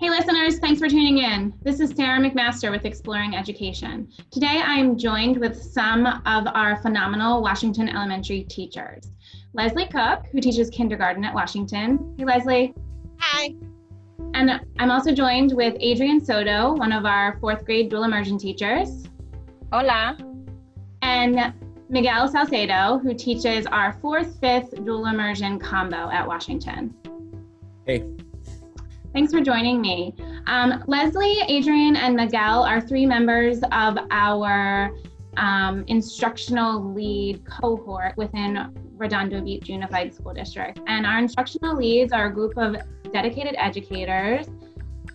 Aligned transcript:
Hey 0.00 0.10
listeners, 0.10 0.60
thanks 0.60 0.78
for 0.78 0.88
tuning 0.88 1.18
in. 1.18 1.52
This 1.62 1.80
is 1.80 1.90
Sarah 1.90 2.20
McMaster 2.20 2.70
with 2.70 2.84
Exploring 2.84 3.34
Education. 3.34 4.08
Today 4.30 4.62
I'm 4.64 4.96
joined 4.96 5.38
with 5.38 5.60
some 5.60 6.06
of 6.06 6.46
our 6.54 6.80
phenomenal 6.82 7.42
Washington 7.42 7.88
Elementary 7.88 8.44
teachers. 8.44 9.10
Leslie 9.54 9.88
Cook, 9.88 10.26
who 10.30 10.40
teaches 10.40 10.70
kindergarten 10.70 11.24
at 11.24 11.34
Washington. 11.34 12.14
Hey 12.16 12.24
Leslie. 12.24 12.74
Hi. 13.18 13.56
And 14.34 14.60
I'm 14.78 14.92
also 14.92 15.12
joined 15.12 15.54
with 15.56 15.74
Adrian 15.80 16.24
Soto, 16.24 16.74
one 16.74 16.92
of 16.92 17.04
our 17.04 17.36
fourth 17.40 17.64
grade 17.64 17.90
dual 17.90 18.04
immersion 18.04 18.38
teachers. 18.38 19.02
Hola. 19.72 20.16
And 21.02 21.52
Miguel 21.88 22.28
Salcedo, 22.28 23.00
who 23.02 23.14
teaches 23.14 23.66
our 23.66 23.94
fourth, 23.94 24.38
fifth 24.38 24.84
dual 24.84 25.06
immersion 25.06 25.58
combo 25.58 26.08
at 26.08 26.24
Washington. 26.24 26.94
Hey. 27.84 28.04
Thanks 29.18 29.32
for 29.32 29.40
joining 29.40 29.80
me. 29.80 30.14
Um, 30.46 30.84
Leslie, 30.86 31.40
Adrian, 31.48 31.96
and 31.96 32.14
Miguel 32.14 32.62
are 32.62 32.80
three 32.80 33.04
members 33.04 33.58
of 33.72 33.98
our 34.12 34.92
um, 35.36 35.84
instructional 35.88 36.94
lead 36.94 37.44
cohort 37.44 38.16
within 38.16 38.72
Redondo 38.96 39.40
Beach 39.40 39.68
Unified 39.68 40.14
School 40.14 40.34
District. 40.34 40.78
And 40.86 41.04
our 41.04 41.18
instructional 41.18 41.76
leads 41.76 42.12
are 42.12 42.26
a 42.26 42.32
group 42.32 42.56
of 42.56 42.76
dedicated 43.12 43.56
educators 43.58 44.46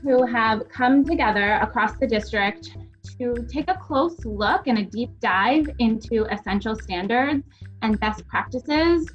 who 0.01 0.25
have 0.25 0.67
come 0.67 1.05
together 1.05 1.53
across 1.61 1.95
the 1.95 2.05
district 2.05 2.75
to 3.17 3.47
take 3.49 3.69
a 3.69 3.75
close 3.75 4.25
look 4.25 4.67
and 4.67 4.79
a 4.79 4.83
deep 4.83 5.17
dive 5.21 5.69
into 5.79 6.25
essential 6.25 6.75
standards 6.75 7.45
and 7.81 7.97
best 8.01 8.27
practices 8.27 9.09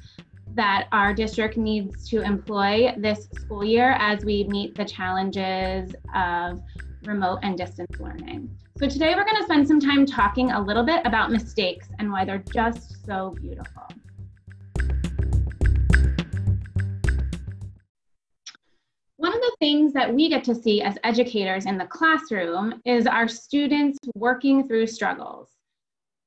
that 0.55 0.87
our 0.91 1.13
district 1.13 1.57
needs 1.57 2.09
to 2.09 2.21
employ 2.21 2.93
this 2.97 3.27
school 3.33 3.63
year 3.63 3.91
as 3.99 4.25
we 4.25 4.45
meet 4.45 4.75
the 4.75 4.85
challenges 4.85 5.93
of 6.15 6.61
remote 7.03 7.39
and 7.43 7.57
distance 7.57 7.99
learning. 7.99 8.49
So 8.77 8.87
today 8.87 9.13
we're 9.15 9.25
going 9.25 9.37
to 9.37 9.43
spend 9.43 9.67
some 9.67 9.79
time 9.79 10.05
talking 10.05 10.51
a 10.51 10.61
little 10.61 10.83
bit 10.83 11.01
about 11.05 11.31
mistakes 11.31 11.87
and 11.99 12.11
why 12.11 12.25
they're 12.25 12.43
just 12.53 13.05
so 13.05 13.35
beautiful. 13.39 13.83
One 19.17 19.33
of 19.33 19.41
the 19.41 19.55
things 19.59 19.91
that 19.93 20.13
we 20.13 20.29
get 20.29 20.45
to 20.45 20.55
see 20.55 20.81
as 20.81 20.97
educators 21.03 21.65
in 21.65 21.77
the 21.77 21.85
classroom 21.85 22.81
is 22.85 23.05
our 23.05 23.27
students 23.27 23.99
working 24.15 24.65
through 24.65 24.87
struggles. 24.87 25.49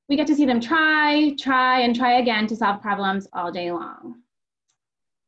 We 0.09 0.17
get 0.17 0.27
to 0.27 0.35
see 0.35 0.47
them 0.47 0.61
try, 0.61 1.35
try, 1.39 1.81
and 1.81 1.95
try 1.95 2.19
again 2.19 2.47
to 2.49 2.57
solve 2.57 2.83
problems 2.83 3.29
all 3.33 3.53
day 3.53 3.71
long. 3.71 4.17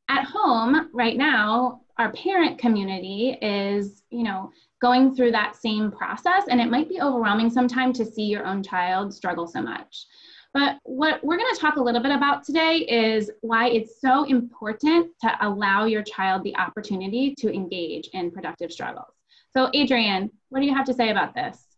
At 0.09 0.25
home, 0.25 0.91
right 0.93 1.17
now, 1.17 1.81
our 1.99 2.13
parent 2.13 2.59
community 2.59 3.39
is, 3.41 4.03
you 4.11 4.25
know, 4.25 4.51
going 4.83 5.15
through 5.15 5.31
that 5.31 5.57
same 5.57 5.91
process, 5.91 6.45
and 6.49 6.61
it 6.61 6.71
might 6.71 6.89
be 6.89 7.01
overwhelming 7.01 7.51
sometimes 7.51 7.97
to 7.99 8.05
see 8.05 8.25
your 8.25 8.45
own 8.45 8.63
child 8.63 9.15
struggle 9.15 9.47
so 9.47 9.63
much. 9.63 10.07
But 10.53 10.79
what 10.85 11.23
we're 11.25 11.37
going 11.37 11.53
to 11.55 11.61
talk 11.61 11.77
a 11.77 11.83
little 11.83 12.03
bit 12.03 12.13
about 12.13 12.45
today 12.45 12.87
is 12.89 13.31
why 13.41 13.71
it's 13.71 14.01
so 14.01 14.25
important 14.25 15.11
to 15.23 15.37
allow 15.41 15.85
your 15.85 16.03
child 16.03 16.45
the 16.45 16.57
opportunity 16.57 17.35
to 17.39 17.53
engage 17.53 18.09
in 18.13 18.31
productive 18.31 18.71
struggles. 18.71 19.15
So, 19.53 19.71
Adrian, 19.73 20.31
what 20.51 20.61
do 20.61 20.67
you 20.67 20.75
have 20.75 20.87
to 20.87 20.95
say 20.95 21.11
about 21.11 21.35
this? 21.35 21.74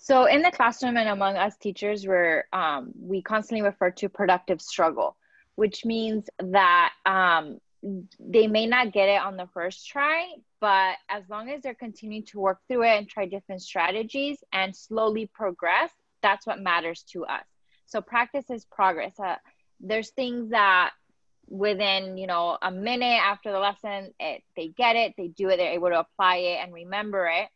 So, 0.00 0.26
in 0.26 0.42
the 0.42 0.50
classroom 0.52 0.96
and 0.96 1.08
among 1.08 1.36
us 1.36 1.56
teachers, 1.56 2.06
we're, 2.06 2.44
um, 2.52 2.92
we 2.98 3.20
constantly 3.20 3.62
refer 3.62 3.90
to 3.90 4.08
productive 4.08 4.62
struggle, 4.62 5.16
which 5.56 5.84
means 5.84 6.30
that 6.38 6.92
um, 7.04 7.60
they 8.18 8.46
may 8.46 8.66
not 8.66 8.92
get 8.92 9.08
it 9.08 9.20
on 9.20 9.36
the 9.36 9.48
first 9.52 9.86
try, 9.88 10.34
but 10.60 10.96
as 11.08 11.24
long 11.28 11.50
as 11.50 11.62
they're 11.62 11.74
continuing 11.74 12.24
to 12.26 12.38
work 12.38 12.60
through 12.68 12.84
it 12.84 12.96
and 12.96 13.08
try 13.08 13.26
different 13.26 13.60
strategies 13.60 14.38
and 14.52 14.74
slowly 14.74 15.26
progress, 15.26 15.90
that's 16.22 16.46
what 16.46 16.60
matters 16.60 17.02
to 17.12 17.24
us. 17.26 17.44
So 17.86 18.00
practice 18.00 18.50
is 18.50 18.64
progress. 18.64 19.18
Uh, 19.18 19.36
there's 19.80 20.10
things 20.10 20.50
that 20.50 20.92
within 21.50 22.18
you 22.18 22.26
know 22.26 22.58
a 22.60 22.70
minute 22.70 23.06
after 23.06 23.50
the 23.50 23.58
lesson 23.58 24.12
it, 24.20 24.42
they 24.54 24.68
get 24.68 24.96
it 24.96 25.14
they 25.16 25.28
do 25.28 25.48
it 25.48 25.56
they're 25.56 25.72
able 25.72 25.88
to 25.88 25.98
apply 25.98 26.36
it 26.36 26.58
and 26.62 26.74
remember 26.74 27.26
it 27.26 27.48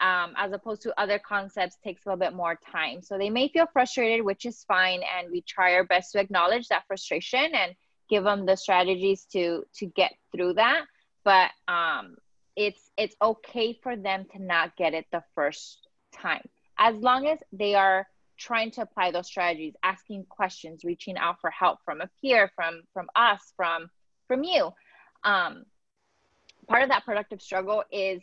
um, 0.00 0.34
as 0.36 0.52
opposed 0.52 0.82
to 0.82 1.00
other 1.00 1.18
concepts 1.18 1.76
takes 1.82 2.04
a 2.04 2.08
little 2.08 2.18
bit 2.18 2.34
more 2.34 2.58
time. 2.72 3.02
So 3.02 3.18
they 3.18 3.30
may 3.30 3.48
feel 3.48 3.66
frustrated 3.72 4.24
which 4.24 4.46
is 4.46 4.64
fine 4.64 5.00
and 5.18 5.30
we 5.30 5.42
try 5.42 5.74
our 5.74 5.84
best 5.84 6.12
to 6.12 6.20
acknowledge 6.20 6.68
that 6.68 6.86
frustration 6.86 7.54
and 7.54 7.74
give 8.08 8.24
them 8.24 8.46
the 8.46 8.56
strategies 8.56 9.26
to 9.32 9.64
to 9.76 9.86
get 9.86 10.12
through 10.32 10.54
that. 10.54 10.84
But 11.24 11.50
um, 11.66 12.16
it's 12.56 12.90
it's 12.96 13.16
okay 13.20 13.78
for 13.82 13.96
them 13.96 14.26
to 14.32 14.42
not 14.42 14.76
get 14.76 14.94
it 14.94 15.06
the 15.12 15.22
first 15.34 15.86
time. 16.12 16.42
As 16.78 16.96
long 16.96 17.26
as 17.26 17.38
they 17.52 17.74
are 17.74 18.06
trying 18.38 18.70
to 18.70 18.82
apply 18.82 19.10
those 19.10 19.26
strategies 19.26 19.74
asking 19.82 20.24
questions 20.28 20.84
reaching 20.84 21.16
out 21.16 21.40
for 21.40 21.50
help 21.50 21.80
from 21.84 22.00
a 22.00 22.08
peer 22.20 22.50
from 22.54 22.82
from 22.94 23.08
us 23.16 23.52
from 23.56 23.90
from 24.28 24.44
you. 24.44 24.70
Um, 25.24 25.64
part 26.68 26.82
of 26.82 26.90
that 26.90 27.04
productive 27.04 27.42
struggle 27.42 27.82
is 27.90 28.22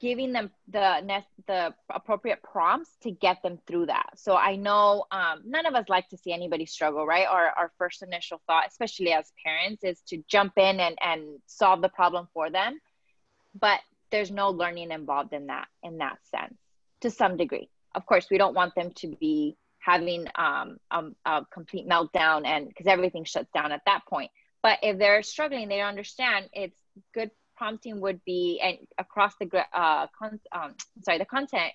giving 0.00 0.32
them 0.32 0.50
the 0.68 1.22
the 1.46 1.74
appropriate 1.90 2.42
prompts 2.42 2.90
to 3.02 3.10
get 3.10 3.42
them 3.42 3.58
through 3.66 3.86
that. 3.86 4.10
So 4.16 4.36
i 4.36 4.56
know 4.56 5.04
um, 5.10 5.42
none 5.44 5.66
of 5.66 5.74
us 5.74 5.88
like 5.88 6.08
to 6.10 6.16
see 6.16 6.32
anybody 6.32 6.66
struggle 6.66 7.06
right? 7.06 7.26
Our, 7.26 7.46
our 7.46 7.72
first 7.78 8.02
initial 8.02 8.40
thought 8.46 8.66
especially 8.68 9.12
as 9.12 9.32
parents 9.44 9.84
is 9.84 10.00
to 10.08 10.22
jump 10.28 10.52
in 10.56 10.80
and 10.80 10.98
and 11.00 11.22
solve 11.46 11.80
the 11.82 11.88
problem 11.88 12.28
for 12.34 12.50
them. 12.50 12.78
But 13.58 13.80
there's 14.10 14.30
no 14.30 14.50
learning 14.50 14.90
involved 14.90 15.32
in 15.32 15.46
that 15.46 15.68
in 15.82 15.98
that 15.98 16.18
sense 16.24 16.58
to 17.00 17.10
some 17.10 17.36
degree. 17.36 17.70
Of 17.94 18.04
course 18.04 18.26
we 18.30 18.38
don't 18.38 18.54
want 18.54 18.74
them 18.74 18.90
to 18.96 19.08
be 19.08 19.56
having 19.78 20.26
um, 20.34 20.78
a 20.90 21.46
complete 21.52 21.88
meltdown 21.88 22.44
and 22.44 22.68
because 22.68 22.86
everything 22.86 23.24
shuts 23.24 23.50
down 23.54 23.72
at 23.72 23.82
that 23.86 24.04
point. 24.06 24.30
But 24.62 24.80
if 24.82 24.98
they're 24.98 25.22
struggling 25.22 25.68
they 25.68 25.78
don't 25.78 25.88
understand 25.88 26.50
it's 26.52 26.78
good 27.14 27.30
prompting 27.56 28.00
would 28.00 28.24
be 28.24 28.60
and 28.62 28.78
across 28.98 29.34
the 29.40 29.48
uh, 29.72 30.06
con- 30.18 30.40
um, 30.52 30.74
sorry 31.02 31.18
the 31.18 31.24
content 31.24 31.72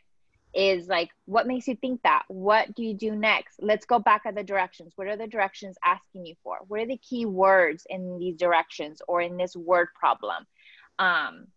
is 0.54 0.88
like 0.88 1.10
what 1.26 1.48
makes 1.48 1.68
you 1.68 1.76
think 1.76 2.02
that? 2.04 2.24
What 2.28 2.76
do 2.76 2.84
you 2.84 2.94
do 2.94 3.16
next? 3.16 3.60
Let's 3.62 3.86
go 3.86 4.00
back 4.00 4.24
at 4.26 4.36
the 4.36 4.44
directions. 4.44 4.94
What 4.96 5.08
are 5.08 5.18
the 5.18 5.28
directions 5.28 5.78
asking 5.84 6.26
you 6.26 6.36
for? 6.44 6.58
What 6.68 6.82
are 6.82 6.88
the 6.88 6.98
key 6.98 7.26
words 7.26 7.86
in 7.90 8.20
these 8.20 8.36
directions 8.36 9.02
or 9.08 9.22
in 9.22 9.38
this 9.38 9.56
word 9.56 9.88
problem? 9.98 10.46
Um, 11.00 11.48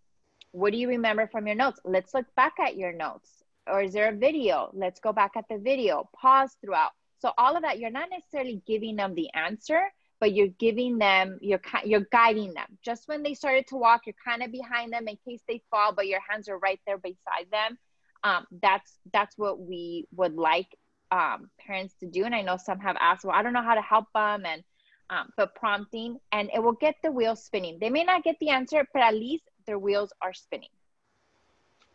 what 0.52 0.72
do 0.72 0.78
you 0.78 0.88
remember 0.88 1.26
from 1.26 1.46
your 1.46 1.56
notes? 1.56 1.80
Let's 1.84 2.14
look 2.14 2.26
back 2.36 2.54
at 2.60 2.76
your 2.76 2.92
notes. 2.92 3.30
Or 3.66 3.82
is 3.82 3.92
there 3.92 4.10
a 4.10 4.16
video? 4.16 4.70
Let's 4.72 5.00
go 5.00 5.12
back 5.12 5.32
at 5.36 5.46
the 5.48 5.58
video. 5.58 6.08
Pause 6.14 6.56
throughout. 6.60 6.90
So 7.18 7.32
all 7.38 7.56
of 7.56 7.62
that 7.62 7.78
you're 7.78 7.90
not 7.90 8.10
necessarily 8.10 8.62
giving 8.66 8.96
them 8.96 9.14
the 9.14 9.30
answer 9.34 9.90
but 10.24 10.32
you're 10.32 10.48
giving 10.58 10.96
them 10.96 11.38
you're 11.42 11.60
you're 11.84 12.06
guiding 12.10 12.54
them. 12.54 12.78
Just 12.82 13.08
when 13.08 13.22
they 13.22 13.34
started 13.34 13.66
to 13.66 13.76
walk 13.76 14.06
you're 14.06 14.14
kind 14.24 14.42
of 14.42 14.50
behind 14.50 14.90
them 14.90 15.06
in 15.06 15.18
case 15.28 15.42
they 15.46 15.62
fall 15.70 15.92
but 15.92 16.06
your 16.06 16.20
hands 16.26 16.48
are 16.48 16.58
right 16.58 16.80
there 16.86 16.96
beside 16.96 17.46
them. 17.52 17.76
Um, 18.22 18.46
that's 18.62 18.96
that's 19.12 19.36
what 19.36 19.60
we 19.60 20.06
would 20.16 20.34
like 20.34 20.74
um, 21.10 21.50
parents 21.58 21.94
to 22.00 22.06
do 22.06 22.24
and 22.24 22.34
i 22.34 22.40
know 22.40 22.56
some 22.56 22.80
have 22.80 22.96
asked 22.98 23.22
well 23.24 23.36
i 23.36 23.42
don't 23.42 23.52
know 23.52 23.62
how 23.62 23.74
to 23.74 23.82
help 23.82 24.06
them 24.14 24.46
and 24.46 24.64
um, 25.10 25.28
but 25.36 25.54
prompting 25.54 26.18
and 26.32 26.48
it 26.54 26.62
will 26.62 26.72
get 26.72 26.94
the 27.02 27.12
wheels 27.12 27.44
spinning. 27.44 27.76
They 27.78 27.90
may 27.90 28.04
not 28.04 28.24
get 28.24 28.36
the 28.40 28.48
answer 28.48 28.88
but 28.94 29.02
at 29.02 29.14
least 29.14 29.44
their 29.66 29.78
wheels 29.78 30.10
are 30.22 30.32
spinning. 30.32 30.70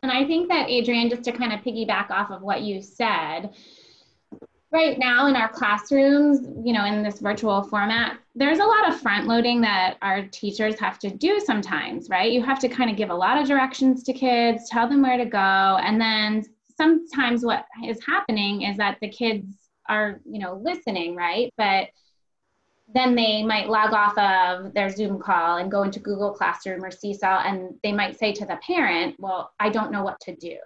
And 0.03 0.11
I 0.11 0.25
think 0.25 0.47
that, 0.49 0.69
Adrian, 0.69 1.09
just 1.09 1.23
to 1.23 1.31
kind 1.31 1.51
of 1.51 1.59
piggyback 1.61 2.09
off 2.09 2.29
of 2.31 2.41
what 2.41 2.61
you 2.61 2.81
said, 2.81 3.49
right 4.71 4.99
now 4.99 5.27
in 5.27 5.35
our 5.35 5.49
classrooms, 5.49 6.39
you 6.63 6.73
know, 6.73 6.85
in 6.85 7.01
this 7.01 7.19
virtual 7.19 7.63
format, 7.63 8.19
there's 8.35 8.59
a 8.59 8.65
lot 8.65 8.87
of 8.87 8.99
front 9.01 9.27
loading 9.27 9.61
that 9.61 9.97
our 10.01 10.23
teachers 10.27 10.79
have 10.79 10.99
to 10.99 11.09
do 11.09 11.39
sometimes, 11.39 12.07
right? 12.09 12.31
You 12.31 12.43
have 12.43 12.59
to 12.59 12.69
kind 12.69 12.89
of 12.89 12.95
give 12.95 13.09
a 13.09 13.15
lot 13.15 13.41
of 13.41 13.47
directions 13.47 14.03
to 14.03 14.13
kids, 14.13 14.69
tell 14.69 14.87
them 14.87 15.01
where 15.01 15.17
to 15.17 15.25
go. 15.25 15.37
And 15.37 15.99
then 15.99 16.45
sometimes 16.77 17.43
what 17.43 17.65
is 17.85 17.99
happening 18.05 18.61
is 18.61 18.77
that 18.77 18.97
the 19.01 19.09
kids 19.09 19.47
are, 19.87 20.21
you 20.23 20.39
know, 20.39 20.61
listening, 20.63 21.15
right? 21.15 21.51
But 21.57 21.89
then 22.93 23.15
they 23.15 23.43
might 23.43 23.69
log 23.69 23.93
off 23.93 24.17
of 24.17 24.73
their 24.73 24.89
Zoom 24.89 25.19
call 25.19 25.57
and 25.57 25.71
go 25.71 25.83
into 25.83 25.99
Google 25.99 26.31
Classroom 26.31 26.83
or 26.83 26.91
Seesaw, 26.91 27.43
and 27.45 27.75
they 27.83 27.91
might 27.91 28.17
say 28.17 28.33
to 28.33 28.45
the 28.45 28.59
parent, 28.65 29.15
Well, 29.19 29.51
I 29.59 29.69
don't 29.69 29.91
know 29.91 30.03
what 30.03 30.19
to 30.21 30.35
do, 30.35 30.57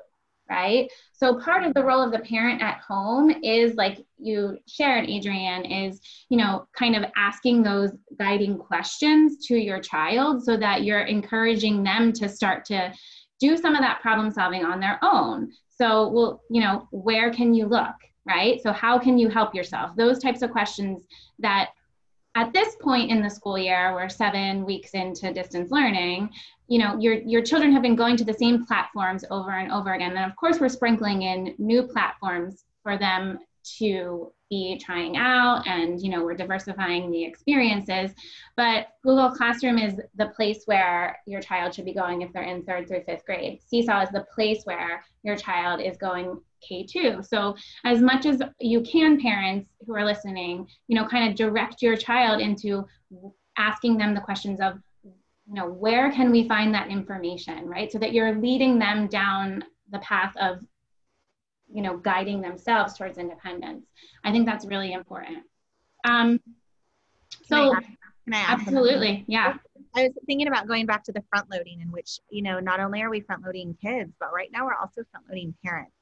right? 0.54 0.88
So, 1.14 1.40
part 1.40 1.64
of 1.64 1.74
the 1.74 1.84
role 1.84 2.02
of 2.02 2.12
the 2.12 2.20
parent 2.20 2.62
at 2.62 2.80
home 2.88 3.32
is 3.44 3.74
like 3.76 4.06
you 4.20 4.58
shared, 4.68 5.10
Adrian, 5.10 5.66
is, 5.66 6.00
you 6.30 6.38
know, 6.38 6.68
kind 6.78 6.96
of 6.96 7.06
asking 7.18 7.64
those 7.64 7.92
guiding 8.20 8.58
questions 8.58 9.46
to 9.48 9.56
your 9.56 9.80
child 9.80 10.44
so 10.44 10.56
that 10.58 10.84
you're 10.84 11.08
encouraging 11.18 11.84
them 11.84 12.14
to 12.14 12.30
start 12.30 12.66
to 12.66 12.94
do 13.40 13.58
some 13.58 13.76
of 13.76 13.82
that 13.82 14.02
problem 14.02 14.30
solving 14.30 14.64
on 14.64 14.80
their 14.80 15.00
own. 15.02 15.52
So, 15.70 16.10
well, 16.10 16.42
you 16.52 16.62
know, 16.62 16.88
where 16.92 17.34
can 17.34 17.54
you 17.56 17.66
look? 17.66 17.96
Right? 18.26 18.62
So, 18.62 18.72
how 18.72 19.00
can 19.00 19.18
you 19.18 19.30
help 19.30 19.56
yourself? 19.56 19.96
Those 19.96 20.20
types 20.20 20.44
of 20.44 20.52
questions 20.52 21.08
that 21.40 21.70
at 22.36 22.52
this 22.54 22.76
point 22.76 23.12
in 23.12 23.22
the 23.22 23.30
school 23.30 23.58
year, 23.58 23.94
we're 23.94 24.10
seven 24.10 24.66
weeks 24.66 24.92
into 24.92 25.32
distance 25.34 25.72
learning, 25.72 26.30
you 26.68 26.80
know, 26.80 26.98
your, 26.98 27.14
your 27.14 27.42
children 27.42 27.72
have 27.72 27.82
been 27.82 27.96
going 27.96 28.18
to 28.18 28.24
the 28.24 28.34
same 28.34 28.66
platforms 28.66 29.24
over 29.30 29.52
and 29.52 29.72
over 29.72 29.94
again. 29.94 30.16
And 30.18 30.30
of 30.30 30.36
course, 30.36 30.60
we're 30.60 30.70
sprinkling 30.70 31.24
in 31.24 31.54
new 31.58 31.84
platforms 31.84 32.64
for 32.82 32.98
them 32.98 33.40
to 33.78 34.32
be 34.54 34.78
trying 34.78 35.18
out 35.18 35.68
and 35.68 36.02
you 36.02 36.10
know 36.10 36.24
we're 36.24 36.42
diversifying 36.44 37.12
the 37.12 37.24
experiences. 37.24 38.12
But 38.56 38.80
google 39.04 39.32
classroom 39.32 39.78
is 39.78 39.94
the 40.16 40.28
place 40.38 40.62
where 40.66 41.18
your 41.26 41.42
child 41.42 41.74
should 41.74 41.86
be 41.86 41.94
going 41.94 42.22
if 42.22 42.32
they're 42.32 42.52
in 42.54 42.64
third 42.64 42.88
through 42.88 43.04
fifth 43.04 43.26
grade. 43.26 43.60
Seesaw 43.68 44.02
is 44.04 44.10
the 44.10 44.26
place 44.36 44.62
where 44.66 45.04
your 45.24 45.36
child 45.36 45.82
is 45.82 45.98
going 45.98 46.28
k2 46.70 47.26
so 47.26 47.56
as 47.84 48.00
much 48.02 48.26
as 48.26 48.42
you 48.60 48.80
can 48.82 49.20
parents 49.20 49.70
who 49.86 49.94
are 49.94 50.06
listening 50.06 50.66
you 50.88 50.96
know 50.96 51.06
kind 51.06 51.30
of 51.30 51.36
direct 51.36 51.82
your 51.82 51.98
child 51.98 52.40
into 52.40 52.86
asking 53.58 53.98
them 53.98 54.14
the 54.14 54.22
questions 54.22 54.62
of 54.62 54.80
you 55.04 55.56
know 55.56 55.68
where 55.68 56.12
can 56.12 56.32
we 56.32 56.48
find 56.48 56.74
that 56.74 56.90
information 56.90 57.68
right? 57.68 57.92
So 57.92 58.00
that 58.00 58.14
you're 58.14 58.36
leading 58.36 58.80
them 58.80 59.08
down 59.08 59.64
the 59.92 60.00
path 60.00 60.34
of 60.38 60.64
you 61.74 61.82
know, 61.82 61.98
guiding 61.98 62.42
themselves 62.42 62.98
towards 62.98 63.18
independence. 63.18 63.86
I 64.24 64.32
think 64.32 64.46
that's 64.46 64.66
really 64.66 64.94
important. 64.94 65.40
Um, 66.06 66.40
so, 67.46 67.74
can 67.74 67.76
I, 67.76 67.82
can 68.26 68.34
I 68.34 68.54
absolutely, 68.54 69.26
yeah. 69.28 69.58
I 69.96 70.04
was 70.04 70.12
thinking 70.26 70.48
about 70.48 70.68
going 70.68 70.86
back 70.86 71.04
to 71.06 71.12
the 71.12 71.24
front 71.30 71.50
loading, 71.52 71.82
in 71.82 71.92
which 71.92 72.20
you 72.30 72.42
know 72.42 72.60
not 72.60 72.80
only 72.80 73.02
are 73.02 73.10
we 73.10 73.22
front 73.22 73.44
loading 73.44 73.76
kids, 73.82 74.14
but 74.20 74.32
right 74.34 74.50
now 74.52 74.66
we're 74.66 74.76
also 74.76 75.02
front 75.12 75.28
loading 75.30 75.54
parents. 75.64 75.94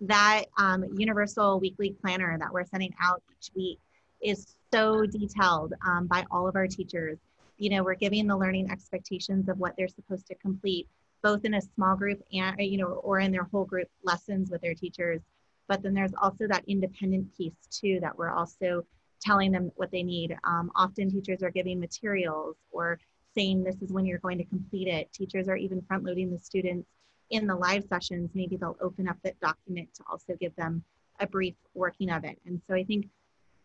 That 0.00 0.44
um, 0.58 0.84
universal 0.96 1.58
weekly 1.58 1.96
planner 2.00 2.36
that 2.38 2.52
we're 2.52 2.66
sending 2.66 2.94
out 3.02 3.22
each 3.32 3.50
week 3.54 3.80
is 4.22 4.56
so 4.72 5.06
detailed 5.06 5.74
um, 5.86 6.06
by 6.06 6.24
all 6.30 6.46
of 6.46 6.56
our 6.56 6.66
teachers. 6.66 7.18
You 7.58 7.70
know, 7.70 7.82
we're 7.82 7.94
giving 7.94 8.26
the 8.26 8.36
learning 8.36 8.70
expectations 8.70 9.48
of 9.48 9.58
what 9.58 9.74
they're 9.76 9.88
supposed 9.88 10.26
to 10.26 10.34
complete 10.36 10.88
both 11.26 11.44
in 11.44 11.54
a 11.54 11.60
small 11.74 11.96
group 11.96 12.22
and 12.32 12.54
you 12.60 12.78
know 12.78 12.86
or 13.08 13.18
in 13.18 13.32
their 13.32 13.48
whole 13.50 13.64
group 13.64 13.88
lessons 14.04 14.48
with 14.48 14.60
their 14.60 14.74
teachers. 14.74 15.20
But 15.66 15.82
then 15.82 15.92
there's 15.92 16.14
also 16.22 16.46
that 16.46 16.62
independent 16.68 17.36
piece 17.36 17.56
too 17.68 17.98
that 18.00 18.16
we're 18.16 18.30
also 18.30 18.86
telling 19.20 19.50
them 19.50 19.72
what 19.74 19.90
they 19.90 20.04
need. 20.04 20.36
Um, 20.44 20.70
often 20.76 21.10
teachers 21.10 21.42
are 21.42 21.50
giving 21.50 21.80
materials 21.80 22.54
or 22.70 23.00
saying 23.36 23.64
this 23.64 23.82
is 23.82 23.90
when 23.90 24.06
you're 24.06 24.20
going 24.20 24.38
to 24.38 24.44
complete 24.44 24.86
it. 24.86 25.12
Teachers 25.12 25.48
are 25.48 25.56
even 25.56 25.82
front 25.88 26.04
loading 26.04 26.30
the 26.30 26.38
students 26.38 26.88
in 27.30 27.48
the 27.48 27.56
live 27.56 27.82
sessions. 27.88 28.30
Maybe 28.32 28.56
they'll 28.56 28.78
open 28.80 29.08
up 29.08 29.16
that 29.24 29.40
document 29.40 29.88
to 29.94 30.04
also 30.08 30.36
give 30.38 30.54
them 30.54 30.84
a 31.18 31.26
brief 31.26 31.56
working 31.74 32.08
of 32.08 32.22
it. 32.22 32.38
And 32.46 32.62
so 32.68 32.74
i 32.74 32.84
think 32.84 33.08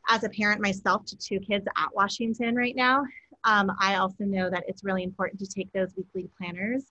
as 0.09 0.23
a 0.23 0.29
parent 0.29 0.61
myself 0.61 1.05
to 1.05 1.15
two 1.15 1.39
kids 1.39 1.67
at 1.77 1.89
washington 1.93 2.55
right 2.55 2.75
now 2.75 3.03
um, 3.43 3.71
i 3.79 3.95
also 3.95 4.23
know 4.23 4.49
that 4.49 4.63
it's 4.67 4.83
really 4.83 5.03
important 5.03 5.39
to 5.39 5.45
take 5.45 5.71
those 5.73 5.93
weekly 5.95 6.27
planners 6.37 6.85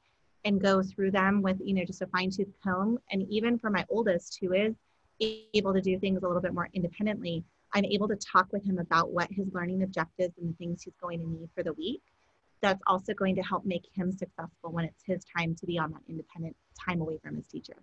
and 0.44 0.60
go 0.60 0.82
through 0.82 1.10
them 1.10 1.42
with 1.42 1.58
you 1.62 1.74
know 1.74 1.84
just 1.84 2.02
a 2.02 2.06
fine 2.06 2.30
tooth 2.30 2.52
comb. 2.62 2.98
And 3.10 3.22
even 3.30 3.58
for 3.58 3.70
my 3.70 3.84
oldest 3.88 4.38
who 4.40 4.52
is 4.52 4.74
able 5.54 5.74
to 5.74 5.80
do 5.80 5.98
things 5.98 6.22
a 6.22 6.26
little 6.26 6.40
bit 6.40 6.54
more 6.54 6.70
independently 6.72 7.44
i'm 7.74 7.84
able 7.84 8.08
to 8.08 8.16
talk 8.16 8.52
with 8.52 8.64
him 8.64 8.78
about 8.78 9.12
what 9.12 9.28
his 9.30 9.46
learning 9.52 9.82
objectives 9.82 10.34
and 10.38 10.50
the 10.50 10.56
things 10.56 10.82
he's 10.82 10.94
going 11.00 11.20
to 11.20 11.28
need 11.28 11.48
for 11.54 11.62
the 11.62 11.72
week. 11.74 12.02
That's 12.62 12.82
also 12.86 13.14
going 13.14 13.34
to 13.36 13.42
help 13.42 13.64
make 13.64 13.86
him 13.94 14.12
successful 14.12 14.70
when 14.70 14.84
it's 14.84 15.02
his 15.06 15.24
time 15.36 15.54
to 15.56 15.66
be 15.66 15.78
on 15.78 15.92
that 15.92 16.02
independent 16.08 16.56
time 16.78 17.00
away 17.00 17.18
from 17.22 17.36
his 17.36 17.46
teacher. 17.46 17.76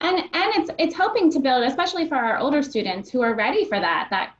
And 0.00 0.18
and 0.18 0.28
it's 0.32 0.70
it's 0.78 0.94
helping 0.94 1.30
to 1.32 1.40
build 1.40 1.64
especially 1.64 2.08
for 2.08 2.16
our 2.16 2.38
older 2.38 2.62
students 2.62 3.10
who 3.10 3.22
are 3.22 3.34
ready 3.34 3.64
for 3.64 3.80
that 3.80 4.08
that 4.10 4.34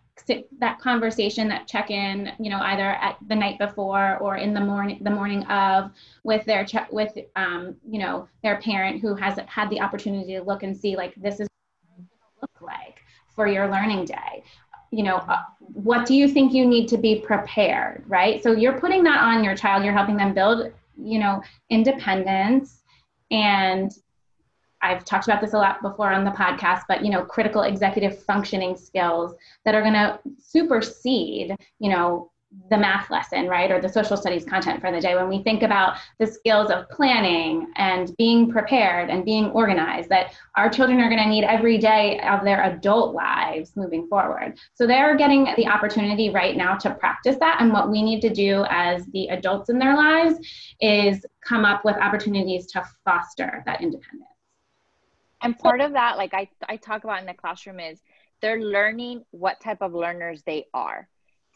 that 0.58 0.78
conversation, 0.78 1.48
that 1.48 1.66
check 1.66 1.90
in, 1.90 2.32
you 2.38 2.50
know, 2.50 2.60
either 2.60 2.90
at 2.90 3.16
the 3.28 3.34
night 3.34 3.58
before 3.58 4.16
or 4.18 4.36
in 4.36 4.54
the 4.54 4.60
morning, 4.60 4.98
the 5.02 5.10
morning 5.10 5.44
of, 5.46 5.90
with 6.22 6.44
their 6.44 6.64
check, 6.64 6.90
with, 6.92 7.12
um, 7.36 7.76
you 7.88 7.98
know, 7.98 8.28
their 8.42 8.60
parent 8.60 9.00
who 9.00 9.14
has 9.14 9.38
had 9.46 9.68
the 9.70 9.80
opportunity 9.80 10.34
to 10.34 10.42
look 10.42 10.62
and 10.62 10.76
see, 10.76 10.96
like, 10.96 11.14
this 11.16 11.40
is 11.40 11.48
look 12.40 12.60
like 12.60 12.98
for 13.34 13.46
your 13.46 13.70
learning 13.70 14.04
day. 14.04 14.42
You 14.90 15.02
know, 15.02 15.16
uh, 15.16 15.42
what 15.58 16.06
do 16.06 16.14
you 16.14 16.28
think 16.28 16.52
you 16.52 16.66
need 16.66 16.86
to 16.88 16.96
be 16.96 17.20
prepared, 17.20 18.04
right? 18.06 18.42
So 18.42 18.52
you're 18.52 18.78
putting 18.78 19.02
that 19.04 19.20
on 19.22 19.42
your 19.42 19.56
child. 19.56 19.84
You're 19.84 19.92
helping 19.92 20.16
them 20.16 20.34
build, 20.34 20.72
you 20.96 21.18
know, 21.18 21.42
independence 21.70 22.82
and 23.30 23.90
I've 24.84 25.04
talked 25.04 25.26
about 25.26 25.40
this 25.40 25.54
a 25.54 25.58
lot 25.58 25.82
before 25.82 26.12
on 26.12 26.24
the 26.24 26.30
podcast, 26.30 26.82
but 26.88 27.04
you 27.04 27.10
know, 27.10 27.24
critical 27.24 27.62
executive 27.62 28.22
functioning 28.24 28.76
skills 28.76 29.34
that 29.64 29.74
are 29.74 29.82
going 29.82 29.94
to 29.94 30.18
supersede, 30.38 31.56
you 31.78 31.90
know, 31.90 32.30
the 32.70 32.78
math 32.78 33.10
lesson, 33.10 33.46
right, 33.48 33.70
or 33.70 33.80
the 33.80 33.88
social 33.88 34.16
studies 34.16 34.44
content 34.44 34.80
for 34.80 34.90
the 34.90 35.00
day. 35.00 35.14
When 35.14 35.28
we 35.28 35.42
think 35.42 35.62
about 35.62 35.96
the 36.18 36.26
skills 36.26 36.70
of 36.70 36.88
planning 36.88 37.72
and 37.76 38.14
being 38.16 38.50
prepared 38.50 39.10
and 39.10 39.24
being 39.24 39.46
organized, 39.50 40.08
that 40.10 40.34
our 40.56 40.70
children 40.70 41.00
are 41.00 41.08
going 41.08 41.22
to 41.22 41.28
need 41.28 41.44
every 41.44 41.78
day 41.78 42.20
of 42.20 42.44
their 42.44 42.62
adult 42.62 43.14
lives 43.14 43.72
moving 43.76 44.06
forward. 44.08 44.58
So 44.74 44.86
they're 44.86 45.16
getting 45.16 45.48
the 45.56 45.66
opportunity 45.66 46.30
right 46.30 46.56
now 46.56 46.76
to 46.76 46.94
practice 46.94 47.36
that. 47.40 47.58
And 47.60 47.72
what 47.72 47.90
we 47.90 48.02
need 48.02 48.20
to 48.20 48.30
do 48.30 48.64
as 48.70 49.04
the 49.06 49.28
adults 49.28 49.68
in 49.68 49.78
their 49.78 49.96
lives 49.96 50.38
is 50.80 51.24
come 51.44 51.64
up 51.64 51.84
with 51.84 51.96
opportunities 51.96 52.66
to 52.72 52.84
foster 53.04 53.62
that 53.66 53.82
independence. 53.82 54.33
And 55.44 55.58
part 55.58 55.82
of 55.82 55.92
that, 55.92 56.16
like 56.16 56.32
I, 56.32 56.48
I 56.66 56.76
talk 56.76 57.04
about 57.04 57.20
in 57.20 57.26
the 57.26 57.34
classroom, 57.34 57.78
is 57.78 58.00
they're 58.40 58.60
learning 58.60 59.24
what 59.30 59.60
type 59.60 59.82
of 59.82 59.92
learners 59.92 60.42
they 60.46 60.64
are. 60.72 61.06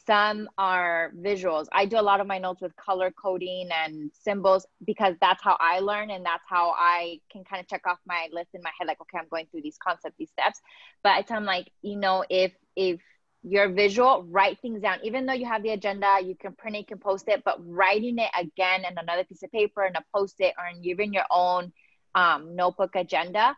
Some 0.06 0.49
are 0.58 1.11
visuals. 1.19 1.67
I 1.73 1.87
do 1.87 1.99
a 1.99 2.02
lot 2.02 2.20
of 2.20 2.26
my 2.26 2.38
notes 2.38 2.61
with 2.61 2.76
color 2.76 3.11
coding 3.11 3.70
and 3.73 4.11
symbols 4.14 4.67
because 4.87 5.14
that's 5.23 5.43
how 5.43 5.56
I 5.58 5.81
learn 5.81 6.11
and 6.11 6.25
that's 6.25 6.44
how 6.46 6.75
I 6.76 7.20
can 7.32 7.44
kind 7.44 7.61
of 7.61 7.69
check 7.69 7.82
off 7.87 7.99
my 8.06 8.29
list 8.31 8.50
in 8.55 8.61
my 8.62 8.70
head, 8.79 8.87
like, 8.87 9.00
okay, 9.00 9.19
I'm 9.19 9.29
going 9.31 9.46
through 9.50 9.62
these 9.62 9.79
concepts, 9.82 10.17
these 10.19 10.31
steps. 10.31 10.61
But 11.02 11.12
I 11.12 11.23
tell 11.23 11.38
them 11.38 11.46
like, 11.46 11.70
you 11.81 11.96
know, 11.96 12.25
if 12.29 12.52
if 12.76 13.00
you're 13.43 13.70
visual, 13.70 14.26
write 14.29 14.61
things 14.61 14.82
down. 14.82 14.99
Even 15.02 15.25
though 15.25 15.32
you 15.32 15.46
have 15.46 15.62
the 15.62 15.70
agenda, 15.70 16.19
you 16.23 16.34
can 16.34 16.52
print 16.52 16.76
it, 16.76 16.81
you 16.81 16.87
can 16.87 16.99
post 16.99 17.26
it, 17.29 17.43
but 17.43 17.56
writing 17.67 18.19
it 18.19 18.31
again 18.38 18.84
in 18.84 18.99
another 18.99 19.25
piece 19.25 19.43
of 19.43 19.50
paper 19.50 19.82
and 19.82 19.96
a 19.96 20.05
post-it 20.14 20.55
or 20.58 20.67
in 20.67 20.84
even 20.84 21.12
your 21.12 21.25
own 21.31 21.73
um, 22.14 22.55
notebook 22.56 22.96
agenda 22.96 23.55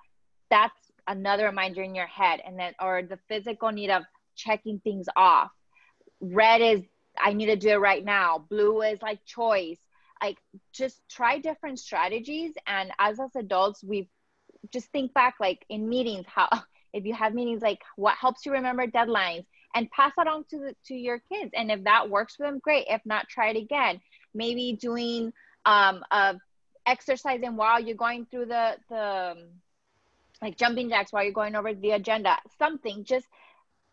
that's 0.50 0.74
another 1.06 1.46
reminder 1.46 1.82
in 1.82 1.94
your 1.94 2.06
head. 2.06 2.40
And 2.44 2.58
then 2.58 2.74
or 2.80 3.02
the 3.02 3.18
physical 3.28 3.70
need 3.70 3.90
of 3.90 4.02
checking 4.36 4.80
things 4.80 5.06
off. 5.16 5.50
Red 6.20 6.60
is 6.60 6.82
i 7.18 7.32
need 7.32 7.46
to 7.46 7.56
do 7.56 7.70
it 7.70 7.80
right 7.80 8.04
now. 8.04 8.44
Blue 8.48 8.82
is 8.82 9.00
like 9.02 9.24
choice. 9.24 9.78
Like 10.22 10.38
just 10.72 11.00
try 11.08 11.38
different 11.38 11.78
strategies. 11.78 12.52
And 12.66 12.90
as 12.98 13.18
us 13.18 13.34
adults 13.36 13.82
we 13.82 14.08
just 14.72 14.88
think 14.92 15.14
back 15.14 15.34
like 15.40 15.64
in 15.68 15.88
meetings 15.88 16.26
how 16.28 16.48
if 16.92 17.04
you 17.04 17.14
have 17.14 17.34
meetings 17.34 17.62
like 17.62 17.80
what 17.96 18.16
helps 18.16 18.44
you 18.46 18.52
remember 18.52 18.86
deadlines? 18.86 19.44
And 19.72 19.88
pass 19.92 20.12
that 20.16 20.26
on 20.26 20.44
to 20.50 20.58
the, 20.58 20.76
to 20.86 20.94
your 20.94 21.20
kids. 21.32 21.52
And 21.54 21.70
if 21.70 21.84
that 21.84 22.10
works 22.10 22.34
for 22.34 22.44
them 22.44 22.58
great. 22.58 22.86
If 22.88 23.02
not 23.04 23.28
try 23.28 23.50
it 23.50 23.56
again. 23.56 24.00
Maybe 24.34 24.76
doing 24.80 25.32
um 25.66 26.02
a 26.10 26.36
exercising 26.86 27.56
while 27.56 27.80
you're 27.80 27.96
going 27.96 28.26
through 28.26 28.46
the 28.46 28.76
the 28.88 29.48
like 30.42 30.56
jumping 30.56 30.88
jacks 30.88 31.12
while 31.12 31.22
you're 31.22 31.32
going 31.32 31.54
over 31.54 31.74
the 31.74 31.90
agenda, 31.92 32.38
something, 32.58 33.04
just 33.04 33.26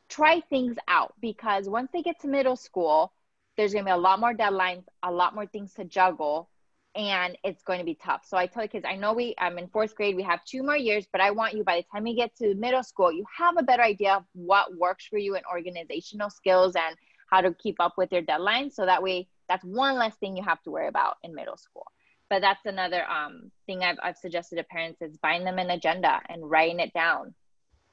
try 0.10 0.40
things 0.50 0.78
out 0.88 1.14
because 1.22 1.68
once 1.68 1.90
they 1.92 2.02
get 2.02 2.20
to 2.22 2.28
middle 2.28 2.56
school, 2.56 3.12
there's 3.58 3.74
going 3.74 3.84
to 3.84 3.90
be 3.90 3.94
a 3.94 3.98
lot 3.98 4.20
more 4.20 4.34
deadlines, 4.34 4.84
a 5.04 5.12
lot 5.12 5.36
more 5.36 5.46
things 5.46 5.74
to 5.74 5.84
juggle, 5.84 6.50
and 6.96 7.38
it's 7.44 7.64
going 7.64 7.80
to 7.80 7.86
be 7.86 7.96
tough. 7.96 8.24
So 8.26 8.38
I 8.38 8.46
tell 8.48 8.64
the 8.64 8.68
kids, 8.68 8.86
I 8.88 8.96
know 8.96 9.14
we, 9.14 9.36
I'm 9.38 9.58
in 9.58 9.68
fourth 9.68 9.96
grade, 9.96 10.16
we 10.16 10.24
have 10.24 10.44
two 10.46 10.64
more 10.64 10.78
years, 10.78 11.06
but 11.12 11.22
I 11.22 11.32
want 11.32 11.54
you 11.54 11.64
by 11.64 11.78
the 11.78 11.86
time 11.92 12.08
you 12.08 12.16
get 12.16 12.36
to 12.38 12.56
middle 12.56 12.84
school, 12.84 13.12
you 13.12 13.26
have 13.36 13.56
a 13.58 13.64
better 13.64 13.84
idea 13.84 14.14
of 14.14 14.24
what 14.34 14.78
works 14.78 15.06
for 15.06 15.18
you 15.18 15.36
in 15.36 15.42
organizational 15.52 16.30
skills 16.30 16.76
and 16.76 16.96
how 17.30 17.42
to 17.42 17.54
keep 17.56 17.76
up 17.80 17.96
with 17.98 18.12
your 18.12 18.22
deadlines. 18.22 18.74
So 18.74 18.86
that 18.86 19.04
way, 19.04 19.28
that's 19.50 19.64
one 19.66 19.98
less 19.98 20.16
thing 20.16 20.38
you 20.38 20.44
have 20.44 20.62
to 20.64 20.72
worry 20.72 20.88
about 20.88 21.18
in 21.24 21.36
middle 21.36 21.58
school 21.58 21.86
but 22.30 22.42
that's 22.42 22.66
another 22.66 23.04
um, 23.10 23.52
thing 23.66 23.84
I've, 23.84 23.98
I've 24.04 24.18
suggested 24.18 24.58
to 24.58 24.64
parents 24.64 25.02
is 25.02 25.18
buying 25.18 25.44
them 25.44 25.60
an 25.60 25.70
agenda 25.70 26.20
and 26.30 26.50
writing 26.50 26.80
it 26.80 26.94
down 26.94 27.34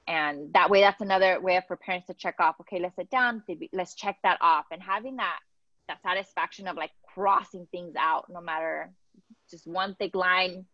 and 0.06 0.52
that 0.52 0.70
way 0.70 0.80
that's 0.80 1.00
another 1.00 1.40
way 1.40 1.60
for 1.66 1.76
parents 1.76 2.06
to 2.08 2.14
check 2.14 2.36
off 2.38 2.56
okay 2.60 2.78
let's 2.80 2.96
sit 2.96 3.10
down 3.10 3.42
let's 3.72 3.94
check 3.94 4.16
that 4.22 4.38
off 4.40 4.66
and 4.70 4.82
having 4.82 5.16
that 5.16 5.38
that 5.88 6.02
satisfaction 6.02 6.66
of 6.66 6.76
like 6.76 6.90
crossing 7.14 7.66
things 7.70 7.94
out 7.98 8.26
no 8.30 8.40
matter 8.40 8.90
just 9.50 9.66
one 9.66 9.94
thick 9.98 10.14
line 10.14 10.64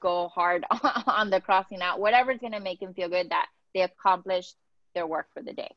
go 0.00 0.28
hard 0.28 0.64
on 1.06 1.30
the 1.30 1.40
crossing 1.40 1.80
out 1.80 2.00
whatever's 2.00 2.38
going 2.38 2.52
to 2.52 2.60
make 2.60 2.80
them 2.80 2.94
feel 2.94 3.08
good 3.08 3.30
that 3.30 3.46
they 3.74 3.82
accomplished 3.82 4.56
their 4.94 5.06
work 5.06 5.26
for 5.32 5.42
the 5.42 5.52
day 5.52 5.70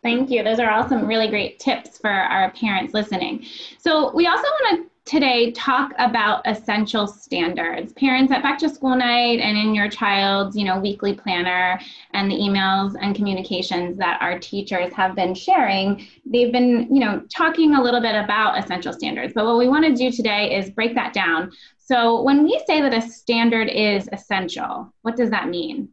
Thank 0.00 0.30
you. 0.30 0.44
Those 0.44 0.60
are 0.60 0.70
all 0.70 0.88
some 0.88 1.08
really 1.08 1.26
great 1.26 1.58
tips 1.58 1.98
for 1.98 2.08
our 2.08 2.52
parents 2.52 2.94
listening. 2.94 3.44
So, 3.78 4.12
we 4.14 4.28
also 4.28 4.44
want 4.44 4.76
to 4.76 4.90
today 5.08 5.50
talk 5.52 5.92
about 5.98 6.42
essential 6.44 7.06
standards. 7.06 7.94
Parents 7.94 8.30
at 8.30 8.42
back 8.42 8.58
to 8.58 8.68
school 8.68 8.94
night 8.94 9.40
and 9.40 9.56
in 9.56 9.74
your 9.74 9.88
child's, 9.88 10.54
you 10.54 10.64
know, 10.64 10.78
weekly 10.78 11.14
planner 11.14 11.80
and 12.12 12.30
the 12.30 12.34
emails 12.34 12.94
and 13.00 13.16
communications 13.16 13.96
that 13.96 14.20
our 14.20 14.38
teachers 14.38 14.92
have 14.92 15.16
been 15.16 15.34
sharing, 15.34 16.06
they've 16.26 16.52
been, 16.52 16.94
you 16.94 17.00
know, 17.00 17.22
talking 17.34 17.74
a 17.74 17.82
little 17.82 18.02
bit 18.02 18.14
about 18.14 18.58
essential 18.58 18.92
standards. 18.92 19.32
But 19.34 19.46
what 19.46 19.56
we 19.56 19.66
want 19.66 19.86
to 19.86 19.94
do 19.94 20.12
today 20.12 20.54
is 20.54 20.68
break 20.70 20.94
that 20.94 21.14
down. 21.14 21.52
So 21.78 22.20
when 22.20 22.44
we 22.44 22.62
say 22.66 22.82
that 22.82 22.92
a 22.92 23.00
standard 23.00 23.70
is 23.70 24.10
essential, 24.12 24.92
what 25.00 25.16
does 25.16 25.30
that 25.30 25.48
mean? 25.48 25.88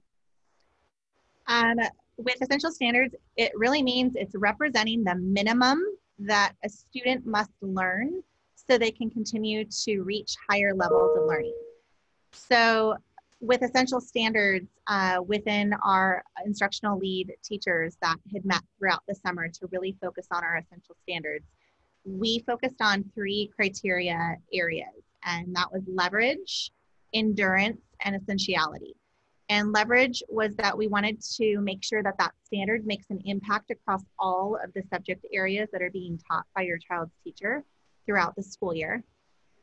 Um, 1.47 1.77
with 2.17 2.35
essential 2.41 2.71
standards, 2.71 3.15
it 3.37 3.53
really 3.55 3.81
means 3.81 4.17
it's 4.17 4.35
representing 4.35 5.05
the 5.05 5.15
minimum 5.15 5.81
that 6.19 6.53
a 6.65 6.69
student 6.69 7.25
must 7.25 7.51
learn 7.61 8.21
so 8.69 8.77
they 8.77 8.91
can 8.91 9.09
continue 9.09 9.65
to 9.65 10.01
reach 10.01 10.35
higher 10.49 10.73
levels 10.73 11.17
of 11.17 11.25
learning. 11.25 11.55
So 12.31 12.95
with 13.41 13.61
essential 13.61 14.01
standards 14.01 14.67
uh, 14.87 15.19
within 15.25 15.73
our 15.83 16.23
instructional 16.45 16.97
lead 16.97 17.33
teachers 17.43 17.97
that 18.01 18.17
had 18.33 18.45
met 18.45 18.61
throughout 18.77 19.03
the 19.07 19.15
summer 19.15 19.47
to 19.47 19.67
really 19.71 19.95
focus 20.01 20.27
on 20.31 20.43
our 20.43 20.57
essential 20.57 20.95
standards, 21.03 21.45
we 22.05 22.43
focused 22.45 22.81
on 22.81 23.03
three 23.13 23.51
criteria 23.55 24.35
areas, 24.53 25.03
and 25.23 25.55
that 25.55 25.71
was 25.71 25.81
leverage, 25.87 26.71
endurance, 27.13 27.81
and 28.03 28.15
essentiality. 28.15 28.95
And 29.49 29.71
leverage 29.71 30.23
was 30.27 30.55
that 30.55 30.75
we 30.75 30.87
wanted 30.87 31.21
to 31.37 31.59
make 31.61 31.83
sure 31.83 32.01
that 32.01 32.17
that 32.17 32.33
standard 32.43 32.85
makes 32.85 33.05
an 33.09 33.21
impact 33.25 33.69
across 33.69 34.01
all 34.17 34.57
of 34.63 34.73
the 34.73 34.81
subject 34.91 35.25
areas 35.31 35.69
that 35.71 35.83
are 35.83 35.91
being 35.91 36.19
taught 36.27 36.45
by 36.55 36.63
your 36.63 36.79
child's 36.79 37.13
teacher 37.23 37.63
throughout 38.05 38.35
the 38.35 38.43
school 38.43 38.73
year. 38.73 39.03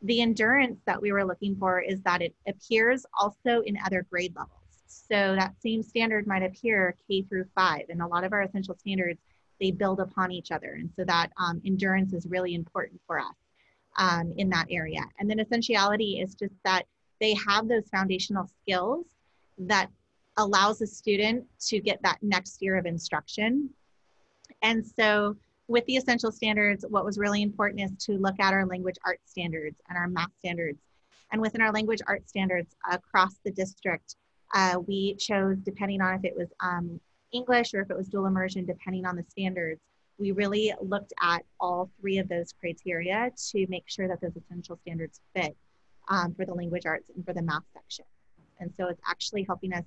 The 0.02 0.20
endurance 0.20 0.80
that 0.86 1.00
we 1.00 1.12
were 1.12 1.24
looking 1.24 1.56
for 1.56 1.80
is 1.80 2.02
that 2.02 2.22
it 2.22 2.34
appears 2.48 3.06
also 3.18 3.60
in 3.60 3.78
other 3.86 4.06
grade 4.10 4.34
levels. 4.34 4.58
So 4.86 5.36
that 5.36 5.54
same 5.60 5.82
standard 5.82 6.26
might 6.26 6.42
appear 6.42 6.96
K 7.06 7.22
through 7.22 7.46
five, 7.54 7.82
and 7.88 8.02
a 8.02 8.06
lot 8.06 8.24
of 8.24 8.32
our 8.32 8.42
essential 8.42 8.76
standards, 8.76 9.20
they 9.60 9.70
build 9.70 10.00
upon 10.00 10.32
each 10.32 10.50
other. 10.50 10.72
And 10.72 10.90
so 10.96 11.04
that 11.04 11.28
um, 11.38 11.62
endurance 11.64 12.12
is 12.12 12.26
really 12.26 12.54
important 12.54 13.00
for 13.06 13.20
us 13.20 13.34
um, 13.96 14.32
in 14.36 14.50
that 14.50 14.66
area. 14.70 15.02
And 15.18 15.30
then 15.30 15.38
essentiality 15.38 16.20
is 16.20 16.34
just 16.34 16.54
that 16.64 16.84
they 17.20 17.34
have 17.48 17.68
those 17.68 17.88
foundational 17.88 18.48
skills 18.60 19.06
that 19.58 19.88
allows 20.36 20.80
a 20.82 20.86
student 20.86 21.44
to 21.68 21.78
get 21.78 22.02
that 22.02 22.18
next 22.20 22.60
year 22.60 22.76
of 22.76 22.86
instruction. 22.86 23.70
And 24.62 24.84
so 24.84 25.36
with 25.68 25.84
the 25.86 25.96
essential 25.96 26.32
standards, 26.32 26.84
what 26.88 27.04
was 27.04 27.18
really 27.18 27.42
important 27.42 27.80
is 27.80 27.92
to 28.06 28.18
look 28.18 28.38
at 28.40 28.52
our 28.52 28.66
language 28.66 28.96
arts 29.04 29.30
standards 29.30 29.76
and 29.88 29.96
our 29.96 30.08
math 30.08 30.30
standards. 30.38 30.78
And 31.30 31.40
within 31.40 31.62
our 31.62 31.72
language 31.72 32.00
arts 32.06 32.28
standards 32.28 32.74
across 32.90 33.36
the 33.44 33.50
district, 33.50 34.16
uh, 34.54 34.78
we 34.86 35.14
chose, 35.14 35.56
depending 35.58 36.02
on 36.02 36.14
if 36.14 36.24
it 36.24 36.36
was 36.36 36.48
um, 36.60 37.00
English 37.32 37.72
or 37.72 37.80
if 37.80 37.90
it 37.90 37.96
was 37.96 38.08
dual 38.08 38.26
immersion, 38.26 38.66
depending 38.66 39.06
on 39.06 39.16
the 39.16 39.24
standards, 39.28 39.80
we 40.18 40.32
really 40.32 40.72
looked 40.82 41.12
at 41.22 41.42
all 41.58 41.90
three 42.00 42.18
of 42.18 42.28
those 42.28 42.52
criteria 42.52 43.30
to 43.50 43.66
make 43.68 43.84
sure 43.86 44.08
that 44.08 44.20
those 44.20 44.36
essential 44.36 44.78
standards 44.82 45.20
fit 45.34 45.56
um, 46.08 46.34
for 46.34 46.44
the 46.44 46.54
language 46.54 46.84
arts 46.84 47.10
and 47.14 47.24
for 47.24 47.32
the 47.32 47.42
math 47.42 47.62
section. 47.72 48.04
And 48.60 48.70
so 48.76 48.88
it's 48.88 49.00
actually 49.08 49.44
helping 49.44 49.72
us 49.72 49.84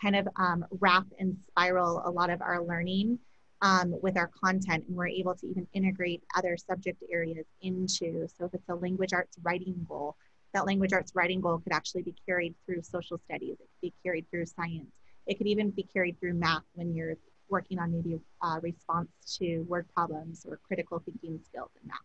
kind 0.00 0.16
of 0.16 0.28
um, 0.36 0.64
wrap 0.80 1.06
and 1.18 1.36
spiral 1.48 2.02
a 2.04 2.10
lot 2.10 2.30
of 2.30 2.40
our 2.40 2.62
learning 2.62 3.18
um, 3.64 3.94
with 4.02 4.18
our 4.18 4.30
content 4.44 4.84
and 4.86 4.94
we're 4.94 5.08
able 5.08 5.34
to 5.34 5.46
even 5.46 5.66
integrate 5.72 6.22
other 6.36 6.54
subject 6.56 7.02
areas 7.10 7.46
into. 7.62 8.28
So 8.28 8.44
if 8.44 8.52
it's 8.52 8.68
a 8.68 8.74
language 8.74 9.14
arts 9.14 9.38
writing 9.42 9.86
goal, 9.88 10.16
that 10.52 10.66
language 10.66 10.92
arts 10.92 11.12
writing 11.14 11.40
goal 11.40 11.58
could 11.58 11.72
actually 11.72 12.02
be 12.02 12.14
carried 12.26 12.54
through 12.66 12.82
social 12.82 13.18
studies. 13.18 13.56
It 13.58 13.68
could 13.72 13.80
be 13.80 13.94
carried 14.02 14.30
through 14.30 14.44
science. 14.46 14.92
It 15.26 15.38
could 15.38 15.46
even 15.46 15.70
be 15.70 15.82
carried 15.82 16.20
through 16.20 16.34
math 16.34 16.64
when 16.74 16.94
you're 16.94 17.16
working 17.48 17.78
on 17.78 17.90
maybe 17.90 18.20
a 18.42 18.46
uh, 18.46 18.60
response 18.60 19.08
to 19.38 19.60
word 19.62 19.86
problems 19.94 20.44
or 20.46 20.60
critical 20.66 20.98
thinking 21.02 21.40
skills 21.42 21.70
in 21.82 21.88
math. 21.88 21.96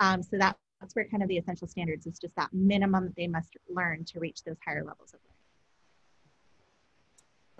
Um, 0.00 0.24
so 0.24 0.38
that, 0.38 0.56
that's 0.80 0.96
where 0.96 1.04
kind 1.04 1.22
of 1.22 1.28
the 1.28 1.38
essential 1.38 1.68
standards 1.68 2.08
is 2.08 2.18
just 2.18 2.34
that 2.34 2.52
minimum 2.52 3.04
that 3.04 3.16
they 3.16 3.28
must 3.28 3.56
learn 3.68 4.04
to 4.06 4.18
reach 4.18 4.42
those 4.42 4.56
higher 4.66 4.82
levels 4.82 5.14
of 5.14 5.20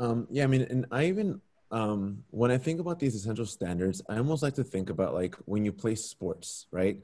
learning. 0.00 0.10
Um, 0.10 0.26
yeah, 0.30 0.44
I 0.44 0.46
mean, 0.49 0.62
and 0.62 0.87
I 0.90 1.04
even 1.04 1.40
um, 1.70 2.24
when 2.30 2.50
I 2.50 2.58
think 2.58 2.80
about 2.80 2.98
these 2.98 3.14
essential 3.14 3.46
standards, 3.46 4.02
I 4.08 4.16
almost 4.16 4.42
like 4.42 4.54
to 4.54 4.64
think 4.64 4.90
about 4.90 5.14
like 5.14 5.36
when 5.44 5.64
you 5.64 5.72
play 5.72 5.94
sports, 5.94 6.66
right? 6.70 6.98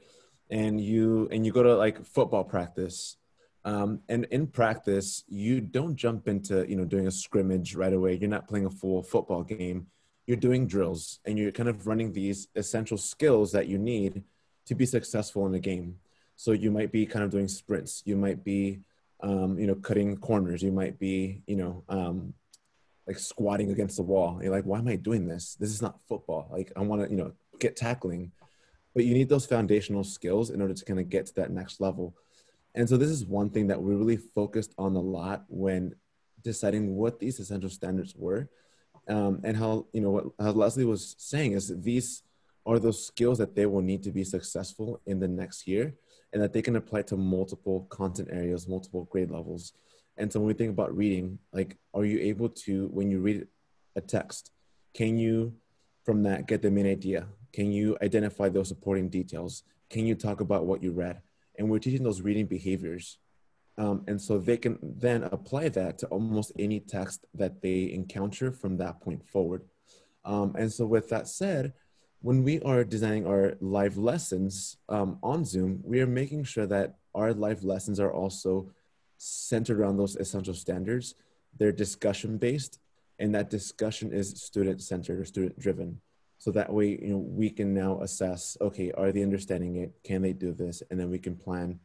And 0.50 0.80
you 0.80 1.28
and 1.30 1.44
you 1.44 1.52
go 1.52 1.62
to 1.62 1.76
like 1.76 2.04
football 2.04 2.44
practice, 2.44 3.16
um, 3.64 4.00
and 4.08 4.26
in 4.30 4.46
practice, 4.46 5.24
you 5.28 5.60
don't 5.60 5.96
jump 5.96 6.28
into 6.28 6.68
you 6.68 6.76
know 6.76 6.84
doing 6.84 7.06
a 7.06 7.10
scrimmage 7.10 7.74
right 7.74 7.92
away. 7.92 8.14
You're 8.14 8.30
not 8.30 8.48
playing 8.48 8.66
a 8.66 8.70
full 8.70 9.02
football 9.02 9.42
game. 9.42 9.86
You're 10.26 10.36
doing 10.36 10.66
drills, 10.66 11.20
and 11.24 11.38
you're 11.38 11.52
kind 11.52 11.68
of 11.68 11.86
running 11.86 12.12
these 12.12 12.48
essential 12.54 12.98
skills 12.98 13.52
that 13.52 13.66
you 13.68 13.78
need 13.78 14.24
to 14.66 14.74
be 14.74 14.86
successful 14.86 15.46
in 15.46 15.54
a 15.54 15.60
game. 15.60 15.98
So 16.36 16.52
you 16.52 16.70
might 16.70 16.92
be 16.92 17.06
kind 17.06 17.24
of 17.24 17.30
doing 17.30 17.48
sprints. 17.48 18.02
You 18.04 18.16
might 18.16 18.44
be, 18.44 18.80
um, 19.20 19.58
you 19.58 19.66
know, 19.66 19.76
cutting 19.76 20.16
corners. 20.16 20.62
You 20.62 20.72
might 20.72 20.98
be, 20.98 21.42
you 21.46 21.56
know, 21.56 21.84
um, 21.88 22.34
like 23.06 23.18
squatting 23.18 23.70
against 23.70 23.96
the 23.96 24.02
wall. 24.02 24.40
You're 24.42 24.52
like, 24.52 24.64
why 24.64 24.78
am 24.78 24.88
I 24.88 24.96
doing 24.96 25.26
this? 25.26 25.56
This 25.58 25.70
is 25.70 25.80
not 25.80 26.00
football. 26.08 26.48
Like 26.50 26.72
I 26.76 26.80
want 26.80 27.04
to, 27.04 27.10
you 27.10 27.16
know, 27.16 27.32
get 27.58 27.76
tackling. 27.76 28.32
But 28.94 29.04
you 29.04 29.14
need 29.14 29.28
those 29.28 29.46
foundational 29.46 30.04
skills 30.04 30.50
in 30.50 30.60
order 30.60 30.74
to 30.74 30.84
kind 30.84 30.98
of 30.98 31.08
get 31.08 31.26
to 31.26 31.34
that 31.36 31.50
next 31.50 31.80
level. 31.80 32.14
And 32.74 32.88
so 32.88 32.96
this 32.96 33.10
is 33.10 33.24
one 33.24 33.50
thing 33.50 33.68
that 33.68 33.80
we 33.80 33.94
really 33.94 34.16
focused 34.16 34.74
on 34.78 34.96
a 34.96 35.00
lot 35.00 35.44
when 35.48 35.94
deciding 36.42 36.96
what 36.96 37.18
these 37.18 37.38
essential 37.38 37.70
standards 37.70 38.14
were. 38.16 38.48
Um, 39.08 39.40
and 39.44 39.56
how, 39.56 39.86
you 39.92 40.00
know, 40.00 40.10
what 40.10 40.24
how 40.40 40.50
Leslie 40.50 40.84
was 40.84 41.14
saying 41.18 41.52
is 41.52 41.72
these 41.80 42.22
are 42.66 42.80
those 42.80 43.06
skills 43.06 43.38
that 43.38 43.54
they 43.54 43.66
will 43.66 43.82
need 43.82 44.02
to 44.02 44.10
be 44.10 44.24
successful 44.24 45.00
in 45.06 45.20
the 45.20 45.28
next 45.28 45.68
year 45.68 45.94
and 46.32 46.42
that 46.42 46.52
they 46.52 46.60
can 46.60 46.76
apply 46.76 47.02
to 47.02 47.16
multiple 47.16 47.86
content 47.88 48.28
areas, 48.32 48.66
multiple 48.66 49.04
grade 49.04 49.30
levels. 49.30 49.72
And 50.18 50.32
so 50.32 50.40
when 50.40 50.48
we 50.48 50.54
think 50.54 50.70
about 50.70 50.96
reading, 50.96 51.38
like, 51.52 51.76
are 51.94 52.04
you 52.04 52.18
able 52.20 52.48
to, 52.48 52.88
when 52.88 53.10
you 53.10 53.20
read 53.20 53.46
a 53.96 54.00
text, 54.00 54.50
can 54.94 55.18
you, 55.18 55.54
from 56.04 56.22
that, 56.22 56.46
get 56.46 56.62
the 56.62 56.70
main 56.70 56.86
idea? 56.86 57.26
Can 57.52 57.72
you 57.72 57.96
identify 58.02 58.48
those 58.48 58.68
supporting 58.68 59.08
details? 59.08 59.62
Can 59.90 60.06
you 60.06 60.14
talk 60.14 60.40
about 60.40 60.66
what 60.66 60.82
you 60.82 60.92
read? 60.92 61.20
And 61.58 61.70
we're 61.70 61.78
teaching 61.78 62.02
those 62.02 62.20
reading 62.22 62.46
behaviors. 62.46 63.18
Um, 63.78 64.04
and 64.06 64.20
so 64.20 64.38
they 64.38 64.56
can 64.56 64.78
then 64.82 65.24
apply 65.24 65.68
that 65.70 65.98
to 65.98 66.06
almost 66.06 66.52
any 66.58 66.80
text 66.80 67.26
that 67.34 67.60
they 67.60 67.92
encounter 67.92 68.50
from 68.50 68.78
that 68.78 69.00
point 69.00 69.26
forward. 69.26 69.62
Um, 70.24 70.54
and 70.58 70.72
so, 70.72 70.86
with 70.86 71.08
that 71.10 71.28
said, 71.28 71.74
when 72.20 72.42
we 72.42 72.60
are 72.62 72.84
designing 72.84 73.26
our 73.26 73.54
live 73.60 73.96
lessons 73.96 74.78
um, 74.88 75.18
on 75.22 75.44
Zoom, 75.44 75.80
we 75.84 76.00
are 76.00 76.06
making 76.06 76.44
sure 76.44 76.66
that 76.66 76.96
our 77.14 77.32
live 77.32 77.64
lessons 77.64 78.00
are 78.00 78.12
also 78.12 78.70
centered 79.18 79.80
around 79.80 79.96
those 79.96 80.16
essential 80.16 80.54
standards. 80.54 81.14
They're 81.58 81.72
discussion 81.72 82.38
based, 82.38 82.78
and 83.18 83.34
that 83.34 83.50
discussion 83.50 84.12
is 84.12 84.30
student 84.42 84.82
centered 84.82 85.20
or 85.20 85.24
student 85.24 85.58
driven. 85.58 86.00
So 86.38 86.50
that 86.52 86.72
way, 86.72 86.98
you 87.00 87.08
know, 87.08 87.18
we 87.18 87.48
can 87.48 87.72
now 87.72 88.00
assess, 88.02 88.58
okay, 88.60 88.92
are 88.92 89.10
they 89.10 89.22
understanding 89.22 89.76
it? 89.76 89.92
Can 90.04 90.20
they 90.20 90.32
do 90.32 90.52
this? 90.52 90.82
And 90.90 91.00
then 91.00 91.10
we 91.10 91.18
can 91.18 91.34
plan 91.34 91.80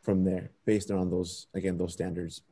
from 0.00 0.24
there 0.24 0.52
based 0.64 0.90
on 0.92 1.10
those, 1.10 1.48
again, 1.54 1.76
those 1.76 1.92
standards. 1.92 2.42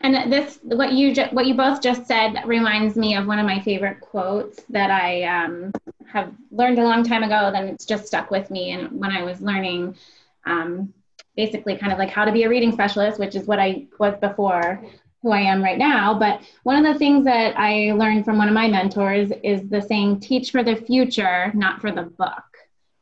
And 0.00 0.30
this, 0.30 0.58
what 0.62 0.92
you 0.92 1.14
ju- 1.14 1.28
what 1.30 1.46
you 1.46 1.54
both 1.54 1.80
just 1.80 2.06
said, 2.06 2.42
reminds 2.44 2.96
me 2.96 3.16
of 3.16 3.26
one 3.26 3.38
of 3.38 3.46
my 3.46 3.60
favorite 3.60 4.00
quotes 4.00 4.62
that 4.68 4.90
I 4.90 5.22
um, 5.22 5.72
have 6.06 6.34
learned 6.50 6.78
a 6.78 6.84
long 6.84 7.02
time 7.02 7.22
ago. 7.22 7.50
Then 7.52 7.68
it's 7.68 7.86
just 7.86 8.06
stuck 8.06 8.30
with 8.30 8.50
me. 8.50 8.72
And 8.72 9.00
when 9.00 9.10
I 9.10 9.22
was 9.22 9.40
learning 9.40 9.96
um, 10.44 10.92
basically 11.36 11.76
kind 11.76 11.92
of 11.92 11.98
like 11.98 12.10
how 12.10 12.24
to 12.24 12.32
be 12.32 12.44
a 12.44 12.48
reading 12.48 12.72
specialist, 12.72 13.18
which 13.18 13.34
is 13.34 13.46
what 13.46 13.58
I 13.58 13.86
was 13.98 14.14
before 14.20 14.82
who 15.22 15.32
I 15.32 15.40
am 15.40 15.62
right 15.62 15.78
now. 15.78 16.18
But 16.18 16.42
one 16.62 16.76
of 16.84 16.92
the 16.92 16.98
things 16.98 17.24
that 17.24 17.58
I 17.58 17.92
learned 17.92 18.24
from 18.24 18.38
one 18.38 18.48
of 18.48 18.54
my 18.54 18.68
mentors 18.68 19.32
is 19.42 19.68
the 19.68 19.82
saying, 19.82 20.20
teach 20.20 20.50
for 20.50 20.62
the 20.62 20.76
future, 20.76 21.50
not 21.54 21.80
for 21.80 21.90
the 21.90 22.04
book, 22.04 22.44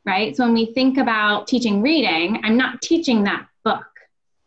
right? 0.05 0.35
So 0.35 0.45
when 0.45 0.53
we 0.53 0.73
think 0.73 0.97
about 0.97 1.47
teaching 1.47 1.81
reading, 1.81 2.41
I'm 2.43 2.57
not 2.57 2.81
teaching 2.81 3.23
that 3.23 3.47
book. 3.63 3.85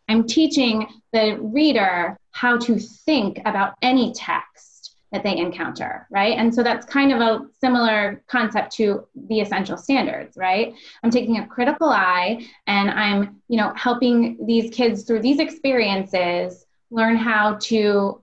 I'm 0.08 0.26
teaching 0.26 0.88
the 1.12 1.38
reader 1.40 2.18
how 2.32 2.58
to 2.58 2.78
think 2.78 3.40
about 3.44 3.74
any 3.82 4.12
text 4.12 4.77
that 5.12 5.22
they 5.22 5.36
encounter, 5.36 6.06
right? 6.10 6.36
And 6.36 6.54
so 6.54 6.62
that's 6.62 6.84
kind 6.84 7.12
of 7.12 7.20
a 7.20 7.46
similar 7.60 8.22
concept 8.26 8.72
to 8.76 9.06
the 9.28 9.40
essential 9.40 9.76
standards, 9.76 10.36
right? 10.36 10.74
I'm 11.02 11.10
taking 11.10 11.38
a 11.38 11.46
critical 11.46 11.88
eye 11.88 12.46
and 12.66 12.90
I'm, 12.90 13.40
you 13.48 13.56
know, 13.56 13.72
helping 13.74 14.44
these 14.46 14.70
kids 14.70 15.04
through 15.04 15.20
these 15.20 15.38
experiences 15.38 16.66
learn 16.90 17.16
how 17.16 17.54
to 17.62 18.22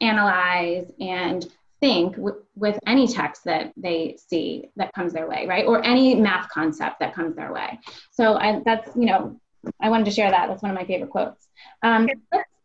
analyze 0.00 0.90
and 1.00 1.46
think 1.80 2.16
w- 2.16 2.42
with 2.56 2.78
any 2.86 3.06
text 3.06 3.44
that 3.44 3.72
they 3.76 4.16
see 4.28 4.70
that 4.76 4.92
comes 4.92 5.12
their 5.12 5.28
way, 5.28 5.46
right? 5.46 5.66
Or 5.66 5.84
any 5.84 6.14
math 6.14 6.48
concept 6.48 6.98
that 7.00 7.14
comes 7.14 7.36
their 7.36 7.52
way. 7.52 7.78
So 8.10 8.36
I, 8.36 8.60
that's, 8.64 8.94
you 8.96 9.06
know, 9.06 9.40
I 9.80 9.88
wanted 9.88 10.06
to 10.06 10.10
share 10.10 10.30
that. 10.30 10.48
That's 10.48 10.62
one 10.62 10.70
of 10.70 10.76
my 10.76 10.84
favorite 10.84 11.10
quotes. 11.10 11.46
Um, 11.82 12.08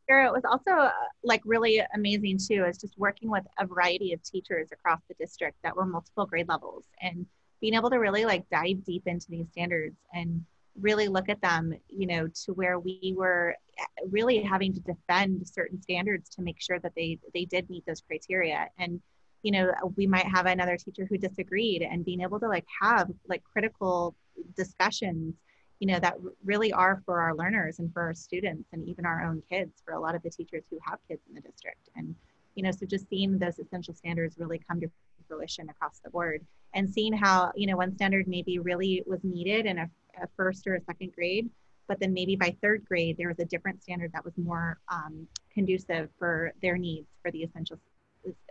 it 0.08 0.34
was 0.34 0.44
also 0.46 0.72
uh, 0.72 0.92
like 1.24 1.42
really 1.46 1.82
amazing 1.94 2.38
too, 2.38 2.66
is 2.66 2.78
just 2.78 2.98
working 2.98 3.30
with 3.30 3.44
a 3.60 3.66
variety 3.66 4.14
of 4.14 4.22
teachers 4.24 4.70
across 4.72 5.00
the 5.08 5.16
district 5.16 5.58
that 5.64 5.76
were 5.76 5.86
multiple 5.86 6.26
grade 6.26 6.48
levels 6.48 6.86
and 7.02 7.26
being 7.62 7.74
able 7.74 7.90
to 7.90 7.98
really 7.98 8.26
like 8.26 8.50
dive 8.50 8.84
deep 8.84 9.04
into 9.06 9.28
these 9.30 9.48
standards 9.52 9.96
and 10.14 10.44
really 10.80 11.08
look 11.08 11.30
at 11.30 11.42
them, 11.42 11.74
you 11.88 12.08
know, 12.08 12.28
to 12.28 12.54
where 12.54 12.80
we 12.80 13.14
were 13.16 13.56
uh, 13.80 14.08
really 14.10 14.42
having 14.42 14.74
to 14.74 14.80
defend 14.82 15.48
certain 15.48 15.82
standards 15.82 16.30
to 16.30 16.42
make 16.42 16.60
sure 16.60 16.80
that 16.80 16.94
they 16.96 17.20
they 17.34 17.46
did 17.46 17.70
meet 17.70 17.86
those 17.86 18.02
criteria. 18.02 18.68
And 18.78 19.02
you 19.44 19.52
know, 19.52 19.72
we 19.98 20.08
might 20.08 20.26
have 20.26 20.46
another 20.46 20.78
teacher 20.78 21.06
who 21.06 21.18
disagreed, 21.18 21.82
and 21.82 22.06
being 22.06 22.22
able 22.22 22.40
to 22.40 22.48
like 22.48 22.66
have 22.82 23.10
like 23.28 23.44
critical 23.44 24.16
discussions, 24.56 25.36
you 25.84 25.88
know, 25.88 26.00
that 26.00 26.16
really 26.46 26.72
are 26.72 27.02
for 27.06 27.20
our 27.20 27.36
learners 27.36 27.80
and 27.80 27.92
for 27.92 28.04
our 28.04 28.14
students 28.14 28.70
and 28.72 28.88
even 28.88 29.06
our 29.06 29.22
own 29.22 29.44
kids 29.52 29.82
for 29.84 29.96
a 29.96 30.00
lot 30.00 30.16
of 30.16 30.24
the 30.24 30.30
teachers 30.30 30.64
who 30.72 30.80
have 30.82 30.98
kids 31.10 31.20
in 31.28 31.36
the 31.36 31.42
district. 31.42 31.90
And 31.98 32.16
you 32.56 32.64
know, 32.64 32.72
so 32.72 32.86
just 32.86 33.10
seeing 33.10 33.38
those 33.38 33.60
essential 33.60 33.94
standards 33.94 34.38
really 34.40 34.62
come 34.66 34.80
to 34.80 34.90
fruition 35.28 35.70
across 35.70 36.00
the 36.00 36.10
board 36.10 36.46
and 36.74 36.90
seeing 36.90 37.12
how 37.12 37.52
you 37.54 37.68
know 37.68 37.76
one 37.76 37.94
standard 37.96 38.30
maybe 38.30 38.60
really 38.60 39.04
was 39.06 39.20
needed 39.26 39.66
in 39.66 39.78
a, 39.80 39.90
a 40.22 40.28
first 40.38 40.68
or 40.68 40.76
a 40.76 40.82
second 40.82 41.12
grade 41.14 41.50
but 41.88 42.00
then 42.00 42.14
maybe 42.14 42.36
by 42.36 42.56
third 42.62 42.84
grade 42.86 43.16
there 43.18 43.30
was 43.30 43.40
a 43.40 43.46
different 43.46 43.82
standard 43.82 44.12
that 44.12 44.24
was 44.24 44.34
more 44.38 44.80
um, 44.92 45.26
conducive 45.54 46.10
for 46.20 46.52
their 46.62 46.78
needs 46.78 47.08
for 47.22 47.32
the 47.32 47.42
essential 47.42 47.80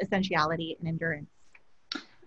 essentiality 0.03 0.77
and 0.81 0.89
endurance 0.89 1.29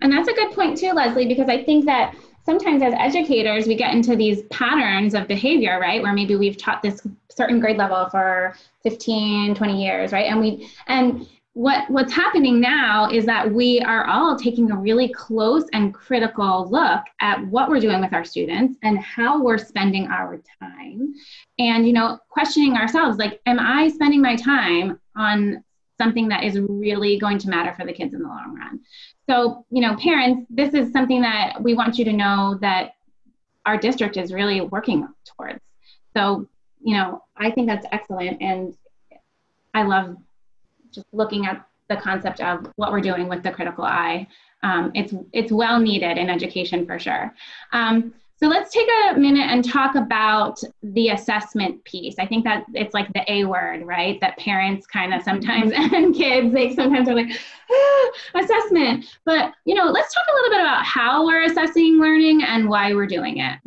and 0.02 0.12
that's 0.12 0.28
a 0.28 0.34
good 0.34 0.54
point 0.54 0.78
too 0.78 0.92
leslie 0.92 1.28
because 1.28 1.50
i 1.50 1.64
think 1.64 1.86
that 1.86 2.16
sometimes 2.46 2.84
as 2.84 2.94
educators 2.98 3.68
we 3.68 3.76
get 3.76 3.94
into 3.94 4.16
these 4.16 4.44
patterns 4.44 5.14
of 5.14 5.28
behavior 5.28 5.80
right? 5.80 6.02
Where 6.02 6.14
maybe 6.14 6.36
we've 6.36 6.58
taught 6.58 6.82
this 6.82 7.06
certain 7.30 7.60
grade 7.60 7.78
level 7.78 8.08
for 8.10 8.56
15 8.84 9.56
20 9.56 9.84
years 9.84 10.12
right? 10.12 10.28
And 10.28 10.40
we 10.40 10.70
and 10.88 11.28
what 11.54 11.90
what's 11.90 12.14
happening 12.14 12.60
now 12.60 13.10
is 13.10 13.26
that 13.26 13.52
we 13.52 13.80
are 13.80 14.06
all 14.08 14.38
taking 14.38 14.72
a 14.72 14.76
really 14.76 15.08
close 15.10 15.64
and 15.72 15.94
critical 15.94 16.70
look 16.70 17.02
at 17.22 17.46
what 17.48 17.70
we're 17.70 17.80
doing 17.80 18.02
with 18.02 18.14
our 18.14 18.26
students 18.26 18.78
and 18.84 19.00
how 19.00 19.42
we're 19.42 19.58
spending 19.58 20.08
our 20.08 20.40
time. 20.60 21.14
And 21.58 21.88
you 21.88 21.94
know 21.94 22.20
questioning 22.30 22.76
ourselves 22.76 23.18
like 23.18 23.42
am 23.46 23.60
i 23.60 23.88
spending 23.88 24.22
my 24.22 24.36
time 24.36 25.00
on 25.16 25.64
something 25.98 26.28
that 26.28 26.44
is 26.44 26.60
really 26.60 27.18
going 27.18 27.38
to 27.38 27.50
matter 27.50 27.74
for 27.74 27.86
the 27.86 27.94
kids 27.94 28.14
in 28.14 28.22
the 28.22 28.28
long 28.28 28.56
run 28.56 28.80
so 29.30 29.66
you 29.70 29.82
know 29.82 29.96
parents 29.98 30.46
this 30.50 30.74
is 30.74 30.92
something 30.92 31.22
that 31.22 31.62
we 31.62 31.74
want 31.74 31.98
you 31.98 32.06
to 32.06 32.14
know 32.14 32.58
that 32.62 32.96
our 33.66 33.78
district 33.78 34.18
is 34.18 34.34
really 34.34 34.62
working 34.62 35.08
towards 35.26 35.60
so 36.16 36.48
you 36.82 36.96
know 36.96 37.22
i 37.38 37.50
think 37.50 37.68
that's 37.68 37.86
excellent 37.92 38.42
and 38.42 38.76
i 39.74 39.84
love 39.84 40.16
just 40.92 41.08
looking 41.12 41.46
at 41.46 41.66
the 41.90 41.96
concept 41.96 42.42
of 42.42 42.68
what 42.78 42.92
we're 42.92 43.02
doing 43.02 43.28
with 43.28 43.44
the 43.44 43.52
critical 43.52 43.84
eye. 43.84 44.28
Um, 44.64 44.92
it's, 44.96 45.14
it's 45.34 45.52
well 45.52 45.80
needed 45.80 46.18
in 46.18 46.30
education 46.30 46.86
for 46.86 46.98
sure. 46.98 47.34
Um, 47.72 48.14
so 48.38 48.48
let's 48.48 48.74
take 48.74 48.88
a 49.10 49.18
minute 49.18 49.50
and 49.50 49.64
talk 49.64 49.96
about 49.96 50.60
the 50.84 51.10
assessment 51.10 51.82
piece. 51.86 52.16
I 52.20 52.26
think 52.26 52.44
that 52.44 52.66
it's 52.74 52.94
like 52.94 53.12
the 53.14 53.24
A 53.32 53.46
word, 53.46 53.86
right? 53.86 54.20
That 54.20 54.38
parents 54.38 54.86
kind 54.86 55.14
of 55.14 55.24
sometimes 55.24 55.72
and 55.76 56.14
kids, 56.14 56.54
they 56.54 56.76
sometimes 56.76 57.08
are 57.08 57.16
like, 57.16 57.32
ah, 57.72 58.12
assessment. 58.36 59.06
But, 59.24 59.54
you 59.64 59.74
know, 59.74 59.86
let's 59.86 60.14
talk 60.14 60.26
a 60.30 60.36
little 60.36 60.50
bit 60.50 60.60
about 60.60 60.86
how 60.86 61.26
we're 61.26 61.44
assessing 61.44 61.98
learning 61.98 62.44
and 62.44 62.68
why 62.68 62.94
we're 62.94 63.08
doing 63.08 63.38
it. 63.38 63.58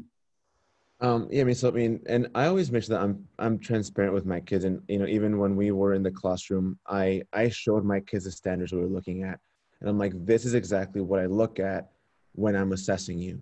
Um, 1.00 1.28
yeah, 1.30 1.42
I 1.42 1.44
mean, 1.44 1.54
so 1.54 1.68
I 1.68 1.70
mean, 1.70 2.00
and 2.06 2.28
I 2.34 2.46
always 2.46 2.72
make 2.72 2.82
sure 2.82 2.96
that 2.96 3.04
I'm 3.04 3.24
I'm 3.38 3.60
transparent 3.60 4.14
with 4.14 4.26
my 4.26 4.40
kids, 4.40 4.64
and 4.64 4.82
you 4.88 4.98
know, 4.98 5.06
even 5.06 5.38
when 5.38 5.54
we 5.54 5.70
were 5.70 5.94
in 5.94 6.02
the 6.02 6.10
classroom, 6.10 6.76
I 6.88 7.22
I 7.32 7.50
showed 7.50 7.84
my 7.84 8.00
kids 8.00 8.24
the 8.24 8.32
standards 8.32 8.72
we 8.72 8.80
were 8.80 8.88
looking 8.88 9.22
at, 9.22 9.38
and 9.80 9.88
I'm 9.88 9.96
like, 9.96 10.12
this 10.26 10.44
is 10.44 10.54
exactly 10.54 11.00
what 11.00 11.20
I 11.20 11.26
look 11.26 11.60
at 11.60 11.92
when 12.32 12.56
I'm 12.56 12.72
assessing 12.72 13.20
you, 13.20 13.40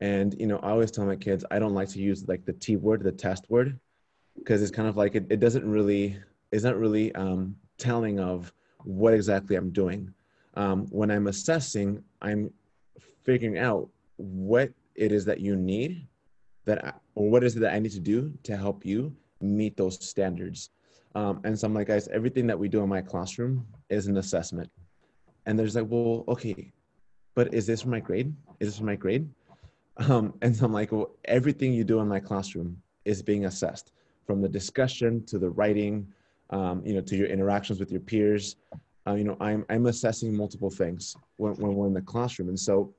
and 0.00 0.34
you 0.38 0.46
know, 0.46 0.58
I 0.58 0.70
always 0.70 0.90
tell 0.90 1.04
my 1.04 1.16
kids 1.16 1.44
I 1.50 1.58
don't 1.58 1.74
like 1.74 1.88
to 1.90 2.00
use 2.00 2.26
like 2.28 2.44
the 2.44 2.52
T 2.52 2.76
word, 2.76 3.02
the 3.02 3.12
test 3.12 3.48
word, 3.48 3.78
because 4.36 4.62
it's 4.62 4.70
kind 4.70 4.88
of 4.88 4.96
like 4.96 5.14
it, 5.14 5.26
it 5.30 5.40
doesn't 5.40 5.68
really 5.68 6.16
it's 6.52 6.64
not 6.64 6.78
really 6.78 7.14
um, 7.14 7.56
telling 7.78 8.20
of 8.20 8.52
what 8.84 9.14
exactly 9.14 9.56
I'm 9.56 9.70
doing. 9.70 10.12
Um, 10.54 10.86
when 10.90 11.10
I'm 11.10 11.26
assessing, 11.26 12.02
I'm 12.22 12.50
figuring 13.24 13.58
out 13.58 13.88
what 14.16 14.70
it 14.94 15.12
is 15.12 15.24
that 15.26 15.40
you 15.40 15.56
need 15.56 16.06
that 16.64 16.84
I, 16.84 16.92
or 17.14 17.30
what 17.30 17.44
is 17.44 17.56
it 17.56 17.60
that 17.60 17.74
I 17.74 17.78
need 17.78 17.92
to 17.92 18.00
do 18.00 18.32
to 18.44 18.56
help 18.56 18.84
you 18.84 19.14
meet 19.40 19.76
those 19.76 20.02
standards? 20.04 20.70
Um, 21.14 21.40
and 21.44 21.58
so 21.58 21.66
I'm 21.66 21.74
like, 21.74 21.86
guys, 21.88 22.08
everything 22.08 22.46
that 22.46 22.58
we 22.58 22.68
do 22.68 22.82
in 22.82 22.88
my 22.88 23.00
classroom 23.00 23.66
is 23.88 24.06
an 24.06 24.18
assessment. 24.18 24.70
And 25.46 25.58
there's 25.58 25.74
like, 25.74 25.86
well, 25.88 26.24
okay, 26.28 26.72
but 27.34 27.54
is 27.54 27.66
this 27.66 27.82
for 27.82 27.88
my 27.88 28.00
grade? 28.00 28.34
Is 28.60 28.68
this 28.68 28.78
for 28.78 28.84
my 28.84 28.96
grade? 28.96 29.28
Um, 29.98 30.34
and 30.42 30.54
so 30.54 30.64
I'm 30.64 30.72
like, 30.72 30.92
well, 30.92 31.16
everything 31.24 31.72
you 31.72 31.84
do 31.84 32.00
in 32.00 32.08
my 32.08 32.20
classroom 32.20 32.80
is 33.04 33.22
being 33.22 33.46
assessed 33.46 33.92
from 34.26 34.40
the 34.40 34.48
discussion 34.48 35.24
to 35.26 35.38
the 35.38 35.50
writing, 35.50 36.06
um, 36.50 36.82
you 36.84 36.94
know, 36.94 37.00
to 37.00 37.16
your 37.16 37.26
interactions 37.26 37.80
with 37.80 37.90
your 37.90 38.00
peers. 38.00 38.56
Uh, 39.06 39.14
you 39.14 39.24
know, 39.24 39.36
I'm, 39.40 39.64
I'm 39.70 39.86
assessing 39.86 40.36
multiple 40.36 40.70
things 40.70 41.16
when, 41.36 41.54
when 41.54 41.74
we're 41.74 41.86
in 41.86 41.94
the 41.94 42.02
classroom. 42.02 42.48
And 42.48 42.58
so 42.58 42.94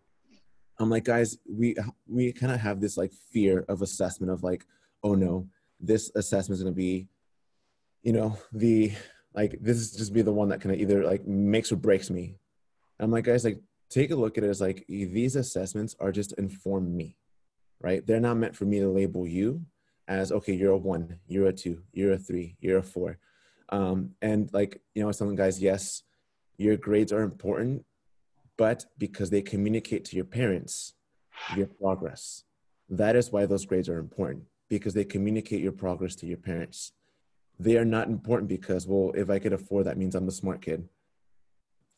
I'm 0.79 0.89
like, 0.89 1.03
guys, 1.03 1.38
we 1.47 1.75
we 2.07 2.31
kind 2.31 2.53
of 2.53 2.59
have 2.59 2.79
this 2.79 2.95
like 2.97 3.12
fear 3.12 3.65
of 3.67 3.81
assessment 3.81 4.31
of 4.31 4.43
like, 4.43 4.65
oh 5.03 5.13
no, 5.13 5.47
this 5.79 6.09
assessment 6.15 6.57
is 6.57 6.63
gonna 6.63 6.75
be, 6.75 7.07
you 8.01 8.13
know, 8.13 8.38
the 8.53 8.93
like 9.33 9.57
this 9.62 9.77
is 9.77 9.91
just 9.91 10.13
be 10.13 10.21
the 10.21 10.31
one 10.31 10.49
that 10.49 10.62
kind 10.62 10.73
of 10.73 10.79
either 10.81 11.03
like 11.03 11.27
makes 11.27 11.71
or 11.71 11.75
breaks 11.75 12.09
me. 12.09 12.35
And 12.97 13.05
I'm 13.05 13.12
like, 13.12 13.25
guys, 13.25 13.43
like 13.43 13.59
take 13.89 14.12
a 14.12 14.15
look 14.15 14.38
at 14.38 14.43
it 14.43 14.49
as 14.49 14.62
like 14.62 14.86
these 14.88 15.36
assessments 15.36 15.95
are 15.99 16.12
just 16.12 16.34
inform 16.34 16.95
me, 16.95 17.17
right? 17.82 18.06
They're 18.06 18.19
not 18.19 18.38
meant 18.38 18.56
for 18.56 18.65
me 18.65 18.80
to 18.80 18.89
label 18.89 19.28
you 19.28 19.65
as 20.08 20.32
okay, 20.32 20.54
you're 20.54 20.73
a 20.73 20.78
one, 20.78 21.19
you're 21.28 21.47
a 21.47 21.54
two, 21.54 21.84
you're 21.91 22.13
a 22.13 22.17
three, 22.17 22.56
you're 22.60 22.80
a 22.80 22.84
four. 22.84 23.19
Um, 23.69 24.12
and 24.21 24.49
like, 24.54 24.82
you 24.95 25.04
know, 25.04 25.12
some 25.12 25.36
guys, 25.36 25.62
yes, 25.62 26.04
your 26.58 26.78
grades 26.78 27.13
are 27.13 27.21
important 27.21 27.86
but 28.60 28.86
because 28.97 29.30
they 29.30 29.41
communicate 29.41 30.04
to 30.04 30.17
your 30.17 30.25
parents 30.25 30.93
your 31.56 31.67
progress. 31.67 32.43
That 32.89 33.15
is 33.15 33.32
why 33.32 33.45
those 33.45 33.65
grades 33.65 33.88
are 33.88 33.99
important 33.99 34.43
because 34.67 34.93
they 34.93 35.06
communicate 35.06 35.62
your 35.62 35.71
progress 35.71 36.13
to 36.15 36.25
your 36.25 36.38
parents. 36.38 36.91
They 37.58 37.78
are 37.78 37.86
not 37.86 38.10
important 38.10 38.49
because, 38.49 38.86
well, 38.86 39.13
if 39.15 39.30
I 39.30 39.39
could 39.39 39.54
afford 39.54 39.86
that 39.86 39.97
means 39.97 40.13
I'm 40.13 40.25
the 40.25 40.34
smart 40.34 40.62
kid. 40.62 40.89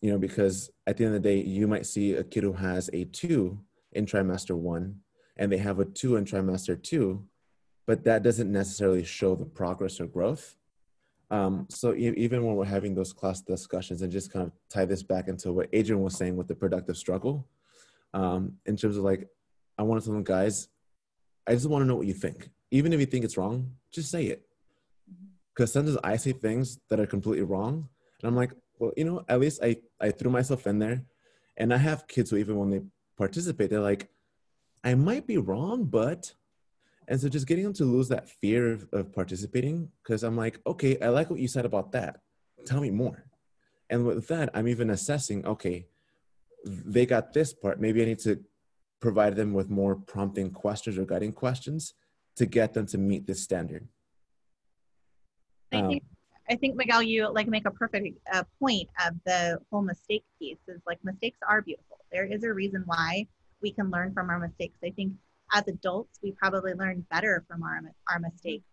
You 0.02 0.12
know, 0.12 0.18
because 0.18 0.72
at 0.88 0.98
the 0.98 1.06
end 1.06 1.16
of 1.16 1.22
the 1.22 1.30
day, 1.30 1.42
you 1.42 1.68
might 1.68 1.86
see 1.86 2.14
a 2.14 2.24
kid 2.24 2.44
who 2.44 2.54
has 2.54 2.90
a 2.92 3.06
two 3.06 3.60
in 3.94 4.06
trimester 4.06 4.56
one 4.56 5.02
and 5.38 5.52
they 5.52 5.58
have 5.58 5.80
a 5.80 5.86
two 5.86 6.16
in 6.16 6.26
trimester 6.26 6.82
two, 6.82 7.24
but 7.86 8.04
that 8.04 8.24
doesn't 8.24 8.52
necessarily 8.52 9.04
show 9.04 9.36
the 9.36 9.46
progress 9.46 10.00
or 10.00 10.08
growth. 10.08 10.56
Um, 11.30 11.68
so 11.70 11.94
e- 11.94 12.14
even 12.18 12.46
when 12.46 12.56
we're 12.56 12.66
having 12.66 12.94
those 12.94 13.14
class 13.14 13.42
discussions 13.42 14.02
and 14.02 14.12
just 14.12 14.34
kind 14.34 14.46
of 14.46 14.52
tie 14.70 14.86
this 14.86 15.04
back 15.04 15.28
into 15.28 15.54
what 15.54 15.70
Adrian 15.72 16.02
was 16.02 16.18
saying 16.18 16.36
with 16.36 16.48
the 16.48 16.56
productive 16.56 16.98
struggle, 16.98 17.48
um, 18.14 18.58
in 18.66 18.76
terms 18.76 18.98
of 18.98 19.04
like, 19.04 19.28
I 19.78 19.84
want 19.84 20.02
to 20.02 20.06
tell 20.06 20.14
them, 20.14 20.24
guys, 20.24 20.68
I 21.48 21.54
just 21.54 21.70
want 21.70 21.84
to 21.84 21.88
know 21.88 21.96
what 21.96 22.08
you 22.08 22.14
think. 22.14 22.50
Even 22.72 22.92
if 22.92 23.00
you 23.00 23.06
think 23.06 23.24
it's 23.24 23.38
wrong, 23.38 23.72
just 23.92 24.12
say 24.12 24.26
it. 24.26 24.46
Because 25.54 25.72
sometimes 25.72 25.98
I 26.04 26.18
say 26.18 26.34
things 26.34 26.80
that 26.90 27.00
are 27.00 27.06
completely 27.06 27.44
wrong. 27.44 27.88
And 28.22 28.28
I'm 28.28 28.36
like, 28.36 28.52
well, 28.82 28.92
you 28.98 29.06
know, 29.06 29.24
at 29.30 29.40
least 29.40 29.64
I, 29.64 29.78
I 30.00 30.10
threw 30.10 30.32
myself 30.32 30.66
in 30.66 30.80
there. 30.80 31.04
And 31.58 31.74
I 31.74 31.78
have 31.78 32.08
kids 32.08 32.32
who, 32.32 32.38
even 32.38 32.56
when 32.58 32.70
they 32.72 32.82
participate, 33.18 33.70
they're 33.70 33.80
like, 33.80 34.10
I 34.84 34.96
might 34.96 35.28
be 35.28 35.38
wrong, 35.38 35.86
but 35.86 36.34
and 37.08 37.20
so 37.20 37.30
just 37.30 37.46
getting 37.46 37.66
them 37.66 37.74
to 37.74 37.84
lose 37.84 38.08
that 38.08 38.30
fear 38.30 38.72
of, 38.72 38.88
of 38.94 39.14
participating, 39.14 39.90
because 40.02 40.24
I'm 40.24 40.38
like, 40.38 40.60
okay, 40.66 40.98
I 41.00 41.10
like 41.10 41.30
what 41.30 41.40
you 41.40 41.48
said 41.48 41.66
about 41.66 41.92
that. 41.92 42.22
Tell 42.66 42.82
me 42.82 42.90
more. 42.90 43.26
And 43.90 44.06
with 44.06 44.28
that, 44.30 44.50
I'm 44.54 44.68
even 44.68 44.90
assessing, 44.90 45.46
okay, 45.46 45.88
they 46.66 47.06
got 47.06 47.34
this 47.34 47.54
part. 47.54 47.82
Maybe 47.82 48.02
I 48.02 48.06
need 48.06 48.20
to 48.20 48.40
provide 49.02 49.36
them 49.36 49.54
with 49.54 49.70
more 49.70 49.96
prompting 49.96 50.52
questions 50.52 50.98
or 50.98 51.06
guiding 51.06 51.34
questions 51.34 51.94
to 52.38 52.46
get 52.46 52.74
them 52.74 52.86
to 52.88 52.98
meet 52.98 53.28
this 53.28 53.42
standard. 53.42 53.88
I 55.74 55.82
think, 55.82 56.04
I 56.52 56.58
think 56.58 56.76
Miguel, 56.76 57.02
you 57.02 57.32
like 57.32 57.48
make 57.48 57.66
a 57.66 57.72
perfect 57.72 58.18
uh, 58.34 58.44
point 58.60 58.90
of 59.08 59.14
the 59.26 59.58
whole 59.72 59.82
mistake 59.82 60.26
piece. 60.38 60.58
Is 60.68 60.82
like 60.86 61.00
mistakes 61.02 61.40
are 61.48 61.62
beautiful. 61.62 62.00
There 62.12 62.26
is 62.26 62.44
a 62.44 62.54
reason 62.54 62.84
why 62.86 63.26
we 63.62 63.72
can 63.72 63.90
learn 63.90 64.14
from 64.14 64.30
our 64.30 64.38
mistakes. 64.38 64.78
I 64.84 64.90
think 64.90 65.14
as 65.54 65.66
adults, 65.70 66.20
we 66.22 66.34
probably 66.34 66.74
learn 66.74 67.06
better 67.10 67.46
from 67.48 67.64
our, 67.64 67.80
our 68.12 68.20
mistakes. 68.20 68.66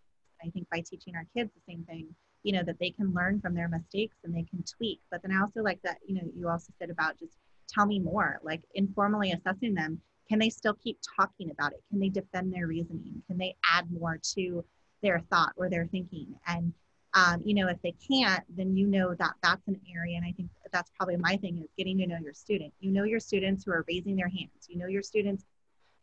I 0.43 0.49
think 0.49 0.67
by 0.69 0.81
teaching 0.81 1.15
our 1.15 1.25
kids 1.33 1.51
the 1.55 1.71
same 1.71 1.85
thing, 1.85 2.07
you 2.43 2.51
know, 2.51 2.63
that 2.63 2.79
they 2.79 2.91
can 2.91 3.13
learn 3.13 3.39
from 3.39 3.55
their 3.55 3.69
mistakes 3.69 4.17
and 4.25 4.35
they 4.35 4.43
can 4.43 4.61
tweak. 4.63 4.99
But 5.09 5.21
then 5.21 5.31
I 5.31 5.39
also 5.39 5.61
like 5.61 5.81
that, 5.83 5.99
you 6.05 6.15
know, 6.15 6.29
you 6.35 6.49
also 6.49 6.73
said 6.79 6.89
about 6.89 7.17
just 7.17 7.37
tell 7.69 7.85
me 7.85 7.99
more, 7.99 8.41
like 8.43 8.61
informally 8.75 9.31
assessing 9.31 9.73
them. 9.73 10.01
Can 10.27 10.37
they 10.37 10.49
still 10.49 10.73
keep 10.73 10.99
talking 11.17 11.49
about 11.49 11.71
it? 11.71 11.81
Can 11.89 12.01
they 12.01 12.09
defend 12.09 12.53
their 12.53 12.67
reasoning? 12.67 13.23
Can 13.27 13.37
they 13.37 13.55
add 13.63 13.89
more 13.89 14.19
to 14.35 14.65
their 15.01 15.21
thought 15.31 15.53
or 15.55 15.69
their 15.69 15.85
thinking? 15.85 16.35
And, 16.45 16.73
um, 17.13 17.41
you 17.43 17.53
know, 17.55 17.67
if 17.67 17.81
they 17.81 17.93
can't, 18.07 18.43
then 18.55 18.75
you 18.75 18.85
know 18.85 19.15
that 19.15 19.33
that's 19.41 19.67
an 19.67 19.79
area. 19.95 20.17
And 20.17 20.25
I 20.25 20.31
think 20.31 20.49
that's 20.71 20.91
probably 20.95 21.17
my 21.17 21.37
thing 21.37 21.57
is 21.57 21.69
getting 21.77 21.97
to 21.99 22.07
know 22.07 22.17
your 22.21 22.33
student. 22.33 22.73
You 22.79 22.91
know 22.91 23.03
your 23.03 23.19
students 23.19 23.63
who 23.63 23.71
are 23.71 23.85
raising 23.87 24.15
their 24.15 24.27
hands. 24.27 24.67
You 24.67 24.77
know 24.77 24.87
your 24.87 25.01
students 25.01 25.45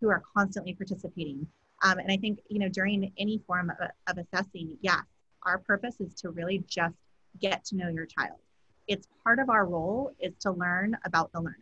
who 0.00 0.08
are 0.08 0.22
constantly 0.36 0.74
participating. 0.74 1.46
Um, 1.82 1.98
and 1.98 2.10
I 2.10 2.16
think, 2.16 2.40
you 2.48 2.58
know, 2.58 2.68
during 2.68 3.12
any 3.18 3.40
form 3.46 3.70
of, 3.70 3.88
of 4.08 4.18
assessing, 4.18 4.76
yes, 4.80 5.02
our 5.44 5.58
purpose 5.58 6.00
is 6.00 6.14
to 6.14 6.30
really 6.30 6.64
just 6.68 6.94
get 7.40 7.64
to 7.66 7.76
know 7.76 7.88
your 7.88 8.06
child. 8.06 8.38
It's 8.88 9.08
part 9.22 9.38
of 9.38 9.50
our 9.50 9.66
role 9.66 10.12
is 10.18 10.34
to 10.40 10.52
learn 10.52 10.96
about 11.04 11.32
the 11.32 11.40
learner. 11.40 11.58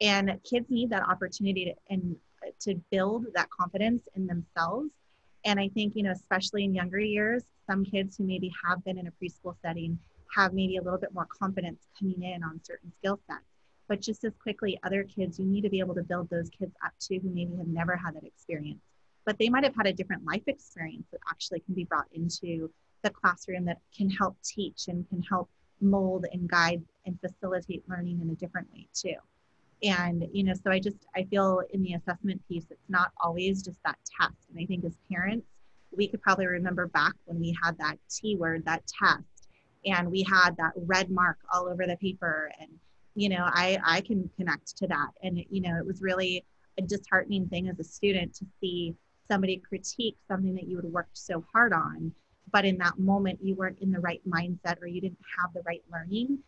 And 0.00 0.38
kids 0.48 0.66
need 0.70 0.90
that 0.90 1.02
opportunity 1.02 1.66
to, 1.66 1.74
and 1.90 2.16
to 2.60 2.74
build 2.90 3.26
that 3.34 3.50
confidence 3.50 4.02
in 4.14 4.26
themselves. 4.26 4.90
And 5.44 5.58
I 5.58 5.68
think, 5.68 5.96
you 5.96 6.02
know, 6.02 6.10
especially 6.10 6.64
in 6.64 6.74
younger 6.74 7.00
years, 7.00 7.44
some 7.66 7.84
kids 7.84 8.16
who 8.16 8.24
maybe 8.24 8.52
have 8.64 8.84
been 8.84 8.98
in 8.98 9.06
a 9.06 9.12
preschool 9.12 9.54
setting 9.62 9.98
have 10.36 10.52
maybe 10.52 10.76
a 10.76 10.82
little 10.82 10.98
bit 10.98 11.14
more 11.14 11.26
confidence 11.26 11.86
coming 11.98 12.22
in 12.22 12.42
on 12.42 12.60
certain 12.62 12.92
skill 12.98 13.18
sets. 13.26 13.44
But 13.88 14.00
just 14.00 14.22
as 14.24 14.32
quickly, 14.40 14.78
other 14.84 15.02
kids, 15.02 15.38
you 15.38 15.46
need 15.46 15.62
to 15.62 15.70
be 15.70 15.80
able 15.80 15.94
to 15.96 16.02
build 16.02 16.30
those 16.30 16.48
kids 16.50 16.72
up 16.84 16.92
too 17.00 17.18
who 17.20 17.30
maybe 17.30 17.56
have 17.56 17.66
never 17.66 17.96
had 17.96 18.14
that 18.14 18.24
experience. 18.24 18.80
But 19.24 19.38
they 19.38 19.48
might 19.48 19.64
have 19.64 19.74
had 19.74 19.86
a 19.86 19.92
different 19.92 20.24
life 20.24 20.44
experience 20.46 21.06
that 21.10 21.20
actually 21.28 21.60
can 21.60 21.74
be 21.74 21.84
brought 21.84 22.06
into 22.12 22.70
the 23.02 23.10
classroom 23.10 23.64
that 23.64 23.78
can 23.96 24.10
help 24.10 24.36
teach 24.44 24.88
and 24.88 25.08
can 25.08 25.22
help 25.22 25.48
mold 25.80 26.26
and 26.32 26.48
guide 26.48 26.82
and 27.06 27.18
facilitate 27.20 27.82
learning 27.88 28.20
in 28.20 28.30
a 28.30 28.34
different 28.34 28.68
way 28.72 28.86
too. 28.94 29.14
And, 29.82 30.26
you 30.32 30.44
know, 30.44 30.52
so 30.54 30.70
I 30.70 30.78
just, 30.78 31.06
I 31.16 31.24
feel 31.24 31.62
in 31.72 31.82
the 31.82 31.94
assessment 31.94 32.42
piece, 32.48 32.66
it's 32.70 32.88
not 32.88 33.12
always 33.22 33.62
just 33.62 33.78
that 33.84 33.98
test. 34.20 34.50
And 34.50 34.60
I 34.60 34.66
think 34.66 34.84
as 34.84 34.96
parents, 35.10 35.46
we 35.90 36.06
could 36.06 36.22
probably 36.22 36.46
remember 36.46 36.86
back 36.88 37.14
when 37.24 37.40
we 37.40 37.56
had 37.62 37.78
that 37.78 37.96
T 38.10 38.36
word, 38.36 38.64
that 38.66 38.82
test, 38.86 39.48
and 39.84 40.10
we 40.10 40.22
had 40.22 40.56
that 40.58 40.72
red 40.76 41.10
mark 41.10 41.38
all 41.52 41.66
over 41.66 41.86
the 41.86 41.96
paper. 41.96 42.50
And 42.60 42.70
you 43.16 43.28
know 43.28 43.42
i 43.46 43.76
i 43.84 44.00
can 44.00 44.30
connect 44.36 44.76
to 44.76 44.86
that. 44.86 45.08
And 45.22 45.44
you 45.50 45.60
know 45.60 45.76
it 45.76 45.86
was 45.86 46.00
really 46.00 46.44
a 46.78 46.82
disheartening 46.82 47.48
thing 47.48 47.68
as 47.68 47.80
a 47.80 47.84
student 47.84 48.34
to 48.34 48.46
see 48.60 48.94
somebody 49.26 49.56
critique 49.56 50.16
something 50.28 50.54
that 50.54 50.68
you 50.68 50.76
had 50.76 50.84
worked 50.86 51.18
so 51.18 51.44
hard 51.52 51.72
on 51.72 52.12
but 52.52 52.64
in 52.64 52.78
that 52.78 52.98
moment 52.98 53.38
you 53.42 53.54
weren't 53.54 53.78
in 53.80 53.90
the 53.90 54.00
right 54.00 54.20
mindset 54.28 54.80
or 54.80 54.86
you 54.86 55.00
didn't 55.00 55.18
have 55.40 55.52
the 55.52 55.62
right 55.62 55.82
learning. 55.92 56.38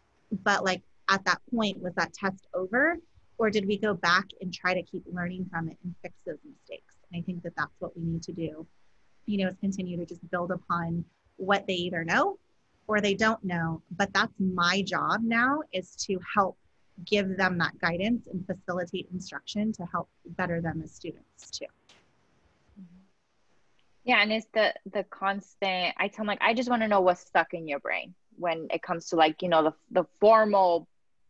But 0.45 0.64
like 0.64 0.83
at 1.09 1.25
that 1.25 1.40
point 1.55 1.81
was 1.81 1.95
that 1.95 2.12
test 2.12 2.47
over 2.55 2.97
or 3.42 3.50
did 3.50 3.66
we 3.66 3.76
go 3.76 3.92
back 3.94 4.26
and 4.40 4.55
try 4.55 4.72
to 4.72 4.83
keep 4.83 5.02
learning 5.11 5.46
from 5.50 5.68
it 5.68 5.76
and 5.85 5.94
fix 6.02 6.14
those 6.26 6.38
mistakes? 6.44 6.94
And 7.05 7.20
i 7.20 7.22
think 7.24 7.42
that 7.42 7.57
that's 7.57 7.76
what 7.81 7.96
we 7.96 8.02
need 8.05 8.22
to 8.24 8.33
do 8.33 8.66
you 9.26 9.38
know 9.38 9.48
is 9.48 9.57
continue 9.61 9.96
to 9.96 10.07
just 10.07 10.28
build 10.31 10.50
upon 10.50 11.05
what 11.37 11.66
they 11.66 11.74
either 11.74 12.05
know 12.05 12.38
or 12.88 13.00
they 13.00 13.14
don't 13.14 13.42
know. 13.44 13.81
But 13.96 14.12
that's 14.12 14.33
my 14.38 14.83
job 14.83 15.22
now 15.22 15.61
is 15.72 15.94
to 16.07 16.18
help 16.35 16.59
give 17.07 17.37
them 17.37 17.59
that 17.59 17.78
guidance 17.81 18.26
and 18.26 18.44
facilitate 18.46 19.09
instruction 19.12 19.72
to 19.72 19.87
help 19.87 20.09
better 20.37 20.61
them 20.61 20.83
as 20.85 20.92
students 20.92 21.50
too. 21.50 21.66
Mm-hmm. 22.78 23.00
Yeah 24.05 24.22
and 24.22 24.33
it's 24.33 24.46
the 24.52 24.74
the 24.92 25.05
constant 25.05 25.94
i 25.98 26.09
tell 26.09 26.24
them 26.24 26.26
like 26.26 26.42
i 26.42 26.52
just 26.55 26.68
want 26.68 26.83
to 26.83 26.88
know 26.88 27.00
what's 27.00 27.22
stuck 27.22 27.55
in 27.55 27.66
your 27.66 27.81
brain 27.81 28.14
when 28.37 28.66
it 28.70 28.83
comes 28.83 29.07
to 29.09 29.16
like 29.16 29.42
you 29.42 29.48
know 29.48 29.62
the, 29.62 30.02
the 30.02 30.05
formal 30.20 30.87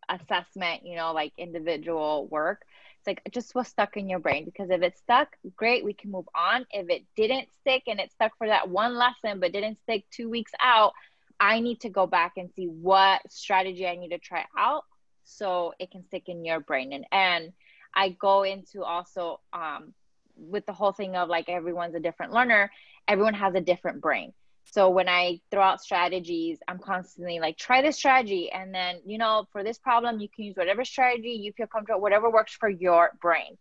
assessment 0.09 0.85
you 0.85 0.95
know 0.95 1.13
like 1.13 1.33
individual 1.37 2.27
work 2.27 2.65
it's 2.99 3.07
like 3.07 3.21
just 3.31 3.53
what's 3.55 3.69
stuck 3.69 3.97
in 3.97 4.09
your 4.09 4.19
brain 4.19 4.45
because 4.45 4.69
if 4.69 4.81
it's 4.81 4.99
stuck 4.99 5.29
great 5.55 5.83
we 5.83 5.93
can 5.93 6.11
move 6.11 6.27
on 6.35 6.65
if 6.71 6.89
it 6.89 7.03
didn't 7.15 7.47
stick 7.61 7.83
and 7.87 7.99
it 7.99 8.11
stuck 8.11 8.37
for 8.37 8.47
that 8.47 8.69
one 8.69 8.95
lesson 8.95 9.39
but 9.39 9.51
didn't 9.51 9.77
stick 9.83 10.05
two 10.11 10.29
weeks 10.29 10.51
out 10.59 10.93
I 11.39 11.59
need 11.59 11.81
to 11.81 11.89
go 11.89 12.07
back 12.07 12.33
and 12.37 12.49
see 12.55 12.67
what 12.67 13.21
strategy 13.29 13.85
I 13.85 13.95
need 13.95 14.09
to 14.09 14.17
try 14.17 14.45
out 14.57 14.85
so 15.25 15.73
it 15.79 15.91
can 15.91 16.05
stick 16.05 16.23
in 16.27 16.45
your 16.45 16.59
brain. 16.59 16.93
And 16.93 17.05
and 17.11 17.53
I 17.93 18.09
go 18.09 18.43
into 18.43 18.83
also 18.83 19.39
um, 19.51 19.93
with 20.37 20.65
the 20.65 20.73
whole 20.73 20.93
thing 20.93 21.15
of 21.15 21.29
like 21.29 21.49
everyone's 21.49 21.95
a 21.95 21.99
different 21.99 22.33
learner, 22.33 22.71
everyone 23.07 23.33
has 23.33 23.55
a 23.55 23.61
different 23.61 24.01
brain. 24.01 24.33
So 24.73 24.89
when 24.89 25.07
I 25.07 25.39
throw 25.51 25.61
out 25.61 25.81
strategies, 25.83 26.57
I'm 26.67 26.79
constantly 26.79 27.39
like, 27.39 27.57
try 27.57 27.83
this 27.83 27.95
strategy. 27.95 28.51
And 28.51 28.73
then, 28.73 29.01
you 29.05 29.19
know, 29.19 29.47
for 29.51 29.63
this 29.63 29.77
problem, 29.77 30.19
you 30.19 30.27
can 30.27 30.45
use 30.45 30.55
whatever 30.55 30.83
strategy 30.83 31.29
you 31.29 31.53
feel 31.53 31.67
comfortable, 31.67 32.01
whatever 32.01 32.27
works 32.31 32.55
for 32.55 32.69
your 32.69 33.11
brain. 33.21 33.55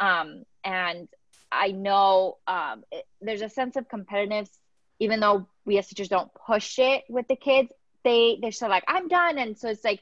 Um, 0.00 0.44
and 0.62 1.08
I 1.50 1.68
know 1.72 2.36
um, 2.46 2.84
it, 2.92 3.06
there's 3.22 3.40
a 3.40 3.48
sense 3.48 3.76
of 3.76 3.88
competitiveness 3.88 4.50
even 5.00 5.18
though 5.18 5.48
we 5.64 5.78
as 5.78 5.88
teachers 5.88 6.08
don't 6.08 6.30
push 6.34 6.78
it 6.78 7.04
with 7.08 7.26
the 7.26 7.36
kids, 7.36 7.72
they 8.04 8.38
they're 8.40 8.52
still 8.52 8.68
like, 8.68 8.84
I'm 8.86 9.08
done. 9.08 9.38
And 9.38 9.58
so 9.58 9.68
it's 9.68 9.82
like 9.82 10.00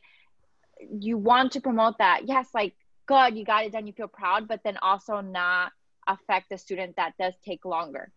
you 0.90 1.16
want 1.16 1.52
to 1.52 1.60
promote 1.60 1.98
that. 1.98 2.22
Yes, 2.26 2.48
like 2.52 2.74
good, 3.06 3.36
you 3.36 3.44
got 3.44 3.64
it 3.64 3.72
done, 3.72 3.86
you 3.86 3.92
feel 3.92 4.08
proud, 4.08 4.48
but 4.48 4.60
then 4.64 4.76
also 4.82 5.20
not 5.20 5.72
affect 6.06 6.50
the 6.50 6.58
student 6.58 6.96
that 6.96 7.14
does 7.18 7.34
take 7.44 7.64
longer. 7.64 8.10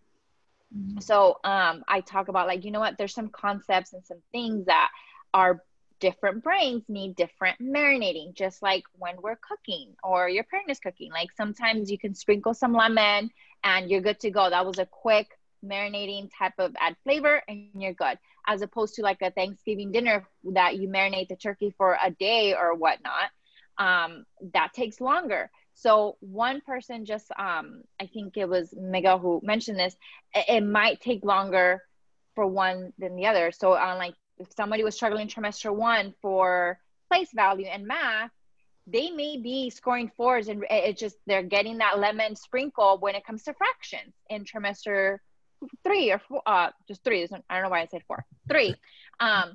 Mm-hmm. 0.75 0.99
So 0.99 1.39
um, 1.43 1.83
I 1.87 2.01
talk 2.01 2.27
about 2.27 2.47
like, 2.47 2.65
you 2.65 2.71
know 2.71 2.79
what, 2.79 2.97
there's 2.97 3.13
some 3.13 3.29
concepts 3.29 3.93
and 3.93 4.05
some 4.05 4.21
things 4.31 4.65
that 4.65 4.89
our 5.33 5.63
different 5.99 6.43
brains 6.43 6.83
need 6.89 7.15
different 7.15 7.59
marinating, 7.61 8.33
just 8.33 8.61
like 8.61 8.83
when 8.97 9.15
we're 9.21 9.37
cooking 9.37 9.93
or 10.03 10.27
your 10.27 10.43
parent 10.43 10.69
is 10.69 10.79
cooking. 10.79 11.11
Like 11.11 11.31
sometimes 11.37 11.91
you 11.91 11.97
can 11.97 12.15
sprinkle 12.15 12.53
some 12.53 12.73
lemon 12.73 13.29
and 13.63 13.89
you're 13.89 14.01
good 14.01 14.19
to 14.21 14.31
go. 14.31 14.49
That 14.49 14.65
was 14.65 14.79
a 14.79 14.85
quick 14.85 15.27
marinating 15.63 16.29
type 16.37 16.53
of 16.57 16.75
add 16.79 16.95
flavor 17.03 17.41
and 17.47 17.69
you're 17.75 17.93
good 17.93 18.17
as 18.47 18.61
opposed 18.61 18.95
to 18.95 19.03
like 19.03 19.21
a 19.21 19.31
thanksgiving 19.31 19.91
dinner 19.91 20.25
that 20.43 20.77
you 20.77 20.87
marinate 20.87 21.27
the 21.27 21.35
turkey 21.35 21.73
for 21.77 21.97
a 22.03 22.09
day 22.09 22.55
or 22.55 22.73
whatnot 22.73 23.29
um, 23.77 24.25
that 24.53 24.73
takes 24.73 24.99
longer 24.99 25.51
so 25.73 26.17
one 26.19 26.61
person 26.61 27.05
just 27.05 27.31
um, 27.37 27.81
i 27.99 28.05
think 28.05 28.37
it 28.37 28.47
was 28.47 28.73
miguel 28.77 29.19
who 29.19 29.39
mentioned 29.43 29.79
this 29.79 29.95
it, 30.33 30.45
it 30.47 30.61
might 30.61 30.99
take 31.01 31.23
longer 31.23 31.81
for 32.35 32.45
one 32.47 32.93
than 32.97 33.15
the 33.15 33.25
other 33.25 33.51
so 33.51 33.75
on 33.75 33.97
like 33.97 34.15
if 34.37 34.47
somebody 34.55 34.83
was 34.83 34.95
struggling 34.95 35.27
trimester 35.27 35.73
one 35.73 36.13
for 36.21 36.79
place 37.09 37.29
value 37.33 37.65
and 37.65 37.85
math 37.85 38.31
they 38.87 39.11
may 39.11 39.37
be 39.37 39.69
scoring 39.69 40.11
fours 40.17 40.47
and 40.47 40.65
it's 40.69 40.99
just 40.99 41.15
they're 41.27 41.43
getting 41.43 41.77
that 41.77 41.99
lemon 41.99 42.35
sprinkle 42.35 42.97
when 42.99 43.15
it 43.15 43.25
comes 43.25 43.43
to 43.43 43.53
fractions 43.53 44.13
in 44.29 44.43
trimester 44.43 45.17
three 45.83 46.11
or 46.11 46.19
four, 46.19 46.41
uh, 46.45 46.69
just 46.87 47.03
three. 47.03 47.23
I 47.23 47.55
don't 47.55 47.63
know 47.63 47.69
why 47.69 47.81
I 47.81 47.87
said 47.87 48.03
four, 48.07 48.25
three. 48.49 48.75
Um, 49.19 49.53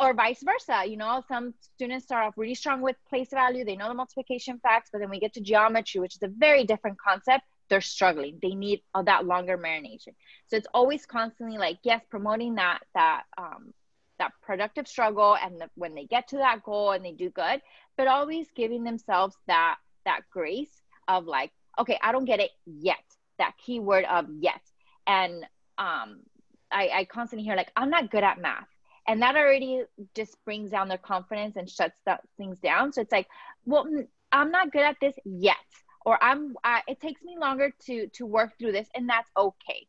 or 0.00 0.14
vice 0.14 0.42
versa. 0.42 0.84
You 0.86 0.96
know, 0.96 1.22
some 1.28 1.54
students 1.74 2.04
start 2.06 2.26
off 2.26 2.34
really 2.36 2.54
strong 2.54 2.80
with 2.80 2.96
place 3.08 3.30
value. 3.30 3.64
They 3.64 3.76
know 3.76 3.88
the 3.88 3.94
multiplication 3.94 4.58
facts, 4.60 4.90
but 4.92 5.00
then 5.00 5.10
we 5.10 5.20
get 5.20 5.34
to 5.34 5.40
geometry, 5.40 6.00
which 6.00 6.16
is 6.16 6.22
a 6.22 6.28
very 6.28 6.64
different 6.64 6.98
concept. 6.98 7.44
They're 7.68 7.80
struggling. 7.80 8.38
They 8.42 8.54
need 8.54 8.82
that 9.04 9.26
longer 9.26 9.56
marination. 9.56 10.14
So 10.48 10.56
it's 10.56 10.68
always 10.74 11.06
constantly 11.06 11.58
like, 11.58 11.78
yes, 11.82 12.02
promoting 12.10 12.56
that 12.56 12.80
that 12.94 13.22
um, 13.38 13.72
that 14.18 14.32
productive 14.42 14.86
struggle, 14.86 15.36
and 15.36 15.60
the, 15.60 15.68
when 15.74 15.94
they 15.94 16.04
get 16.04 16.28
to 16.28 16.36
that 16.36 16.62
goal 16.62 16.92
and 16.92 17.04
they 17.04 17.12
do 17.12 17.30
good, 17.30 17.60
but 17.96 18.06
always 18.06 18.46
giving 18.54 18.84
themselves 18.84 19.36
that 19.46 19.76
that 20.04 20.20
grace 20.30 20.82
of 21.08 21.26
like, 21.26 21.50
okay, 21.78 21.98
I 22.02 22.12
don't 22.12 22.26
get 22.26 22.40
it 22.40 22.50
yet. 22.66 23.04
That 23.38 23.54
keyword 23.58 24.04
of 24.04 24.26
yet 24.38 24.60
and 25.06 25.44
um, 25.78 26.20
I, 26.70 26.88
I 26.94 27.04
constantly 27.04 27.44
hear 27.44 27.56
like 27.56 27.70
i'm 27.76 27.90
not 27.90 28.10
good 28.10 28.24
at 28.24 28.40
math 28.40 28.68
and 29.06 29.22
that 29.22 29.36
already 29.36 29.82
just 30.14 30.36
brings 30.44 30.70
down 30.70 30.88
their 30.88 30.98
confidence 30.98 31.56
and 31.56 31.68
shuts 31.68 31.98
that 32.06 32.20
things 32.36 32.58
down. 32.58 32.92
So 32.92 33.02
it's 33.02 33.12
like 33.12 33.28
well 33.64 33.86
i'm 34.32 34.50
not 34.50 34.72
good 34.72 34.82
at 34.82 34.96
this 35.00 35.14
yet 35.24 35.56
or 36.04 36.22
i'm 36.22 36.56
uh, 36.64 36.80
it 36.88 37.00
takes 37.00 37.22
me 37.22 37.36
longer 37.38 37.72
to 37.86 38.08
to 38.08 38.26
work 38.26 38.58
through 38.58 38.72
this 38.72 38.88
and 38.94 39.08
that's 39.08 39.30
okay. 39.36 39.86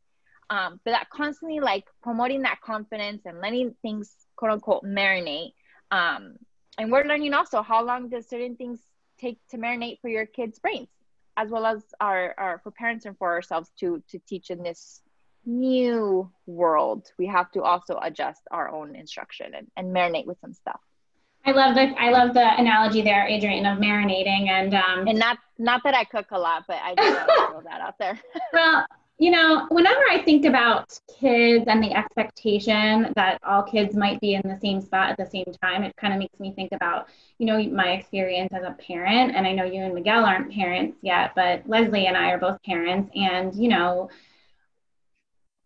Um, 0.52 0.80
but 0.86 0.92
that 0.92 1.10
constantly 1.10 1.60
like 1.60 1.86
promoting 2.04 2.44
that 2.44 2.62
confidence 2.62 3.24
and 3.26 3.42
letting 3.42 3.76
things 3.82 4.16
quote 4.36 4.52
unquote 4.52 4.84
marinate 4.84 5.54
um, 5.92 6.36
and 6.78 6.92
we're 6.92 7.04
learning 7.04 7.34
also 7.34 7.62
how 7.62 7.84
long 7.84 8.10
does 8.10 8.30
certain 8.30 8.56
things 8.56 8.80
take 9.18 9.40
to 9.50 9.58
marinate 9.58 10.00
for 10.02 10.10
your 10.10 10.26
kids 10.26 10.60
brains 10.60 10.90
as 11.38 11.50
well 11.50 11.66
as 11.66 11.84
our, 12.00 12.34
our 12.38 12.60
for 12.64 12.72
parents 12.72 13.06
and 13.06 13.18
for 13.18 13.34
ourselves 13.34 13.72
to 13.80 14.04
to 14.10 14.20
teach 14.28 14.50
in 14.50 14.62
this 14.62 15.02
new 15.46 16.30
world, 16.46 17.12
we 17.18 17.28
have 17.28 17.52
to 17.52 17.64
also 17.64 18.00
adjust 18.02 18.42
our 18.52 18.70
own 18.70 18.96
instruction 18.96 19.54
and, 19.56 19.68
and 19.78 19.96
marinate 19.96 20.26
with 20.26 20.40
some 20.42 20.54
stuff. 20.54 20.80
I 21.46 21.52
love 21.52 21.76
the 21.76 21.94
I 22.00 22.10
love 22.10 22.34
the 22.34 22.60
analogy 22.60 23.04
there, 23.04 23.28
Adrian, 23.28 23.68
of 23.68 23.78
marinating 23.78 24.50
and 24.50 24.74
um, 24.74 25.08
and 25.08 25.20
not 25.20 25.38
not 25.60 25.84
that 25.84 25.94
I 25.94 26.04
cook 26.04 26.28
a 26.32 26.40
lot, 26.40 26.64
but 26.68 26.78
I 26.82 26.96
do 26.96 27.04
throw 27.04 27.62
that 27.62 27.82
out 27.82 28.00
there. 28.00 28.20
well, 28.54 28.86
you 29.18 29.32
know, 29.32 29.66
whenever 29.70 30.02
I 30.10 30.22
think 30.24 30.46
about 30.46 31.00
kids 31.20 31.66
and 31.68 31.82
the 31.82 31.94
expectation 31.94 33.14
that 33.16 33.40
all 33.44 33.64
kids 33.64 33.96
might 33.96 34.20
be 34.20 34.34
in 34.34 34.42
the 34.44 34.60
same 34.60 34.82
spot 34.82 35.10
at 35.10 35.18
the 35.18 35.26
same 35.26 35.46
time, 35.62 35.84
it 35.84 35.96
kind 35.96 36.14
of 36.14 36.20
makes 36.20 36.38
me 36.38 36.52
think 36.52 36.74
about, 36.74 37.08
you 37.38 37.46
know, 37.46 37.64
my 37.70 37.92
experience 37.92 38.52
as 38.52 38.64
a 38.64 38.72
parent. 38.72 39.34
And 39.34 39.48
I 39.48 39.54
know 39.54 39.64
you 39.64 39.82
and 39.84 39.94
Miguel 39.94 40.26
aren't 40.26 40.52
parents 40.52 40.98
yet, 41.02 41.32
but 41.34 41.68
Leslie 41.68 42.08
and 42.08 42.18
I 42.18 42.32
are 42.32 42.38
both 42.38 42.62
parents. 42.64 43.10
And, 43.16 43.56
you 43.56 43.70
know, 43.70 44.10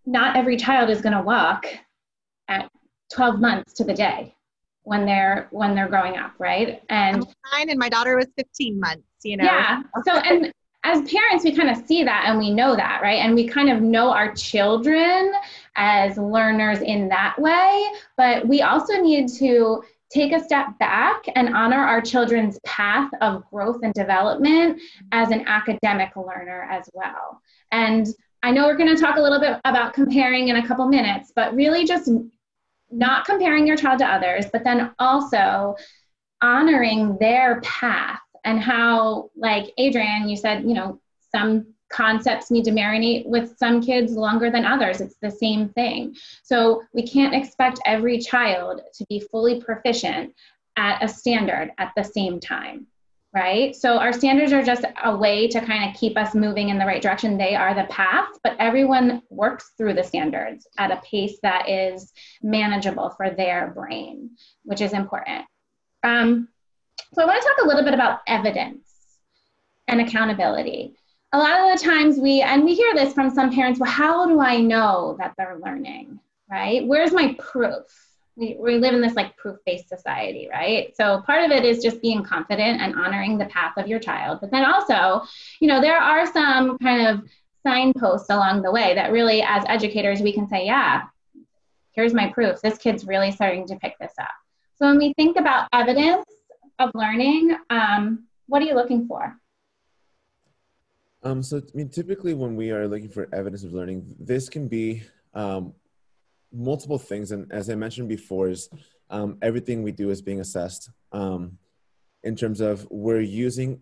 not 0.09 0.35
every 0.35 0.57
child 0.57 0.89
is 0.89 1.01
going 1.01 1.15
to 1.15 1.21
walk 1.21 1.65
at 2.47 2.69
12 3.13 3.39
months 3.39 3.73
to 3.73 3.83
the 3.83 3.93
day 3.93 4.35
when 4.83 5.05
they're 5.05 5.47
when 5.51 5.75
they're 5.75 5.87
growing 5.87 6.17
up 6.17 6.33
right 6.39 6.81
and 6.89 7.25
nine 7.53 7.69
and 7.69 7.77
my 7.77 7.89
daughter 7.89 8.15
was 8.15 8.27
15 8.37 8.79
months 8.79 9.03
you 9.23 9.37
know 9.37 9.43
yeah 9.43 9.81
so 10.05 10.13
and 10.17 10.51
as 10.85 11.09
parents, 11.11 11.43
we 11.43 11.53
kind 11.53 11.69
of 11.69 11.85
see 11.85 12.03
that 12.03 12.25
and 12.27 12.39
we 12.39 12.53
know 12.53 12.75
that, 12.75 13.01
right? 13.01 13.19
And 13.19 13.35
we 13.35 13.47
kind 13.47 13.69
of 13.69 13.81
know 13.81 14.11
our 14.11 14.33
children 14.33 15.33
as 15.75 16.17
learners 16.17 16.79
in 16.79 17.09
that 17.09 17.37
way. 17.37 17.85
But 18.15 18.47
we 18.47 18.61
also 18.61 18.93
need 19.01 19.27
to 19.39 19.83
take 20.09 20.31
a 20.31 20.39
step 20.39 20.79
back 20.79 21.23
and 21.35 21.53
honor 21.53 21.77
our 21.77 22.01
children's 22.01 22.59
path 22.65 23.11
of 23.21 23.43
growth 23.51 23.81
and 23.83 23.93
development 23.93 24.81
as 25.11 25.31
an 25.31 25.47
academic 25.47 26.15
learner 26.15 26.67
as 26.71 26.89
well. 26.93 27.41
And 27.71 28.07
I 28.41 28.51
know 28.51 28.67
we're 28.67 28.77
going 28.77 28.95
to 28.95 29.01
talk 29.01 29.17
a 29.17 29.21
little 29.21 29.39
bit 29.39 29.59
about 29.65 29.93
comparing 29.93 30.47
in 30.47 30.55
a 30.55 30.67
couple 30.67 30.87
minutes, 30.87 31.31
but 31.35 31.53
really 31.55 31.85
just 31.85 32.09
not 32.91 33.25
comparing 33.25 33.67
your 33.67 33.77
child 33.77 33.99
to 33.99 34.05
others, 34.05 34.45
but 34.51 34.63
then 34.63 34.91
also 34.97 35.75
honoring 36.41 37.17
their 37.19 37.59
path 37.61 38.21
and 38.45 38.61
how 38.61 39.29
like 39.35 39.73
adrian 39.77 40.29
you 40.29 40.37
said 40.37 40.63
you 40.63 40.73
know 40.73 40.97
some 41.33 41.65
concepts 41.89 42.51
need 42.51 42.63
to 42.63 42.71
marinate 42.71 43.25
with 43.25 43.57
some 43.57 43.81
kids 43.81 44.13
longer 44.13 44.49
than 44.51 44.65
others. 44.65 45.01
It's 45.01 45.17
the 45.21 45.31
same 45.31 45.69
thing. 45.69 46.15
So 46.43 46.83
we 46.93 47.05
can't 47.05 47.33
expect 47.33 47.79
every 47.85 48.19
child 48.19 48.81
to 48.93 49.05
be 49.09 49.19
fully 49.19 49.59
proficient 49.61 50.33
at 50.77 51.03
a 51.03 51.07
standard 51.07 51.71
at 51.77 51.91
the 51.95 52.03
same 52.03 52.39
time 52.39 52.87
right 53.33 53.75
so 53.75 53.97
our 53.97 54.11
standards 54.11 54.51
are 54.51 54.63
just 54.63 54.85
a 55.03 55.15
way 55.15 55.47
to 55.47 55.61
kind 55.61 55.87
of 55.87 55.99
keep 55.99 56.17
us 56.17 56.33
moving 56.33 56.69
in 56.69 56.79
the 56.79 56.85
right 56.85 57.01
direction 57.01 57.37
they 57.37 57.55
are 57.55 57.75
the 57.75 57.83
path 57.85 58.29
but 58.43 58.55
everyone 58.59 59.21
works 59.29 59.71
through 59.77 59.93
the 59.93 60.03
standards 60.03 60.67
at 60.77 60.91
a 60.91 61.01
pace 61.03 61.37
that 61.43 61.69
is 61.69 62.11
manageable 62.41 63.09
for 63.11 63.29
their 63.29 63.71
brain 63.75 64.31
which 64.63 64.81
is 64.81 64.93
important 64.93 65.45
um, 66.03 66.47
so 67.13 67.23
I 67.23 67.25
want 67.25 67.41
to 67.41 67.47
talk 67.47 67.65
a 67.65 67.67
little 67.67 67.83
bit 67.83 67.93
about 67.93 68.19
evidence 68.27 68.87
and 69.87 70.01
accountability. 70.01 70.95
A 71.31 71.37
lot 71.37 71.59
of 71.59 71.77
the 71.77 71.83
times 71.83 72.17
we, 72.17 72.41
and 72.41 72.63
we 72.63 72.75
hear 72.75 72.93
this 72.95 73.13
from 73.13 73.29
some 73.29 73.53
parents, 73.53 73.79
well, 73.79 73.89
how 73.89 74.27
do 74.27 74.39
I 74.39 74.57
know 74.57 75.15
that 75.19 75.33
they're 75.37 75.59
learning, 75.63 76.19
right? 76.49 76.85
Where's 76.85 77.11
my 77.11 77.35
proof? 77.39 77.83
We, 78.39 78.55
we 78.59 78.77
live 78.77 78.93
in 78.93 79.01
this 79.01 79.15
like 79.15 79.35
proof-based 79.35 79.89
society, 79.89 80.47
right? 80.49 80.95
So 80.95 81.21
part 81.25 81.43
of 81.43 81.51
it 81.51 81.65
is 81.65 81.83
just 81.83 82.01
being 82.01 82.23
confident 82.23 82.81
and 82.81 82.95
honoring 82.95 83.37
the 83.37 83.45
path 83.45 83.73
of 83.77 83.87
your 83.87 83.99
child. 83.99 84.39
But 84.39 84.51
then 84.51 84.65
also, 84.65 85.27
you 85.59 85.67
know, 85.67 85.81
there 85.81 85.97
are 85.97 86.25
some 86.31 86.77
kind 86.77 87.07
of 87.07 87.29
signposts 87.63 88.29
along 88.29 88.61
the 88.61 88.71
way 88.71 88.95
that 88.95 89.11
really, 89.11 89.41
as 89.41 89.63
educators, 89.67 90.21
we 90.21 90.31
can 90.31 90.47
say, 90.47 90.65
yeah, 90.65 91.03
here's 91.91 92.13
my 92.13 92.29
proof. 92.29 92.61
This 92.61 92.77
kid's 92.77 93.05
really 93.05 93.31
starting 93.31 93.67
to 93.67 93.75
pick 93.75 93.99
this 93.99 94.13
up. 94.19 94.29
So 94.77 94.87
when 94.87 94.97
we 94.97 95.13
think 95.13 95.37
about 95.37 95.67
evidence, 95.73 96.23
of 96.79 96.91
learning, 96.95 97.55
um, 97.69 98.25
what 98.47 98.61
are 98.61 98.65
you 98.65 98.73
looking 98.73 99.05
for? 99.05 99.37
Um, 101.21 101.43
so, 101.43 101.57
I 101.57 101.77
mean, 101.77 101.89
typically 101.89 102.33
when 102.33 102.55
we 102.55 102.71
are 102.71 102.87
looking 102.87 103.09
for 103.09 103.27
evidence 103.33 103.63
of 103.63 103.73
learning, 103.73 104.15
this 104.17 104.47
can 104.47 104.67
be 104.67 105.03
um, 105.33 105.73
multiple 106.51 106.99
things. 106.99 107.31
And 107.31 107.51
as 107.51 107.69
I 107.69 107.75
mentioned 107.75 108.09
before, 108.09 108.49
is 108.49 108.69
um, 109.09 109.37
everything 109.41 109.83
we 109.83 109.91
do 109.91 110.09
is 110.09 110.21
being 110.21 110.39
assessed 110.39 110.89
um, 111.11 111.57
in 112.23 112.35
terms 112.35 112.61
of 112.61 112.87
we're 112.89 113.21
using 113.21 113.81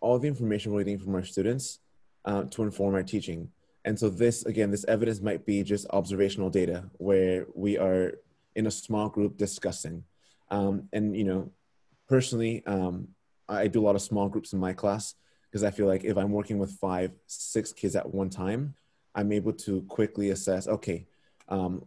all 0.00 0.18
the 0.18 0.28
information 0.28 0.72
we're 0.72 0.84
getting 0.84 0.98
from 0.98 1.14
our 1.14 1.24
students 1.24 1.80
uh, 2.24 2.44
to 2.44 2.62
inform 2.62 2.94
our 2.94 3.02
teaching. 3.02 3.50
And 3.84 3.98
so 3.98 4.10
this, 4.10 4.44
again, 4.44 4.70
this 4.70 4.84
evidence 4.86 5.20
might 5.20 5.46
be 5.46 5.62
just 5.62 5.86
observational 5.90 6.50
data 6.50 6.84
where 6.98 7.46
we 7.54 7.78
are 7.78 8.18
in 8.54 8.66
a 8.66 8.70
small 8.70 9.08
group 9.08 9.36
discussing. 9.36 10.04
Um, 10.50 10.88
and, 10.92 11.16
you 11.16 11.24
know, 11.24 11.50
personally, 12.08 12.62
um, 12.66 13.08
I 13.48 13.66
do 13.66 13.80
a 13.80 13.86
lot 13.86 13.94
of 13.94 14.02
small 14.02 14.28
groups 14.28 14.52
in 14.52 14.58
my 14.58 14.72
class 14.72 15.14
because 15.44 15.64
I 15.64 15.70
feel 15.70 15.86
like 15.86 16.04
if 16.04 16.18
I'm 16.18 16.32
working 16.32 16.58
with 16.58 16.72
five, 16.72 17.12
six 17.26 17.72
kids 17.72 17.96
at 17.96 18.12
one 18.12 18.28
time, 18.28 18.74
I'm 19.14 19.32
able 19.32 19.52
to 19.54 19.82
quickly 19.82 20.30
assess, 20.30 20.68
okay, 20.68 21.06
um, 21.48 21.86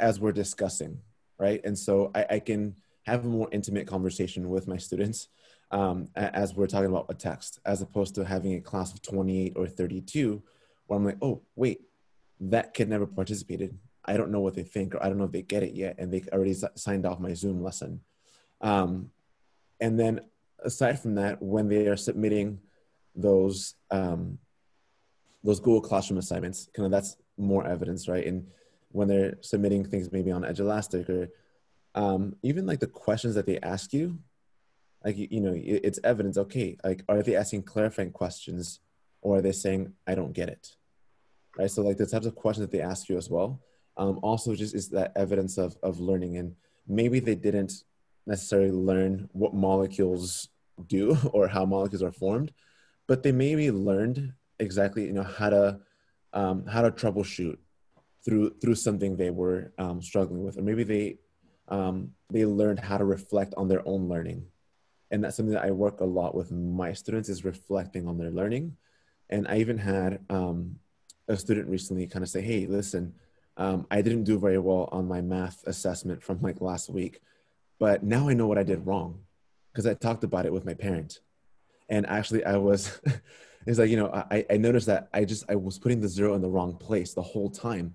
as 0.00 0.20
we're 0.20 0.32
discussing, 0.32 0.98
right? 1.38 1.60
And 1.64 1.78
so 1.78 2.10
I, 2.14 2.26
I, 2.30 2.38
can 2.38 2.74
have 3.04 3.24
a 3.24 3.28
more 3.28 3.48
intimate 3.52 3.86
conversation 3.86 4.48
with 4.48 4.66
my 4.66 4.76
students 4.76 5.28
um, 5.70 6.08
as 6.14 6.54
we're 6.54 6.66
talking 6.66 6.88
about 6.88 7.06
a 7.08 7.14
text, 7.14 7.60
as 7.66 7.82
opposed 7.82 8.14
to 8.14 8.24
having 8.24 8.54
a 8.54 8.60
class 8.60 8.92
of 8.92 9.02
28 9.02 9.52
or 9.56 9.66
32 9.66 10.42
where 10.86 10.98
I'm 10.98 11.04
like, 11.04 11.18
oh, 11.22 11.42
wait, 11.56 11.80
that 12.40 12.74
kid 12.74 12.88
never 12.88 13.06
participated. 13.06 13.78
I 14.04 14.16
don't 14.16 14.30
know 14.30 14.40
what 14.40 14.54
they 14.54 14.64
think, 14.64 14.94
or 14.94 15.02
I 15.02 15.08
don't 15.08 15.18
know 15.18 15.24
if 15.24 15.32
they 15.32 15.42
get 15.42 15.62
it 15.62 15.74
yet, 15.74 15.96
and 15.98 16.12
they 16.12 16.22
already 16.32 16.54
signed 16.74 17.06
off 17.06 17.20
my 17.20 17.34
Zoom 17.34 17.62
lesson. 17.62 18.00
Um, 18.60 19.10
and 19.80 19.98
then 19.98 20.20
aside 20.64 21.00
from 21.00 21.14
that, 21.16 21.40
when 21.40 21.68
they 21.68 21.86
are 21.86 21.96
submitting 21.96 22.60
those 23.14 23.74
um, 23.90 24.38
those 25.44 25.60
Google 25.60 25.80
Classroom 25.80 26.18
assignments, 26.18 26.68
kind 26.74 26.86
of 26.86 26.92
that's 26.92 27.16
more 27.36 27.66
evidence, 27.66 28.08
right? 28.08 28.26
And 28.26 28.46
when 28.92 29.08
they're 29.08 29.36
submitting 29.40 29.84
things 29.84 30.12
maybe 30.12 30.30
on 30.30 30.44
Edulastic 30.44 31.08
or 31.08 31.28
um, 31.94 32.36
even 32.42 32.66
like 32.66 32.80
the 32.80 32.86
questions 32.86 33.34
that 33.34 33.46
they 33.46 33.58
ask 33.60 33.92
you, 33.92 34.18
like 35.04 35.16
you 35.16 35.40
know, 35.40 35.52
it's 35.54 35.98
evidence. 36.04 36.38
Okay, 36.38 36.76
like 36.84 37.02
are 37.08 37.22
they 37.22 37.36
asking 37.36 37.64
clarifying 37.64 38.12
questions, 38.12 38.80
or 39.20 39.38
are 39.38 39.42
they 39.42 39.52
saying 39.52 39.92
I 40.06 40.14
don't 40.14 40.32
get 40.32 40.48
it, 40.48 40.76
right? 41.58 41.70
So 41.70 41.82
like 41.82 41.98
the 41.98 42.06
types 42.06 42.26
of 42.26 42.34
questions 42.34 42.66
that 42.66 42.76
they 42.76 42.82
ask 42.82 43.08
you 43.08 43.16
as 43.16 43.28
well, 43.28 43.60
um, 43.96 44.20
also 44.22 44.54
just 44.54 44.74
is 44.74 44.88
that 44.90 45.12
evidence 45.16 45.58
of 45.58 45.76
of 45.82 46.00
learning, 46.00 46.38
and 46.38 46.54
maybe 46.86 47.20
they 47.20 47.34
didn't 47.34 47.84
necessarily 48.26 48.70
learn 48.70 49.28
what 49.32 49.54
molecules 49.54 50.48
do 50.86 51.16
or 51.32 51.48
how 51.48 51.64
molecules 51.64 52.02
are 52.02 52.12
formed, 52.12 52.52
but 53.08 53.22
they 53.22 53.32
maybe 53.32 53.70
learned 53.70 54.32
exactly 54.60 55.04
you 55.04 55.12
know 55.12 55.24
how 55.24 55.50
to 55.50 55.80
um, 56.32 56.64
how 56.66 56.80
to 56.80 56.90
troubleshoot 56.90 57.58
through 58.24 58.54
through 58.60 58.74
something 58.74 59.16
they 59.16 59.30
were 59.30 59.72
um, 59.78 60.02
struggling 60.02 60.44
with, 60.44 60.58
or 60.58 60.62
maybe 60.62 60.84
they 60.84 61.18
um, 61.68 62.10
they 62.30 62.44
learned 62.44 62.80
how 62.80 62.98
to 62.98 63.04
reflect 63.04 63.54
on 63.56 63.68
their 63.68 63.86
own 63.86 64.08
learning, 64.08 64.44
and 65.10 65.22
that's 65.22 65.36
something 65.36 65.54
that 65.54 65.64
I 65.64 65.70
work 65.70 66.00
a 66.00 66.04
lot 66.04 66.34
with 66.34 66.50
my 66.52 66.92
students 66.92 67.28
is 67.28 67.44
reflecting 67.44 68.06
on 68.08 68.18
their 68.18 68.30
learning, 68.30 68.76
and 69.30 69.46
I 69.48 69.58
even 69.58 69.78
had 69.78 70.20
um, 70.30 70.76
a 71.28 71.36
student 71.36 71.68
recently 71.68 72.06
kind 72.06 72.22
of 72.22 72.28
say, 72.28 72.40
"Hey, 72.40 72.66
listen." 72.66 73.14
Um, 73.58 73.86
I 73.90 74.00
didn't 74.00 74.24
do 74.24 74.38
very 74.38 74.56
well 74.56 74.88
on 74.92 75.06
my 75.06 75.20
math 75.20 75.62
assessment 75.66 76.22
from 76.22 76.40
like 76.40 76.62
last 76.62 76.88
week 76.88 77.20
but 77.82 78.04
now 78.04 78.28
I 78.28 78.34
know 78.34 78.46
what 78.46 78.58
I 78.58 78.62
did 78.62 78.86
wrong 78.86 79.18
because 79.72 79.86
I 79.86 79.94
talked 79.94 80.22
about 80.22 80.46
it 80.46 80.52
with 80.52 80.64
my 80.64 80.72
parent. 80.72 81.18
And 81.88 82.06
actually, 82.06 82.44
I 82.44 82.56
was, 82.56 83.00
it's 83.66 83.80
like, 83.80 83.90
you 83.90 83.96
know, 83.96 84.06
I, 84.30 84.46
I 84.48 84.56
noticed 84.56 84.86
that 84.86 85.08
I 85.12 85.24
just, 85.24 85.46
I 85.48 85.56
was 85.56 85.80
putting 85.80 86.00
the 86.00 86.06
zero 86.06 86.34
in 86.34 86.42
the 86.42 86.48
wrong 86.48 86.76
place 86.76 87.12
the 87.12 87.22
whole 87.22 87.50
time. 87.50 87.94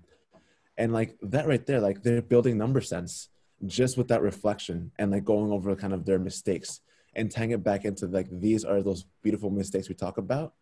And 0.78 0.92
like 0.92 1.18
that 1.22 1.46
right 1.46 1.64
there, 1.66 1.80
like 1.80 2.02
they're 2.02 2.22
building 2.22 2.56
number 2.56 2.80
sense 2.80 3.28
just 3.66 3.98
with 3.98 4.08
that 4.08 4.22
reflection 4.22 4.92
and 4.98 5.10
like 5.10 5.24
going 5.24 5.50
over 5.50 5.74
kind 5.74 5.92
of 5.92 6.06
their 6.06 6.20
mistakes 6.20 6.80
and 7.14 7.30
tying 7.30 7.50
it 7.50 7.64
back 7.64 7.84
into 7.84 8.06
like, 8.06 8.28
these 8.30 8.64
are 8.64 8.80
those 8.80 9.04
beautiful 9.22 9.50
mistakes 9.50 9.88
we 9.88 9.94
talk 9.96 10.16
about. 10.18 10.54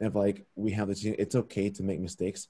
And 0.00 0.08
if 0.08 0.14
like 0.14 0.44
we 0.56 0.72
have 0.72 0.88
this, 0.88 1.04
it's 1.04 1.36
okay 1.36 1.70
to 1.70 1.82
make 1.82 2.00
mistakes. 2.00 2.48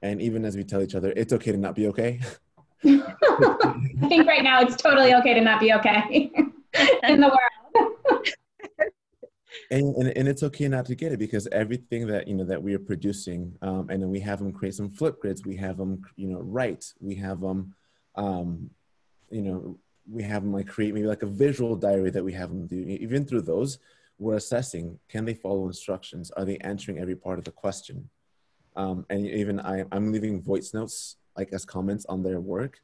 And 0.00 0.20
even 0.22 0.44
as 0.44 0.56
we 0.56 0.64
tell 0.64 0.82
each 0.82 0.94
other, 0.94 1.12
it's 1.14 1.32
okay 1.34 1.52
to 1.52 1.58
not 1.58 1.74
be 1.74 1.88
okay. 1.88 2.20
I 2.84 4.08
think 4.08 4.26
right 4.26 4.42
now 4.42 4.60
it's 4.60 4.76
totally 4.76 5.14
okay 5.14 5.34
to 5.34 5.40
not 5.40 5.60
be 5.60 5.72
okay 5.74 6.30
in 7.02 7.20
the 7.20 7.28
world. 7.28 7.55
And, 9.70 9.94
and, 9.96 10.16
and 10.16 10.28
it's 10.28 10.42
okay 10.42 10.68
not 10.68 10.86
to 10.86 10.94
get 10.94 11.12
it 11.12 11.18
because 11.18 11.46
everything 11.52 12.06
that 12.08 12.28
you 12.28 12.34
know 12.34 12.44
that 12.44 12.62
we 12.62 12.74
are 12.74 12.78
producing 12.78 13.56
um, 13.62 13.88
and 13.90 14.02
then 14.02 14.10
we 14.10 14.20
have 14.20 14.38
them 14.38 14.52
create 14.52 14.74
some 14.74 14.90
Flipgrids 14.90 15.46
we 15.46 15.56
have 15.56 15.76
them 15.76 16.02
you 16.16 16.28
know 16.28 16.40
write 16.40 16.92
we 17.00 17.14
have 17.16 17.40
them 17.40 17.74
um, 18.16 18.70
you 19.30 19.42
know 19.42 19.78
we 20.10 20.22
have 20.22 20.42
them 20.42 20.52
like 20.52 20.68
create 20.68 20.94
maybe 20.94 21.06
like 21.06 21.22
a 21.22 21.26
visual 21.26 21.74
diary 21.74 22.10
that 22.10 22.24
we 22.24 22.32
have 22.32 22.48
them 22.48 22.66
do. 22.66 22.76
Even 22.76 23.24
through 23.24 23.42
those 23.42 23.78
we're 24.18 24.36
assessing 24.36 24.98
can 25.08 25.24
they 25.24 25.34
follow 25.34 25.66
instructions? 25.66 26.30
Are 26.32 26.44
they 26.44 26.58
answering 26.58 26.98
every 26.98 27.16
part 27.16 27.38
of 27.38 27.44
the 27.44 27.52
question? 27.52 28.08
Um, 28.76 29.06
and 29.08 29.26
even 29.26 29.58
I, 29.60 29.84
i'm 29.90 30.12
leaving 30.12 30.42
voice 30.42 30.74
notes 30.74 31.16
like 31.36 31.50
as 31.52 31.64
comments 31.64 32.04
on 32.06 32.22
their 32.22 32.40
work 32.40 32.80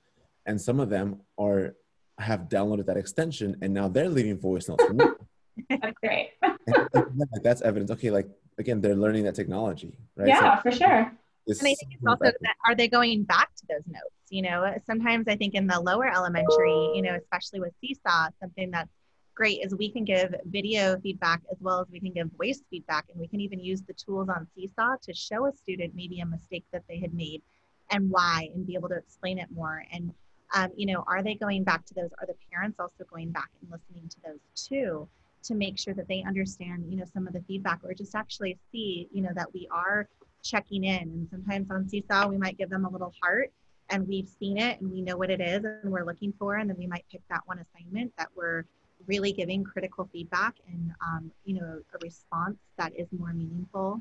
and 0.46 0.60
some 0.60 0.80
of 0.80 0.88
them 0.88 1.20
are 1.38 1.74
have 2.18 2.48
downloaded 2.48 2.86
that 2.86 2.96
extension 2.96 3.56
and 3.62 3.72
now 3.72 3.88
they're 3.88 4.08
leaving 4.08 4.38
voice 4.38 4.68
notes 4.68 4.84
for 4.84 4.94
me 4.94 5.04
that's 5.68 5.98
great 6.00 6.30
and, 6.42 6.58
like, 6.94 7.42
that's 7.42 7.62
evidence 7.62 7.90
okay 7.90 8.10
like 8.10 8.28
again 8.58 8.80
they're 8.80 8.96
learning 8.96 9.24
that 9.24 9.34
technology 9.34 9.96
right 10.16 10.28
yeah 10.28 10.56
so, 10.56 10.62
for 10.62 10.72
sure 10.76 11.12
Is 11.46 11.58
and 11.58 11.68
I 11.68 11.74
think 11.74 11.94
it's 11.94 12.06
also 12.06 12.24
that 12.24 12.56
are 12.66 12.74
they 12.74 12.88
going 12.88 13.24
back 13.24 13.54
to 13.56 13.66
those 13.68 13.86
notes? 13.86 14.14
You 14.30 14.42
know, 14.42 14.74
sometimes 14.86 15.26
I 15.28 15.36
think 15.36 15.54
in 15.54 15.66
the 15.66 15.80
lower 15.80 16.06
elementary, 16.06 16.92
you 16.94 17.02
know, 17.02 17.14
especially 17.16 17.60
with 17.60 17.72
Seesaw, 17.80 18.28
something 18.40 18.70
that's 18.70 18.92
great 19.34 19.60
is 19.64 19.74
we 19.74 19.90
can 19.90 20.04
give 20.04 20.34
video 20.46 20.98
feedback 21.00 21.42
as 21.50 21.58
well 21.60 21.80
as 21.80 21.88
we 21.90 22.00
can 22.00 22.12
give 22.12 22.30
voice 22.38 22.62
feedback, 22.70 23.06
and 23.10 23.20
we 23.20 23.26
can 23.26 23.40
even 23.40 23.58
use 23.58 23.82
the 23.82 23.92
tools 23.92 24.28
on 24.28 24.46
Seesaw 24.54 24.96
to 25.02 25.14
show 25.14 25.46
a 25.46 25.52
student 25.52 25.94
maybe 25.94 26.20
a 26.20 26.26
mistake 26.26 26.64
that 26.72 26.84
they 26.88 26.98
had 26.98 27.12
made 27.12 27.42
and 27.90 28.08
why, 28.10 28.48
and 28.54 28.66
be 28.66 28.74
able 28.74 28.88
to 28.88 28.96
explain 28.96 29.38
it 29.38 29.48
more. 29.52 29.84
And 29.92 30.12
um, 30.54 30.70
you 30.76 30.86
know, 30.86 31.02
are 31.06 31.22
they 31.22 31.34
going 31.34 31.64
back 31.64 31.84
to 31.86 31.94
those? 31.94 32.10
Are 32.20 32.26
the 32.26 32.36
parents 32.52 32.78
also 32.78 33.04
going 33.10 33.30
back 33.32 33.50
and 33.60 33.70
listening 33.70 34.08
to 34.08 34.16
those 34.24 34.40
too? 34.54 35.08
To 35.44 35.54
make 35.54 35.78
sure 35.78 35.94
that 35.94 36.08
they 36.08 36.22
understand 36.26 36.84
you 36.88 36.96
know 36.96 37.04
some 37.12 37.26
of 37.26 37.32
the 37.32 37.42
feedback 37.48 37.80
or 37.84 37.94
just 37.94 38.14
actually 38.14 38.58
see 38.70 39.08
you 39.12 39.22
know 39.22 39.30
that 39.34 39.52
we 39.52 39.68
are 39.70 40.08
checking 40.42 40.84
in. 40.84 41.02
And 41.02 41.28
sometimes 41.30 41.70
on 41.70 41.88
seesaw 41.88 42.28
we 42.28 42.36
might 42.36 42.58
give 42.58 42.70
them 42.70 42.84
a 42.84 42.90
little 42.90 43.12
heart 43.22 43.52
and 43.90 44.06
we've 44.06 44.28
seen 44.28 44.58
it 44.58 44.80
and 44.80 44.90
we 44.90 45.02
know 45.02 45.16
what 45.16 45.30
it 45.30 45.40
is 45.40 45.64
and 45.64 45.90
we're 45.90 46.04
looking 46.04 46.32
for 46.38 46.56
and 46.56 46.68
then 46.68 46.76
we 46.76 46.86
might 46.86 47.04
pick 47.10 47.20
that 47.30 47.42
one 47.46 47.58
assignment 47.58 48.12
that 48.18 48.28
we're 48.34 48.64
really 49.06 49.32
giving 49.32 49.64
critical 49.64 50.08
feedback 50.12 50.54
and 50.68 50.92
um, 51.04 51.30
you 51.44 51.54
know 51.54 51.80
a 51.94 51.98
response 52.02 52.56
that 52.78 52.92
is 52.96 53.08
more 53.16 53.32
meaningful 53.32 54.00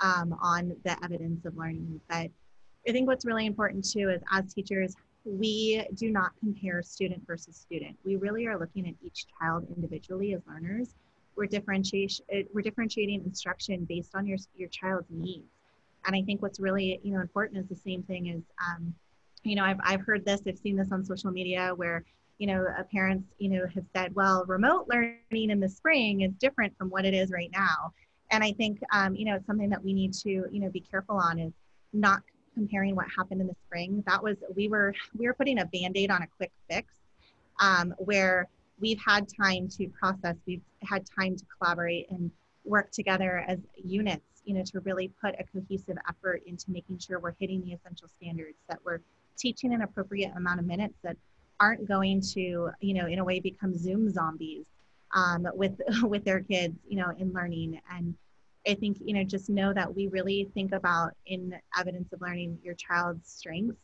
um, 0.00 0.36
on 0.40 0.74
the 0.84 1.04
evidence 1.04 1.44
of 1.44 1.56
learning. 1.56 2.00
But 2.08 2.30
i 2.88 2.92
think 2.92 3.06
what's 3.06 3.26
really 3.26 3.46
important 3.46 3.84
too 3.88 4.10
is 4.10 4.22
as 4.32 4.54
teachers 4.54 4.94
we 5.24 5.84
do 5.94 6.10
not 6.10 6.32
compare 6.38 6.82
student 6.82 7.26
versus 7.26 7.56
student. 7.56 7.96
We 8.04 8.16
really 8.16 8.46
are 8.46 8.58
looking 8.58 8.88
at 8.88 8.94
each 9.02 9.26
child 9.38 9.66
individually 9.74 10.34
as 10.34 10.40
learners. 10.46 10.94
We're 11.36 11.46
differentiation 11.46 12.26
we're 12.52 12.62
differentiating 12.62 13.22
instruction 13.24 13.84
based 13.84 14.14
on 14.14 14.26
your 14.26 14.38
your 14.56 14.68
child's 14.68 15.08
needs. 15.10 15.48
And 16.06 16.16
I 16.16 16.22
think 16.22 16.42
what's 16.42 16.60
really 16.60 17.00
you 17.02 17.12
know 17.12 17.20
important 17.20 17.60
is 17.60 17.68
the 17.68 17.76
same 17.76 18.02
thing 18.02 18.30
as 18.30 18.42
um, 18.66 18.94
you 19.42 19.54
know 19.54 19.64
I've 19.64 19.78
I've 19.82 20.00
heard 20.00 20.24
this 20.24 20.40
I've 20.46 20.58
seen 20.58 20.76
this 20.76 20.90
on 20.92 21.04
social 21.04 21.30
media 21.30 21.72
where 21.76 22.04
you 22.38 22.46
know 22.46 22.66
parents 22.90 23.28
you 23.38 23.50
know 23.50 23.66
have 23.74 23.84
said 23.94 24.14
well 24.14 24.44
remote 24.46 24.86
learning 24.88 25.50
in 25.50 25.60
the 25.60 25.68
spring 25.68 26.22
is 26.22 26.32
different 26.34 26.76
from 26.76 26.88
what 26.88 27.04
it 27.04 27.14
is 27.14 27.30
right 27.30 27.50
now. 27.52 27.92
And 28.32 28.42
I 28.44 28.52
think 28.52 28.80
um, 28.92 29.14
you 29.14 29.26
know 29.26 29.36
it's 29.36 29.46
something 29.46 29.70
that 29.70 29.82
we 29.82 29.92
need 29.92 30.12
to 30.14 30.30
you 30.50 30.60
know 30.60 30.70
be 30.70 30.80
careful 30.80 31.16
on 31.16 31.38
is 31.38 31.52
not 31.92 32.22
comparing 32.60 32.94
what 32.94 33.06
happened 33.16 33.40
in 33.40 33.46
the 33.46 33.56
spring, 33.66 34.04
that 34.06 34.22
was 34.22 34.36
we 34.54 34.68
were 34.68 34.92
we 35.18 35.26
were 35.26 35.32
putting 35.32 35.60
a 35.60 35.64
band-aid 35.64 36.10
on 36.10 36.20
a 36.20 36.26
quick 36.36 36.52
fix 36.68 36.92
um, 37.58 37.94
where 37.96 38.48
we've 38.78 39.00
had 39.04 39.26
time 39.42 39.66
to 39.68 39.88
process, 39.88 40.36
we've 40.46 40.60
had 40.82 41.02
time 41.18 41.36
to 41.36 41.44
collaborate 41.56 42.10
and 42.10 42.30
work 42.66 42.90
together 42.90 43.42
as 43.48 43.58
units, 43.82 44.42
you 44.44 44.52
know, 44.54 44.62
to 44.62 44.80
really 44.80 45.10
put 45.22 45.34
a 45.38 45.44
cohesive 45.54 45.96
effort 46.06 46.42
into 46.46 46.70
making 46.70 46.98
sure 46.98 47.18
we're 47.18 47.34
hitting 47.40 47.62
the 47.64 47.72
essential 47.72 48.08
standards, 48.20 48.58
that 48.68 48.78
we're 48.84 49.00
teaching 49.38 49.72
an 49.72 49.80
appropriate 49.80 50.32
amount 50.36 50.60
of 50.60 50.66
minutes 50.66 50.96
that 51.02 51.16
aren't 51.60 51.88
going 51.88 52.20
to, 52.20 52.68
you 52.80 52.94
know, 52.94 53.06
in 53.06 53.20
a 53.20 53.24
way 53.24 53.40
become 53.40 53.74
Zoom 53.74 54.10
zombies 54.10 54.66
um, 55.14 55.48
with 55.54 55.80
with 56.02 56.24
their 56.24 56.40
kids, 56.40 56.76
you 56.86 56.96
know, 56.96 57.10
in 57.18 57.32
learning. 57.32 57.80
And 57.90 58.14
I 58.68 58.74
think, 58.74 58.98
you 59.04 59.14
know, 59.14 59.24
just 59.24 59.48
know 59.48 59.72
that 59.72 59.94
we 59.94 60.08
really 60.08 60.50
think 60.54 60.72
about 60.72 61.12
in 61.26 61.54
evidence 61.78 62.12
of 62.12 62.20
learning 62.20 62.58
your 62.62 62.74
child's 62.74 63.30
strengths, 63.30 63.78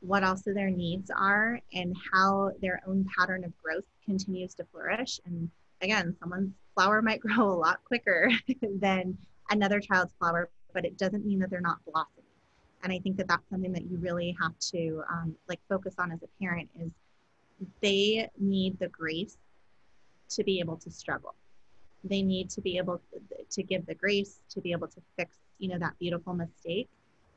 what 0.00 0.24
also 0.24 0.54
their 0.54 0.70
needs 0.70 1.10
are, 1.10 1.60
and 1.74 1.94
how 2.12 2.52
their 2.62 2.80
own 2.86 3.06
pattern 3.16 3.44
of 3.44 3.52
growth 3.62 3.84
continues 4.04 4.54
to 4.54 4.64
flourish. 4.72 5.20
And 5.26 5.50
again, 5.82 6.16
someone's 6.18 6.52
flower 6.74 7.02
might 7.02 7.20
grow 7.26 7.48
a 7.48 7.52
lot 7.52 7.80
quicker 7.84 8.30
than 8.80 9.16
another 9.50 9.80
child's 9.80 10.14
flower, 10.18 10.48
but 10.72 10.84
it 10.84 10.96
doesn't 10.96 11.26
mean 11.26 11.38
that 11.40 11.50
they're 11.50 11.60
not 11.60 11.84
blossoming. 11.84 12.24
And 12.82 12.92
I 12.92 12.98
think 13.00 13.16
that 13.16 13.28
that's 13.28 13.48
something 13.50 13.72
that 13.72 13.90
you 13.90 13.98
really 13.98 14.36
have 14.40 14.58
to 14.72 15.02
um, 15.10 15.34
like 15.48 15.60
focus 15.68 15.94
on 15.98 16.12
as 16.12 16.22
a 16.22 16.42
parent 16.42 16.68
is 16.80 16.90
they 17.80 18.28
need 18.38 18.78
the 18.78 18.88
grace 18.88 19.36
to 20.28 20.44
be 20.44 20.60
able 20.60 20.76
to 20.76 20.90
struggle 20.90 21.34
they 22.04 22.22
need 22.22 22.50
to 22.50 22.60
be 22.60 22.76
able 22.76 23.00
to 23.50 23.62
give 23.62 23.84
the 23.86 23.94
grace 23.94 24.40
to 24.50 24.60
be 24.60 24.72
able 24.72 24.88
to 24.88 25.00
fix 25.16 25.36
you 25.58 25.68
know 25.68 25.78
that 25.78 25.98
beautiful 25.98 26.34
mistake 26.34 26.88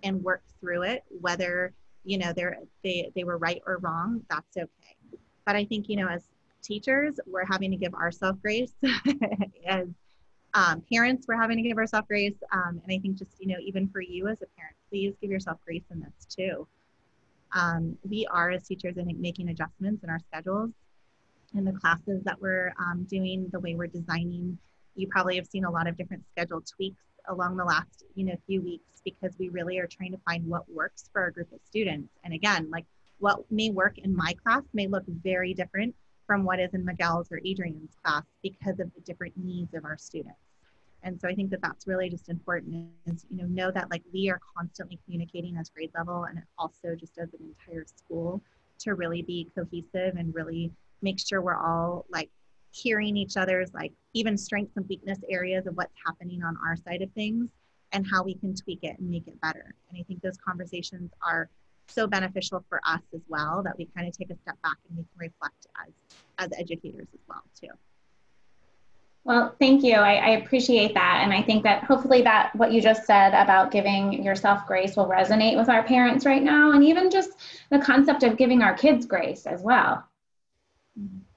and 0.03 0.23
work 0.23 0.43
through 0.59 0.83
it 0.83 1.03
whether 1.21 1.73
you 2.03 2.17
know 2.17 2.33
they're 2.33 2.57
they 2.83 3.11
they 3.15 3.23
were 3.23 3.37
right 3.37 3.61
or 3.65 3.77
wrong 3.77 4.21
that's 4.29 4.57
okay. 4.57 4.95
But 5.45 5.55
i 5.55 5.65
think 5.65 5.89
you 5.89 5.97
know 5.97 6.07
as 6.07 6.23
teachers 6.61 7.19
we're 7.25 7.45
having 7.45 7.71
to 7.71 7.77
give 7.77 7.93
ourselves 7.93 8.39
grace. 8.41 8.73
As 9.67 9.87
um, 10.55 10.81
parents 10.91 11.25
we're 11.27 11.39
having 11.39 11.57
to 11.57 11.63
give 11.63 11.77
ourselves 11.77 12.07
grace. 12.07 12.35
Um, 12.51 12.81
and 12.83 12.91
i 12.91 12.99
think 12.99 13.17
just 13.17 13.31
you 13.39 13.47
know 13.47 13.59
even 13.61 13.87
for 13.89 14.01
you 14.01 14.27
as 14.27 14.41
a 14.41 14.47
parent 14.57 14.75
please 14.89 15.13
give 15.21 15.29
yourself 15.29 15.59
grace 15.65 15.83
in 15.91 15.99
this 15.99 16.25
too. 16.25 16.67
Um, 17.53 17.97
we 18.07 18.27
are 18.27 18.51
as 18.51 18.67
teachers 18.67 18.97
i 18.99 19.03
think 19.03 19.19
making 19.19 19.49
adjustments 19.49 20.03
in 20.03 20.09
our 20.09 20.19
schedules 20.19 20.71
in 21.55 21.65
the 21.65 21.73
classes 21.73 22.23
that 22.23 22.41
we're 22.41 22.73
um, 22.79 23.05
doing, 23.09 23.47
the 23.51 23.59
way 23.59 23.75
we're 23.75 23.87
designing. 23.87 24.57
You 24.95 25.07
probably 25.07 25.35
have 25.35 25.47
seen 25.47 25.65
a 25.65 25.71
lot 25.71 25.87
of 25.87 25.97
different 25.97 26.23
schedule 26.31 26.61
tweaks 26.61 27.03
along 27.27 27.57
the 27.57 27.63
last 27.65 28.03
you 28.15 28.25
know 28.25 28.35
few 28.47 28.61
weeks 28.61 29.01
because 29.03 29.33
we 29.39 29.49
really 29.49 29.77
are 29.79 29.87
trying 29.87 30.11
to 30.11 30.19
find 30.27 30.45
what 30.45 30.69
works 30.69 31.09
for 31.11 31.21
our 31.21 31.31
group 31.31 31.51
of 31.51 31.59
students. 31.63 32.09
And 32.23 32.33
again, 32.33 32.69
like 32.71 32.85
what 33.19 33.39
may 33.51 33.69
work 33.69 33.97
in 33.97 34.15
my 34.15 34.33
class 34.43 34.63
may 34.73 34.87
look 34.87 35.03
very 35.07 35.53
different 35.53 35.95
from 36.25 36.43
what 36.43 36.59
is 36.59 36.73
in 36.73 36.85
Miguel's 36.85 37.31
or 37.31 37.39
Adrian's 37.45 37.95
class 38.03 38.23
because 38.43 38.79
of 38.79 38.91
the 38.93 39.01
different 39.01 39.33
needs 39.37 39.73
of 39.73 39.85
our 39.85 39.97
students. 39.97 40.39
And 41.03 41.19
so 41.19 41.27
I 41.27 41.33
think 41.33 41.49
that 41.51 41.61
that's 41.61 41.87
really 41.87 42.09
just 42.09 42.29
important 42.29 42.89
is, 43.05 43.25
you 43.29 43.37
know, 43.37 43.45
know 43.45 43.71
that 43.71 43.89
like 43.89 44.03
we 44.13 44.29
are 44.29 44.39
constantly 44.57 44.99
communicating 45.05 45.57
as 45.57 45.69
grade 45.69 45.91
level 45.97 46.25
and 46.25 46.41
also 46.57 46.95
just 46.95 47.17
as 47.17 47.33
an 47.33 47.39
entire 47.41 47.85
school 47.85 48.41
to 48.79 48.95
really 48.95 49.21
be 49.21 49.49
cohesive 49.55 50.15
and 50.17 50.35
really 50.35 50.71
make 51.01 51.19
sure 51.19 51.41
we're 51.41 51.55
all 51.55 52.05
like 52.09 52.29
hearing 52.71 53.17
each 53.17 53.37
other's 53.37 53.73
like 53.73 53.91
even 54.13 54.37
strengths 54.37 54.77
and 54.77 54.87
weakness 54.87 55.19
areas 55.29 55.65
of 55.65 55.75
what's 55.75 55.93
happening 56.05 56.43
on 56.43 56.55
our 56.65 56.75
side 56.75 57.01
of 57.01 57.11
things 57.13 57.49
and 57.91 58.05
how 58.09 58.23
we 58.23 58.35
can 58.35 58.55
tweak 58.55 58.79
it 58.83 58.97
and 58.99 59.09
make 59.09 59.27
it 59.27 59.39
better. 59.41 59.73
And 59.89 59.99
I 59.99 60.03
think 60.03 60.21
those 60.21 60.37
conversations 60.37 61.11
are 61.25 61.49
so 61.87 62.05
beneficial 62.05 62.63
for 62.69 62.79
us 62.85 63.01
as 63.15 63.21
well 63.27 63.63
that 63.63 63.75
we 63.77 63.87
kind 63.95 64.07
of 64.07 64.15
take 64.15 64.29
a 64.29 64.35
step 64.35 64.61
back 64.61 64.77
and 64.87 64.97
we 64.97 65.03
can 65.03 65.17
reflect 65.17 65.67
as 65.85 65.93
as 66.37 66.49
educators 66.59 67.07
as 67.13 67.19
well 67.27 67.43
too. 67.59 67.69
Well, 69.25 69.53
thank 69.59 69.83
you. 69.83 69.95
I, 69.95 70.13
I, 70.13 70.29
appreciate 70.37 70.93
that. 70.93 71.21
And 71.23 71.33
I 71.33 71.43
think 71.43 71.63
that 71.63 71.83
hopefully 71.83 72.21
that 72.21 72.55
what 72.55 72.71
you 72.71 72.81
just 72.81 73.05
said 73.05 73.33
about 73.33 73.69
giving 73.69 74.23
yourself 74.23 74.65
grace 74.65 74.95
will 74.95 75.07
resonate 75.07 75.57
with 75.57 75.67
our 75.67 75.83
parents 75.83 76.25
right 76.25 76.41
now. 76.41 76.71
And 76.71 76.83
even 76.83 77.11
just 77.11 77.31
the 77.69 77.79
concept 77.79 78.23
of 78.23 78.37
giving 78.37 78.63
our 78.63 78.73
kids 78.73 79.05
grace 79.05 79.45
as 79.45 79.61
well 79.61 80.08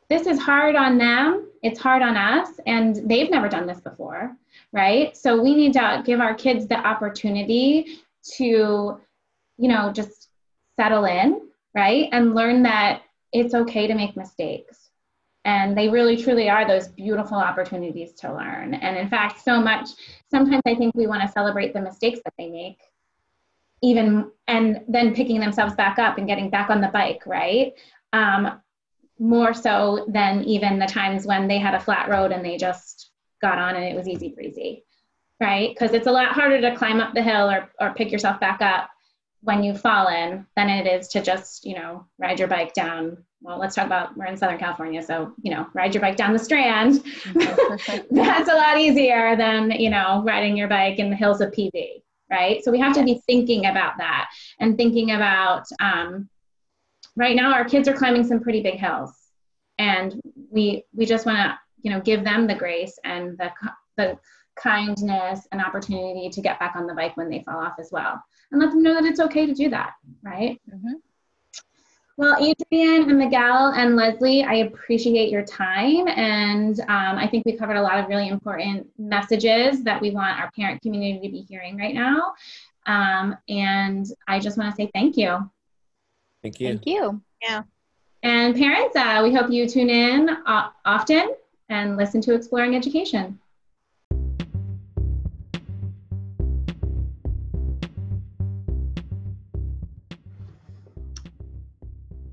this 0.09 0.27
is 0.27 0.39
hard 0.39 0.77
on 0.77 0.99
them, 0.99 1.49
it's 1.63 1.81
hard 1.81 2.03
on 2.03 2.17
us, 2.17 2.49
and 2.67 3.09
they've 3.09 3.31
never 3.31 3.49
done 3.49 3.67
this 3.67 3.81
before, 3.81 4.37
right? 4.73 5.17
So 5.17 5.41
we 5.41 5.55
need 5.55 5.73
to 5.75 6.03
give 6.05 6.21
our 6.21 6.35
kids 6.35 6.67
the 6.67 6.79
opportunity 6.79 8.01
to, 8.37 9.01
you 9.59 9.69
know, 9.69 9.93
just 9.93 10.29
settle 10.77 11.05
in, 11.05 11.41
right? 11.75 12.09
And 12.13 12.35
learn 12.35 12.63
that 12.65 13.03
it's 13.33 13.55
okay 13.55 13.87
to 13.87 13.95
make 13.95 14.17
mistakes. 14.17 14.91
And 15.45 15.77
they 15.77 15.89
really 15.89 16.17
truly 16.17 16.49
are 16.49 16.67
those 16.67 16.89
beautiful 16.89 17.39
opportunities 17.39 18.13
to 18.15 18.33
learn. 18.33 18.75
And 18.75 18.97
in 18.97 19.09
fact, 19.09 19.43
so 19.43 19.61
much, 19.61 19.89
sometimes 20.31 20.63
I 20.67 20.75
think 20.75 20.95
we 20.95 21.07
want 21.07 21.23
to 21.23 21.29
celebrate 21.29 21.73
the 21.73 21.81
mistakes 21.81 22.21
that 22.25 22.35
they 22.39 22.49
make 22.49 22.79
even 23.83 24.31
and 24.47 24.83
then 24.89 25.15
picking 25.15 25.41
themselves 25.41 25.75
back 25.75 25.99
up 25.99 26.17
and 26.17 26.27
getting 26.27 26.49
back 26.49 26.71
on 26.71 26.81
the 26.81 26.89
bike 26.89 27.23
right 27.27 27.75
um, 28.13 28.61
more 29.23 29.55
so 29.55 30.05
than 30.09 30.43
even 30.43 30.81
the 30.81 30.87
times 30.87 31.27
when 31.27 31.47
they 31.47 31.59
had 31.59 31.75
a 31.75 31.81
flat 31.81 32.09
road 32.09 32.33
and 32.33 32.45
they 32.45 32.57
just 32.57 33.13
got 33.41 33.57
on 33.57 33.77
and 33.77 33.85
it 33.85 33.95
was 33.95 34.09
easy 34.09 34.31
breezy, 34.31 34.85
right? 35.41 35.71
Because 35.73 35.95
it's 35.95 36.09
a 36.09 36.13
lot 36.13 36.33
harder 36.33 36.61
to 36.61 36.75
climb 36.75 37.01
up 37.01 37.15
the 37.15 37.23
hill 37.23 37.49
or, 37.49 37.71
or 37.81 37.95
pick 37.95 38.11
yourself 38.11 38.41
back 38.41 38.61
up 38.61 38.91
when 39.43 39.63
you've 39.63 39.81
fallen 39.81 40.45
than 40.57 40.69
it 40.69 40.89
is 40.89 41.07
to 41.09 41.23
just, 41.23 41.65
you 41.65 41.77
know, 41.77 42.05
ride 42.19 42.41
your 42.41 42.49
bike 42.49 42.75
down. 42.75 43.17
Well, 43.41 43.61
let's 43.61 43.77
talk 43.77 43.87
about 43.87 44.17
we're 44.17 44.27
in 44.27 44.37
Southern 44.37 44.59
California, 44.59 45.01
so 45.03 45.33
you 45.41 45.53
know, 45.53 45.69
ride 45.73 45.95
your 45.95 46.01
bike 46.01 46.17
down 46.17 46.33
the 46.33 46.39
strand. 46.41 47.05
That's 47.35 48.49
a 48.49 48.57
lot 48.57 48.79
easier 48.79 49.37
than, 49.37 49.71
you 49.71 49.91
know, 49.91 50.23
riding 50.25 50.57
your 50.57 50.69
bike 50.69 50.99
in 50.99 51.11
the 51.11 51.17
hills 51.17 51.41
of 51.41 51.53
PV, 51.53 52.03
right? 52.29 52.63
So 52.65 52.73
we 52.73 52.81
have 52.81 52.95
to 52.95 53.05
be 53.05 53.23
thinking 53.25 53.67
about 53.67 53.99
that 53.99 54.31
and 54.59 54.77
thinking 54.77 55.13
about 55.13 55.67
um, 55.79 56.29
right 57.17 57.37
now 57.37 57.53
our 57.53 57.65
kids 57.65 57.89
are 57.89 57.95
climbing 57.95 58.25
some 58.25 58.41
pretty 58.41 58.63
big 58.63 58.75
hills. 58.75 59.13
And 59.79 60.21
we 60.51 60.85
we 60.95 61.07
just 61.07 61.27
want 61.27 61.39
to 61.39 61.59
you 61.83 61.91
know 61.91 62.01
give 62.01 62.25
them 62.25 62.47
the 62.47 62.55
grace 62.55 62.99
and 63.05 63.39
the 63.39 63.51
the 63.97 64.19
kindness 64.55 65.47
and 65.51 65.63
opportunity 65.63 66.29
to 66.29 66.43
get 66.43 66.59
back 66.61 66.77
on 66.77 66.87
the 66.87 66.95
bike 66.95 67.17
when 67.17 67.31
they 67.31 67.43
fall 67.43 67.59
off 67.59 67.75
as 67.79 67.91
well. 67.91 68.23
And 68.51 68.61
let 68.61 68.71
them 68.71 68.83
know 68.83 68.95
that 68.95 69.05
it's 69.05 69.21
okay 69.21 69.47
to 69.47 69.55
do 69.55 69.71
that 69.71 69.93
right? 70.23 70.61
Mm-hmm. 70.73 70.93
well 72.19 72.37
adrian 72.37 73.09
and 73.09 73.19
miguel 73.19 73.73
and 73.75 73.97
leslie 73.97 74.45
i 74.45 74.57
appreciate 74.57 75.31
your 75.31 75.45
time. 75.45 76.07
And 76.09 76.79
um, 76.81 77.17
i 77.19 77.27
think 77.27 77.47
we 77.47 77.57
covered 77.57 77.77
a 77.77 77.83
lot 77.83 77.99
of 77.99 78.09
really 78.09 78.29
important 78.29 78.87
messages 78.99 79.83
that 79.85 80.01
we 80.01 80.11
want 80.11 80.39
our 80.39 80.51
parent 80.53 80.83
community 80.83 81.27
to 81.27 81.33
be 81.33 81.47
hearing 81.49 81.79
right 81.79 81.95
now. 81.95 82.35
Um, 82.87 83.37
and 83.49 84.07
I 84.27 84.39
just 84.39 84.59
want 84.59 84.71
to 84.71 84.77
say 84.77 84.91
thank 84.93 85.17
you. 85.17 85.51
Thank 86.43 86.61
you. 86.61 86.69
Thank 86.69 86.87
you. 86.87 87.23
Yeah. 87.41 87.63
And 88.25 88.55
parents, 88.55 88.97
uh, 88.97 89.21
we 89.23 89.35
hope 89.35 89.51
you 89.51 89.69
tune 89.69 89.91
in 89.91 90.29
uh, 90.29 90.71
often 90.85 91.35
and 91.69 91.97
listen 91.97 92.21
to 92.23 92.35
Exploring 92.35 92.75
Education. 92.77 93.39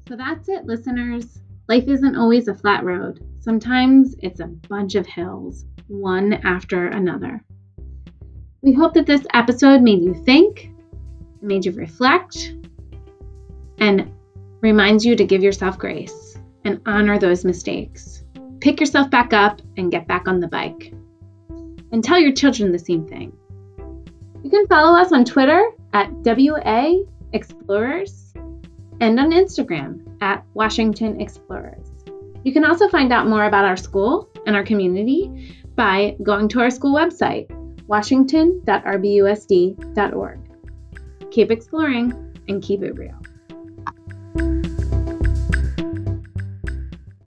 So 0.07 0.15
that's 0.15 0.49
it, 0.49 0.65
listeners. 0.65 1.39
Life 1.67 1.87
isn't 1.87 2.15
always 2.15 2.47
a 2.47 2.55
flat 2.55 2.83
road. 2.83 3.23
Sometimes 3.39 4.15
it's 4.23 4.39
a 4.39 4.47
bunch 4.47 4.95
of 4.95 5.05
hills, 5.05 5.65
one 5.87 6.33
after 6.33 6.87
another. 6.87 7.43
We 8.63 8.73
hope 8.73 8.95
that 8.95 9.05
this 9.05 9.25
episode 9.35 9.83
made 9.83 10.03
you 10.03 10.15
think, 10.25 10.71
made 11.41 11.65
you 11.65 11.71
reflect, 11.73 12.55
and 13.79 14.11
reminds 14.61 15.05
you 15.05 15.15
to 15.15 15.23
give 15.23 15.43
yourself 15.43 15.77
grace 15.77 16.37
and 16.65 16.81
honor 16.85 17.17
those 17.17 17.45
mistakes. 17.45 18.23
Pick 18.59 18.79
yourself 18.79 19.09
back 19.09 19.33
up 19.33 19.61
and 19.77 19.91
get 19.91 20.07
back 20.07 20.27
on 20.27 20.39
the 20.39 20.47
bike. 20.47 20.93
And 21.91 22.03
tell 22.03 22.19
your 22.19 22.33
children 22.33 22.71
the 22.71 22.79
same 22.79 23.07
thing. 23.07 23.31
You 24.43 24.49
can 24.49 24.67
follow 24.67 24.99
us 24.99 25.11
on 25.11 25.25
Twitter 25.25 25.69
at 25.93 26.11
WA 26.11 26.95
Explorers 27.33 28.33
and 29.01 29.19
on 29.19 29.31
Instagram 29.31 30.01
at 30.21 30.45
Washington 30.53 31.19
Explorers. 31.19 31.87
You 32.43 32.53
can 32.53 32.63
also 32.63 32.87
find 32.89 33.11
out 33.11 33.27
more 33.27 33.45
about 33.45 33.65
our 33.65 33.77
school 33.77 34.29
and 34.45 34.55
our 34.55 34.63
community 34.63 35.55
by 35.75 36.15
going 36.23 36.47
to 36.49 36.61
our 36.61 36.69
school 36.69 36.95
website, 36.95 37.49
washington.rbusd.org. 37.87 40.39
Keep 41.31 41.51
exploring 41.51 42.13
and 42.47 42.63
keep 42.63 42.83
it 42.83 42.97
real. 42.97 43.18